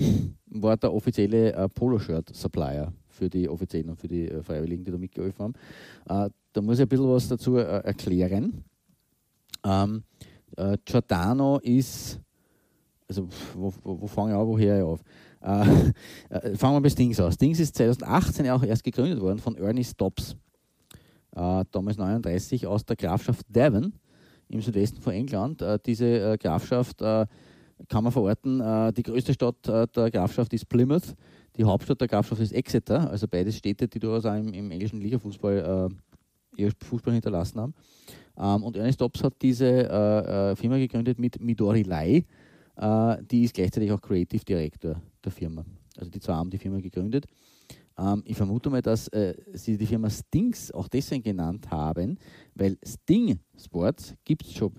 [0.47, 4.97] war der offizielle äh, Poloshirt-Supplier für die Offiziellen und für die äh, Freiwilligen, die da
[4.97, 6.25] mitgeholfen haben.
[6.27, 8.63] Äh, da muss ich ein bisschen was dazu äh, erklären.
[9.63, 10.03] Ähm,
[10.57, 12.19] äh, Giordano ist,
[13.07, 15.01] also wo, wo, wo fange ich an, woher ich auf?
[15.41, 17.35] Äh, fangen wir bei Stings aus.
[17.35, 20.35] Stings ist 2018 auch erst gegründet worden von Ernie Stops,
[21.31, 23.93] damals 39, aus der Grafschaft Devon
[24.49, 25.65] im Südwesten von England.
[25.87, 27.01] Diese Grafschaft
[27.89, 28.59] kann man verorten.
[28.93, 31.15] die größte Stadt der Grafschaft ist Plymouth.
[31.57, 34.99] Die Hauptstadt der Grafschaft ist Exeter, also beides Städte, die durchaus auch im, im englischen
[34.99, 37.73] Ligafußball äh, ihr Fußball hinterlassen haben.
[38.37, 42.25] Ähm, und Ernest Dobbs hat diese äh, äh, Firma gegründet mit Midori Lai.
[42.75, 45.63] Äh, die ist gleichzeitig auch Creative Director der Firma.
[45.97, 47.27] Also die zwei haben die Firma gegründet.
[47.97, 52.17] Ähm, ich vermute mal, dass äh, sie die Firma Stings auch deswegen genannt haben,
[52.55, 54.71] weil Sting Sports gibt es schon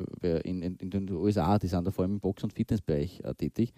[0.45, 3.35] in, in, in, den USA, die sind da vor allem im Box- und Fitnessbereich äh,
[3.35, 3.73] tätig.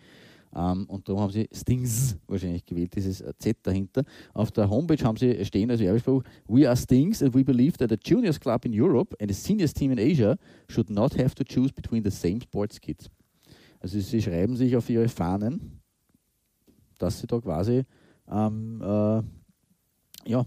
[0.55, 4.05] Ähm, und darum haben sie Stings wahrscheinlich gewählt, dieses Z dahinter.
[4.33, 7.93] Auf der Homepage haben sie stehen als Werbespruch: We are Stings and we believe that
[7.93, 10.37] a juniors club in Europe and a seniors team in Asia
[10.69, 13.11] should not have to choose between the same sports kits.
[13.81, 15.81] Also sie schreiben sich auf ihre Fahnen,
[16.99, 17.85] dass sie da quasi
[18.31, 20.45] ähm, äh, ja,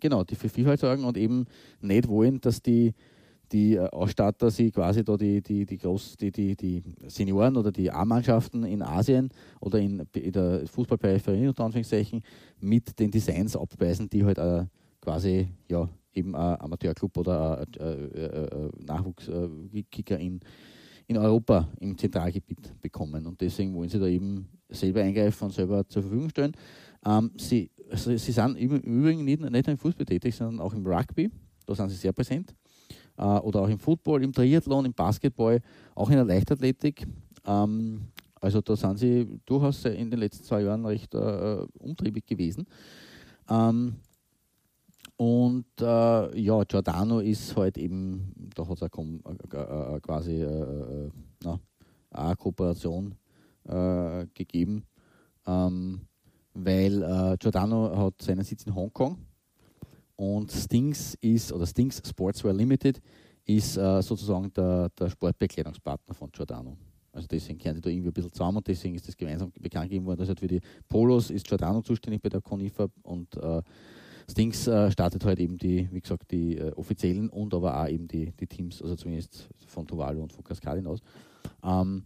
[0.00, 1.46] genau, die für Vielfalt sorgen und eben
[1.80, 2.94] nicht wollen, dass die
[3.52, 7.72] die äh, Ausstatter sie quasi da die, die, die, Groß, die, die, die Senioren oder
[7.72, 12.22] die A-Mannschaften in Asien oder in, in der Fußballperipherie unter Anführungszeichen
[12.60, 14.66] mit den Designs abweisen, die halt äh,
[15.00, 20.40] quasi ja, eben ein Amateurclub oder ein, ein Nachwuchskicker in,
[21.06, 23.26] in Europa im Zentralgebiet bekommen.
[23.26, 26.52] Und deswegen wollen sie da eben selber eingreifen und selber zur Verfügung stellen.
[27.04, 30.74] Ähm, sie, also sie sind im Übrigen nicht, nicht nur im Fußball tätig, sondern auch
[30.74, 31.30] im Rugby.
[31.66, 32.54] Da sind sie sehr präsent
[33.16, 35.60] äh, oder auch im Football, im Triathlon, im Basketball,
[35.94, 37.06] auch in der Leichtathletik.
[37.46, 38.02] Ähm,
[38.40, 42.66] also da sind sie durchaus in den letzten zwei Jahren recht äh, umtriebig gewesen.
[43.48, 43.96] Ähm,
[45.16, 51.10] und äh, ja, Giordano ist halt eben, da hat es äh, quasi äh,
[51.44, 51.60] na,
[52.10, 53.14] eine Kooperation
[53.64, 54.84] äh, gegeben,
[55.46, 56.00] ähm,
[56.54, 59.18] weil äh, Giordano hat seinen Sitz in Hongkong
[60.16, 63.00] und Stings ist, oder Stings Sportswear Limited
[63.44, 66.76] ist äh, sozusagen der, der Sportbekleidungspartner von Giordano.
[67.12, 69.88] Also deswegen kehren sie da irgendwie ein bisschen zusammen und deswegen ist das gemeinsam bekannt
[69.88, 70.20] gegeben worden.
[70.20, 73.62] Also für die Polos ist Giordano zuständig bei der Conifa und äh,
[74.30, 78.06] Stings äh, startet halt eben die, wie gesagt, die äh, offiziellen und aber auch eben
[78.06, 81.00] die, die Teams, also zumindest von Tuvalu und von Cascadin aus.
[81.64, 82.04] Ähm,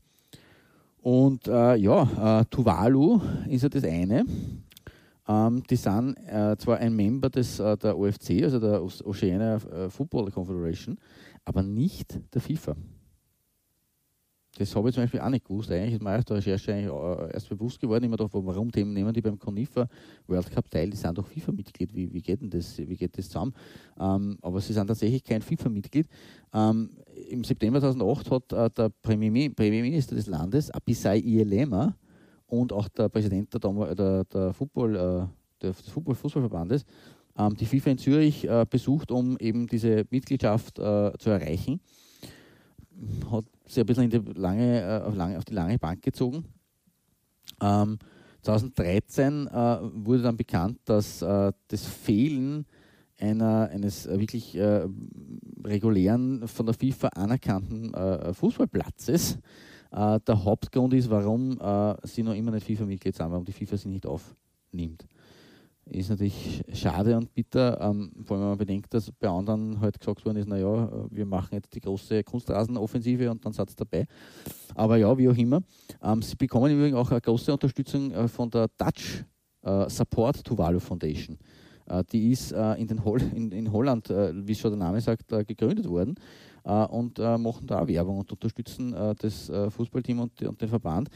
[1.04, 3.20] und äh, ja, äh, Tuvalu
[3.50, 4.24] ist ja das eine.
[5.28, 9.90] Ähm, die sind äh, zwar ein Member des, äh, der OFC, also der Oceania äh,
[9.90, 10.96] Football Confederation,
[11.44, 12.74] aber nicht der FIFA.
[14.56, 15.70] Das habe ich zum Beispiel auch nicht gewusst.
[15.70, 19.38] Eigentlich ist mir erst der Recherche erst bewusst geworden, immer dachte, warum nehmen die beim
[19.38, 19.88] Conifa
[20.26, 20.90] World Cup teil?
[20.90, 21.94] Die sind doch FIFA-Mitglied.
[21.94, 23.52] Wie, wie, geht denn das, wie geht das zusammen?
[23.98, 26.06] Ähm, aber sie sind tatsächlich kein FIFA-Mitglied.
[26.52, 26.90] Ähm,
[27.30, 31.96] Im September 2008 hat äh, der Premierminister des Landes, Abisai Ielema,
[32.46, 36.84] und auch der Präsident der, der, der Football, äh, des Football Fußballverbandes
[37.36, 41.80] ähm, die FIFA in Zürich äh, besucht, um eben diese Mitgliedschaft äh, zu erreichen.
[43.30, 46.44] Hat sie ein bisschen lange, auf, lange, auf die lange Bank gezogen.
[47.60, 47.98] Ähm,
[48.42, 52.66] 2013 äh, wurde dann bekannt, dass äh, das Fehlen
[53.18, 54.86] einer, eines äh, wirklich äh,
[55.64, 59.38] regulären, von der FIFA anerkannten äh, Fußballplatzes
[59.92, 61.58] äh, der Hauptgrund ist, warum
[62.02, 65.06] sie noch immer nicht FIFA-Mitglied sind, warum die FIFA sie nicht aufnimmt
[65.86, 69.98] ist natürlich schade und bitter, ähm, vor allem wenn man bedenkt, dass bei anderen halt
[69.98, 74.06] gesagt worden ist, naja, wir machen jetzt die große Kunstrasenoffensive und dann seid ihr dabei.
[74.74, 75.62] Aber ja, wie auch immer.
[76.02, 79.24] Ähm, sie bekommen übrigens auch eine große Unterstützung äh, von der Dutch
[79.62, 81.38] äh, Support Tuvalu Foundation.
[81.86, 85.32] Äh, die ist äh, in, Hol in, in, Holland, äh, wie schon der Name sagt,
[85.32, 86.14] äh, gegründet worden
[86.66, 91.10] und machen da Werbung und unterstützen das Fußballteam und, und, den Verband.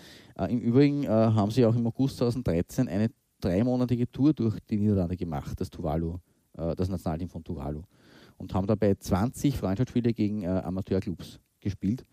[0.47, 3.09] Im Übrigen haben sie auch im August 2013 eine
[3.41, 6.19] dreimonatige Tour durch die Niederlande gemacht, das Tuvalu,
[6.57, 7.83] äh, das Nationalteam von Tuvalu.
[8.37, 12.05] Und haben dabei 20 Freundschaftsspiele gegen äh, Amateurclubs gespielt.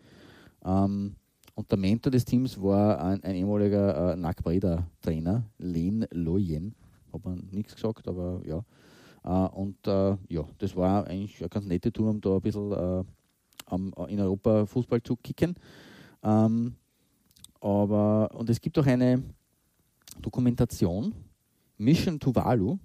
[0.63, 1.15] Ähm,
[1.53, 6.75] und der Mentor des Teams war ein, ein ehemaliger äh, Nakbreda-Trainer, Len Loyen.
[7.13, 8.63] Hat man nichts gesagt, aber ja.
[9.23, 12.71] Äh, und äh, ja, das war eigentlich eine ganz nette Tour, um da ein bisschen
[12.71, 13.03] äh,
[13.67, 15.55] am, in Europa Fußball zu kicken.
[16.23, 16.75] Ähm,
[17.61, 19.23] aber, und es gibt auch eine,
[20.21, 21.13] Dokumentation
[21.77, 22.77] Mission Tuvalu,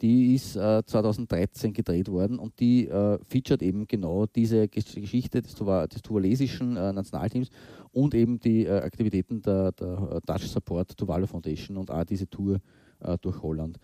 [0.00, 5.54] die ist äh, 2013 gedreht worden und die äh, featuret eben genau diese Geschichte des,
[5.54, 7.48] des tuvalesischen äh, Nationalteams
[7.92, 12.58] und eben die äh, Aktivitäten der, der, Dutch Support Tuvalu Foundation und auch diese Tour
[13.00, 13.78] äh, durch Holland.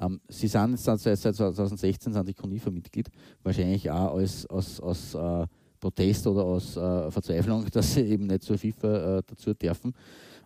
[0.00, 3.10] Ähm, sie sind seit, seit 2016 sind die CONIFA-Mitglied,
[3.42, 5.46] wahrscheinlich auch als, als, als äh,
[5.80, 9.94] Protest oder aus Verzweiflung, dass sie eben nicht zur FIFA dazu dürfen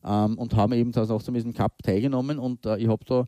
[0.05, 3.27] ähm, und haben eben 2018 diesem Cup teilgenommen und äh, ich habe da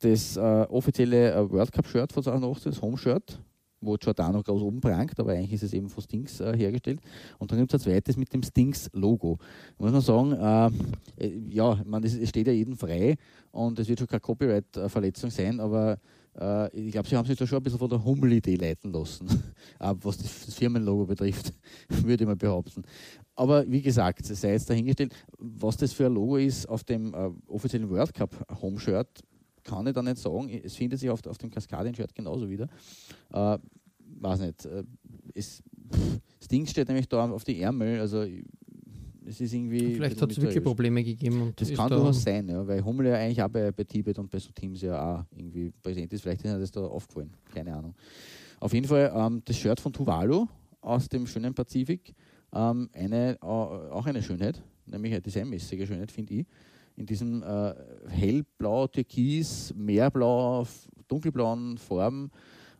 [0.00, 3.40] das äh, offizielle äh, World Cup Shirt von 2018, das Home Shirt,
[3.80, 7.00] wo Giordano groß oben prangt, aber eigentlich ist es eben von Stings äh, hergestellt.
[7.38, 9.38] Und dann gibt es ein zweites mit dem Stings-Logo.
[9.78, 13.16] Muss man sagen, äh, äh ja, man, es steht ja jedem frei
[13.52, 15.98] und es wird schon keine Copyright-Verletzung sein, aber
[16.38, 19.26] äh, ich glaube, sie haben sich da schon ein bisschen von der Hummel-Idee leiten lassen,
[19.78, 21.52] was das Firmenlogo betrifft,
[21.88, 22.82] würde ich mal behaupten.
[23.36, 27.30] Aber wie gesagt, sei jetzt dahingestellt, was das für ein Logo ist auf dem äh,
[27.48, 29.08] offiziellen World Cup Home Shirt,
[29.62, 30.48] kann ich da nicht sagen.
[30.48, 32.66] Es findet sich auf, auf dem Kaskadien-Shirt genauso wieder.
[33.32, 33.58] Äh,
[34.20, 34.64] weiß nicht.
[34.64, 34.84] Äh,
[35.34, 38.24] es, pff, das Ding steht nämlich da auf die Ärmel, also
[39.26, 39.94] es ist irgendwie.
[39.94, 41.52] Vielleicht hat es wirklich Probleme gegeben.
[41.56, 44.30] das kann da durchaus sein, ja, weil Hummel ja eigentlich auch bei, bei Tibet und
[44.30, 46.22] bei so Teams ja auch irgendwie präsent ist.
[46.22, 47.94] Vielleicht ist das da aufgefallen, keine Ahnung.
[48.60, 50.46] Auf jeden Fall ähm, das Shirt von Tuvalu
[50.80, 52.14] aus dem schönen Pazifik
[52.54, 56.46] ähm, eine, auch eine Schönheit, nämlich eine designmäßige Schönheit, finde ich.
[56.96, 57.74] In diesem äh,
[58.08, 60.66] hellblau, türkis, meerblau,
[61.08, 62.30] dunkelblauen Farben,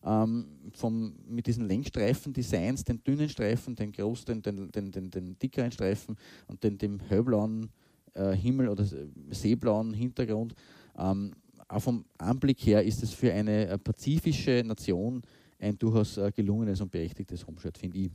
[0.05, 5.73] ähm, vom, mit diesen Längsstreifen-Designs, den dünnen Streifen, den großen, den, den, den, den, dickeren
[5.73, 6.17] Streifen
[6.47, 7.69] und den, dem hellblauen
[8.15, 8.87] äh, Himmel oder
[9.31, 10.55] seeblauen Hintergrund.
[10.97, 11.35] Ähm,
[11.69, 15.23] auch vom Anblick her ist es für eine äh, pazifische Nation
[15.59, 18.11] ein durchaus äh, gelungenes und berechtigtes Homeshirt, finde ich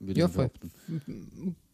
[0.00, 0.70] würde ja, ich behaupten.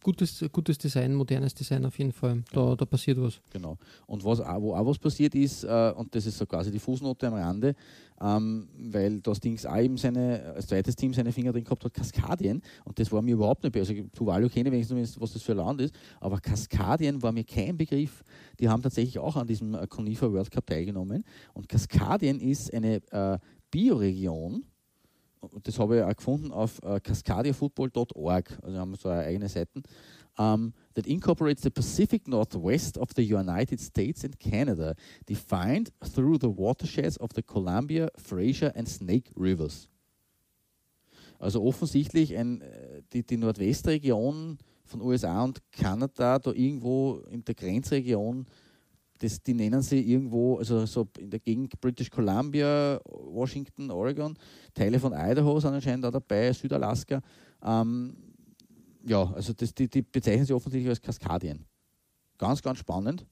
[0.01, 2.43] Gutes, gutes Design, modernes Design auf jeden Fall.
[2.51, 2.75] Da, genau.
[2.75, 3.41] da passiert was.
[3.51, 3.77] Genau.
[4.05, 6.79] Und was auch, wo auch was passiert ist, äh, und das ist so quasi die
[6.79, 7.75] Fußnote am Rande,
[8.21, 11.93] ähm, weil das Ding auch eben seine, als zweites Team seine Finger drin gehabt hat,
[11.93, 12.61] Kaskadien.
[12.83, 13.93] Und das war mir überhaupt nicht besser.
[13.93, 17.77] Also, Tuvalu kenne wenigstens, was das für ein Land ist, aber Kaskadien war mir kein
[17.77, 18.23] Begriff.
[18.59, 21.23] Die haben tatsächlich auch an diesem Conifer World Cup teilgenommen.
[21.53, 23.39] Und Kaskadien ist eine äh,
[23.71, 24.63] Bioregion,
[25.63, 29.81] das habe ich auch gefunden auf uh, cascadiafootball.org, also haben wir so eine eigene Seite,
[30.37, 34.95] um, that incorporates the Pacific Northwest of the United States and Canada,
[35.27, 39.87] defined through the watersheds of the Columbia, Fraser and Snake Rivers.
[41.39, 47.55] Also offensichtlich ein, äh, die, die Nordwestregion von USA und Kanada, da irgendwo in der
[47.55, 48.45] Grenzregion
[49.19, 54.37] das, die nennen sie irgendwo, also so in der Gegend British Columbia, Washington, Oregon,
[54.73, 57.21] Teile von Idaho sind anscheinend auch dabei, Südalaska.
[57.63, 58.15] Ähm,
[59.05, 61.65] ja, also das, die, die, bezeichnen sie offensichtlich als Kaskadien.
[62.37, 63.25] Ganz, ganz spannend.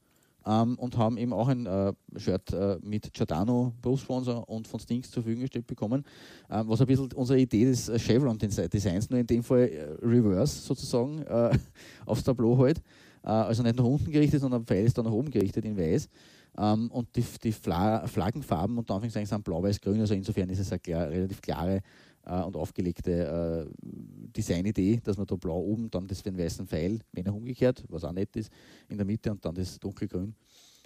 [0.45, 5.10] Ähm, und haben eben auch ein äh, Shirt äh, mit Giordano Berufssponsor und von Stinks
[5.10, 6.03] zur Verfügung gestellt bekommen,
[6.49, 9.84] ähm, was ein bisschen unsere Idee des äh, Chevron Designs, nur in dem Fall äh,
[10.05, 11.57] reverse sozusagen, äh,
[12.05, 12.81] aufs Tableau halt.
[13.24, 15.78] Äh, also nicht nach unten gerichtet, sondern der Pfeil ist dann nach oben gerichtet in
[15.78, 16.10] weiß.
[16.58, 20.80] Ähm, und die, die Fla Flaggenfarben und Anführungszeichen sind blau-weiß-grün, also insofern ist es eine
[20.80, 21.82] klar, relativ klare
[22.26, 23.88] äh, und aufgelegte äh,
[24.36, 27.84] Designidee, dass man da blau oben, dann das für den weißen Pfeil, wenn er umgekehrt,
[27.90, 28.52] was auch nett ist,
[28.88, 30.36] in der Mitte und dann das dunkelgrün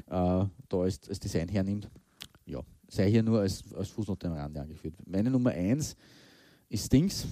[0.05, 1.89] äh, da als, als Design hernimmt.
[2.45, 4.95] Ja, sei hier nur als, als Fußnote am Rande angeführt.
[5.05, 5.95] Meine Nummer 1
[6.69, 7.27] ist Stings,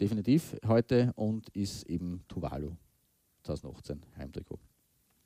[0.00, 2.72] definitiv heute, und ist eben Tuvalu.
[3.46, 4.58] 2018 Heimtrikot.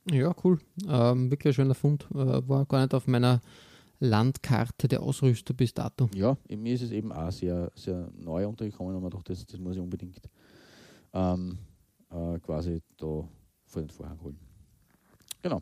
[0.09, 0.59] Ja, cool.
[0.87, 2.07] Ähm, wirklich ein schöner Fund.
[2.11, 3.41] Äh, war gar nicht auf meiner
[3.99, 6.09] Landkarte der Ausrüster bis dato.
[6.15, 9.75] Ja, mir ist es eben auch sehr, sehr neu untergekommen man dachte, das, das muss
[9.75, 10.21] ich unbedingt
[11.13, 11.57] ähm,
[12.09, 13.27] äh, quasi da
[13.65, 14.39] vor den Vorhang holen.
[15.43, 15.61] Genau.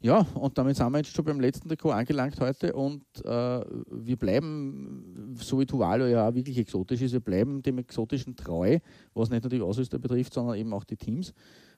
[0.00, 3.60] Ja, und damit sind wir jetzt schon beim letzten Trikot angelangt heute und äh,
[3.90, 8.78] wir bleiben, so wie Tuvalu ja auch wirklich exotisch ist, wir bleiben dem Exotischen treu,
[9.14, 11.32] was nicht nur die Ausrüster betrifft, sondern eben auch die Teams.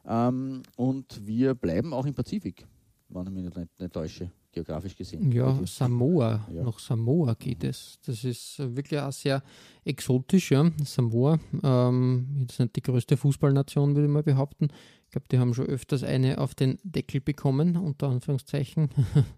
[0.06, 2.66] Ähm, und wir bleiben auch im Pazifik,
[3.08, 5.30] wenn ich mich nicht, nicht täusche, geografisch gesehen.
[5.32, 6.46] Ja, Samoa.
[6.52, 6.62] Ja.
[6.62, 7.98] Nach Samoa geht es.
[8.04, 9.42] Das ist äh, wirklich auch sehr
[9.84, 10.70] exotisch, ja.
[10.84, 11.38] Samoa.
[11.62, 14.68] Ähm, jetzt nicht die größte Fußballnation, würde ich mal behaupten.
[15.06, 18.90] Ich glaube, die haben schon öfters eine auf den Deckel bekommen, unter Anführungszeichen.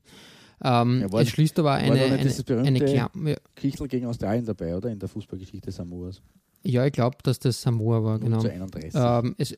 [0.64, 4.76] ähm, Ja, es schließt aber eine, nicht eine, eine Klam ja, Kichel gegen Australien dabei,
[4.76, 4.90] oder?
[4.90, 6.22] In der Fußballgeschichte Samoas.
[6.62, 8.40] ja, ich glaube, dass das Samoa war, genau.
[8.40, 8.92] Zu 31.
[8.94, 9.56] Ähm, es,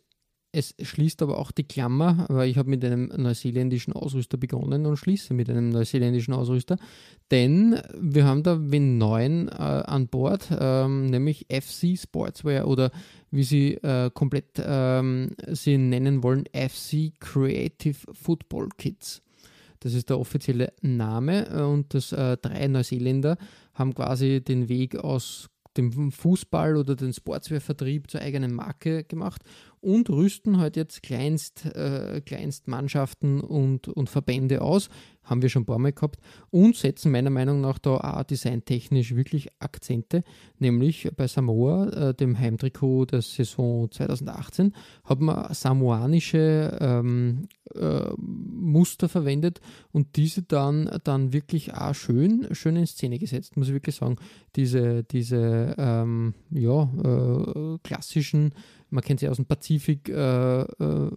[0.53, 4.99] es schließt aber auch die Klammer, weil ich habe mit einem neuseeländischen Ausrüster begonnen und
[4.99, 6.77] schließe mit einem neuseeländischen Ausrüster,
[7.31, 12.91] denn wir haben da wen neuen äh, an Bord, ähm, nämlich FC Sportswear oder
[13.31, 19.23] wie sie äh, komplett ähm, sie nennen wollen, FC Creative Football Kids.
[19.81, 23.39] Das ist der offizielle Name äh, und das äh, drei Neuseeländer
[23.73, 29.43] haben quasi den Weg aus dem Fußball oder den Sportswehrvertrieb zur eigenen Marke gemacht
[29.83, 34.89] und rüsten halt jetzt Kleinst, äh, Kleinstmannschaften und, und Verbände aus,
[35.25, 39.15] haben wir schon ein paar Mal gehabt, und setzen meiner Meinung nach da auch designtechnisch
[39.15, 40.23] wirklich Akzente,
[40.59, 44.73] nämlich bei Samoa, äh, dem Heimtrikot der Saison 2018,
[45.05, 49.61] haben wir samoanische ähm, äh, Muster verwendet
[49.91, 54.17] und diese dann, dann wirklich auch schön, schön in Szene gesetzt, muss ich wirklich sagen.
[54.55, 58.55] Diese, diese ähm, ja, äh, klassischen,
[58.93, 61.11] man kennt sie aus dem Pazifik, äh, äh,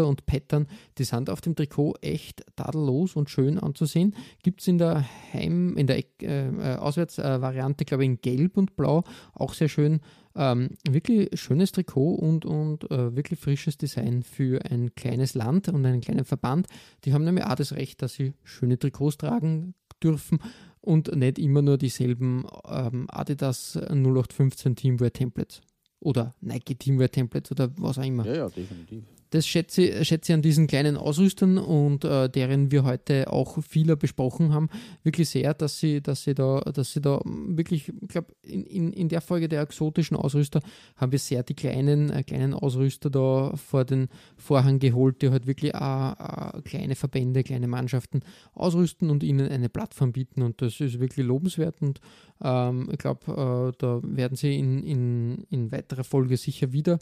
[0.00, 0.66] und Pattern,
[0.98, 4.16] die sind auf dem Trikot echt tadellos und schön anzusehen.
[4.42, 8.74] Gibt es in der Heim, in der äh, äh, Auswärtsvariante, glaube ich, in Gelb und
[8.76, 10.00] Blau, auch sehr schön.
[10.34, 15.84] Ähm, wirklich schönes Trikot und, und äh, wirklich frisches Design für ein kleines Land und
[15.84, 16.68] einen kleinen Verband.
[17.04, 20.38] Die haben nämlich auch das Recht, dass sie schöne Trikots tragen dürfen
[20.80, 25.60] und nicht immer nur dieselben ähm, Adidas 0815 Teamwear Templates
[26.00, 28.26] oder Nike Teamwear Templates oder was auch immer.
[28.26, 29.04] ja, ja, definitiv.
[29.30, 33.94] Das schätze, schätze ich an diesen kleinen Ausrüstern und äh, deren wir heute auch vieler
[33.94, 34.68] besprochen haben,
[35.04, 38.92] wirklich sehr, dass sie, dass sie da, dass sie da wirklich, ich glaube, in, in,
[38.92, 40.60] in der Folge der exotischen Ausrüster
[40.96, 45.46] haben wir sehr die kleinen, äh, kleinen Ausrüster da vor den Vorhang geholt, die halt
[45.46, 50.80] wirklich auch, äh, kleine Verbände, kleine Mannschaften ausrüsten und ihnen eine Plattform bieten und das
[50.80, 52.00] ist wirklich lobenswert und
[52.42, 56.98] ähm, ich glaube, äh, da werden sie in, in, in weiterer Folge sicher wieder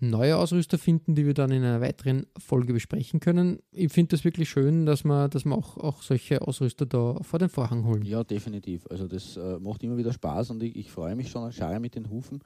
[0.00, 3.60] neue Ausrüster finden, die wir dann in einer weiteren Folge besprechen können.
[3.72, 7.38] Ich finde das wirklich schön, dass man, dass man auch, auch solche Ausrüster da vor
[7.38, 8.02] den Vorhang holen.
[8.02, 8.86] Ja, definitiv.
[8.88, 11.80] Also das äh, macht immer wieder Spaß und ich, ich freue mich schon an Schare
[11.80, 12.40] mit den Hufen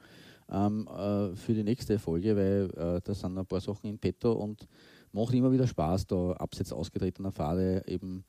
[0.49, 4.31] ähm, äh, für die nächste Folge, weil äh, da sind ein paar Sachen in petto
[4.33, 4.67] und
[5.11, 8.23] macht immer wieder Spaß, da abseits ausgetretener Pfade eben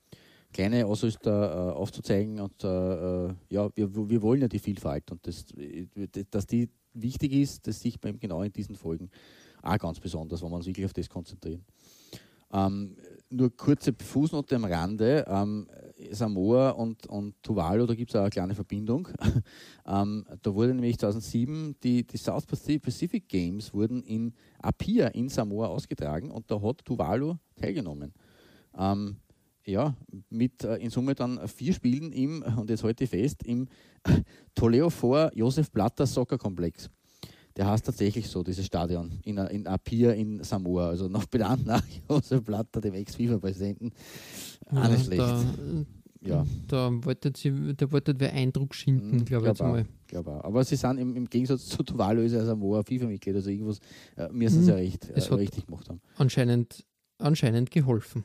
[0.53, 5.27] kleine Ausrüster äh, aufzuzeigen und äh, äh, ja, wir, wir wollen ja die Vielfalt und
[5.27, 5.87] das, äh,
[6.31, 9.11] dass die wichtig ist, das sieht man genau in diesen Folgen
[9.63, 11.65] auch ganz besonders, wenn wir uns wirklich auf das konzentrieren.
[12.53, 12.97] Ähm,
[13.31, 15.25] nur kurze Fußnote am Rande.
[15.27, 15.67] Ähm,
[16.11, 19.09] Samoa und, und Tuvalu, da gibt es auch eine kleine Verbindung.
[19.87, 25.69] ähm, da wurde nämlich 2007 die, die South Pacific Games wurden in Apia in Samoa
[25.69, 28.13] ausgetragen und da hat Tuvalu teilgenommen.
[28.77, 29.17] Ähm,
[29.65, 29.95] ja,
[30.31, 33.69] mit äh, in Summe dann vier Spielen im, und jetzt heute fest, im
[34.55, 36.91] Toledo vor Josef Blatter Soccer Komplex.
[37.57, 40.89] Der heißt tatsächlich so, dieses Stadion, in, in Apia in Samoa.
[40.89, 43.93] Also noch benannt nach Josef Blatter, dem Ex-FIFA-Präsidenten.
[44.71, 45.21] Auch nicht schlecht.
[45.21, 45.45] Da,
[46.25, 49.73] ja, da wolltet sie, da wolltet wer Eindruck schinden, Mhm, glaube ich jetzt glaub auch.
[49.75, 49.85] mal.
[50.07, 50.45] glaub auch.
[50.45, 53.81] Aber sie sind im, im Gegensatz zu Tuvalu ist ja Samoa FIFA-Mitglied, also irgendwas
[54.17, 56.01] äh, müssen sie ja recht, äh, richtig gemacht haben.
[56.17, 56.87] Anscheinend,
[57.19, 58.25] anscheinend geholfen.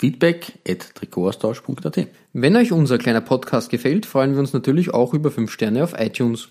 [0.00, 5.30] Feedback at Trikotaustausch.at Wenn euch unser kleiner Podcast gefällt, freuen wir uns natürlich auch über
[5.30, 6.48] 5 Sterne auf iTunes.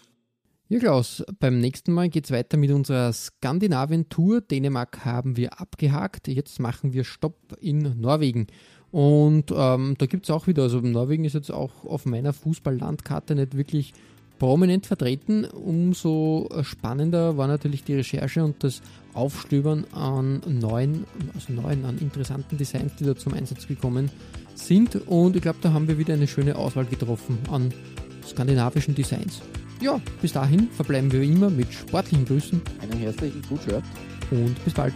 [0.67, 4.41] Ja, Klaus, beim nächsten Mal geht es weiter mit unserer Skandinavien-Tour.
[4.41, 6.27] Dänemark haben wir abgehakt.
[6.27, 8.45] Jetzt machen wir Stopp in Norwegen.
[8.91, 13.33] Und ähm, da gibt es auch wieder, also Norwegen ist jetzt auch auf meiner Fußballlandkarte
[13.33, 13.93] nicht wirklich
[14.39, 15.45] prominent vertreten.
[15.45, 18.81] Umso spannender war natürlich die Recherche und das
[19.13, 21.05] Aufstöbern an neuen,
[21.35, 24.09] also neuen, an interessanten Designs, die da zum Einsatz gekommen
[24.55, 24.95] sind.
[25.07, 27.73] Und ich glaube, da haben wir wieder eine schöne Auswahl getroffen an
[28.25, 29.41] skandinavischen Designs.
[29.81, 32.61] Ja, bis dahin verbleiben wir immer mit sportlichen Grüßen.
[32.81, 33.83] Einen herzlichen Gutschört.
[34.31, 34.93] Und bis bald.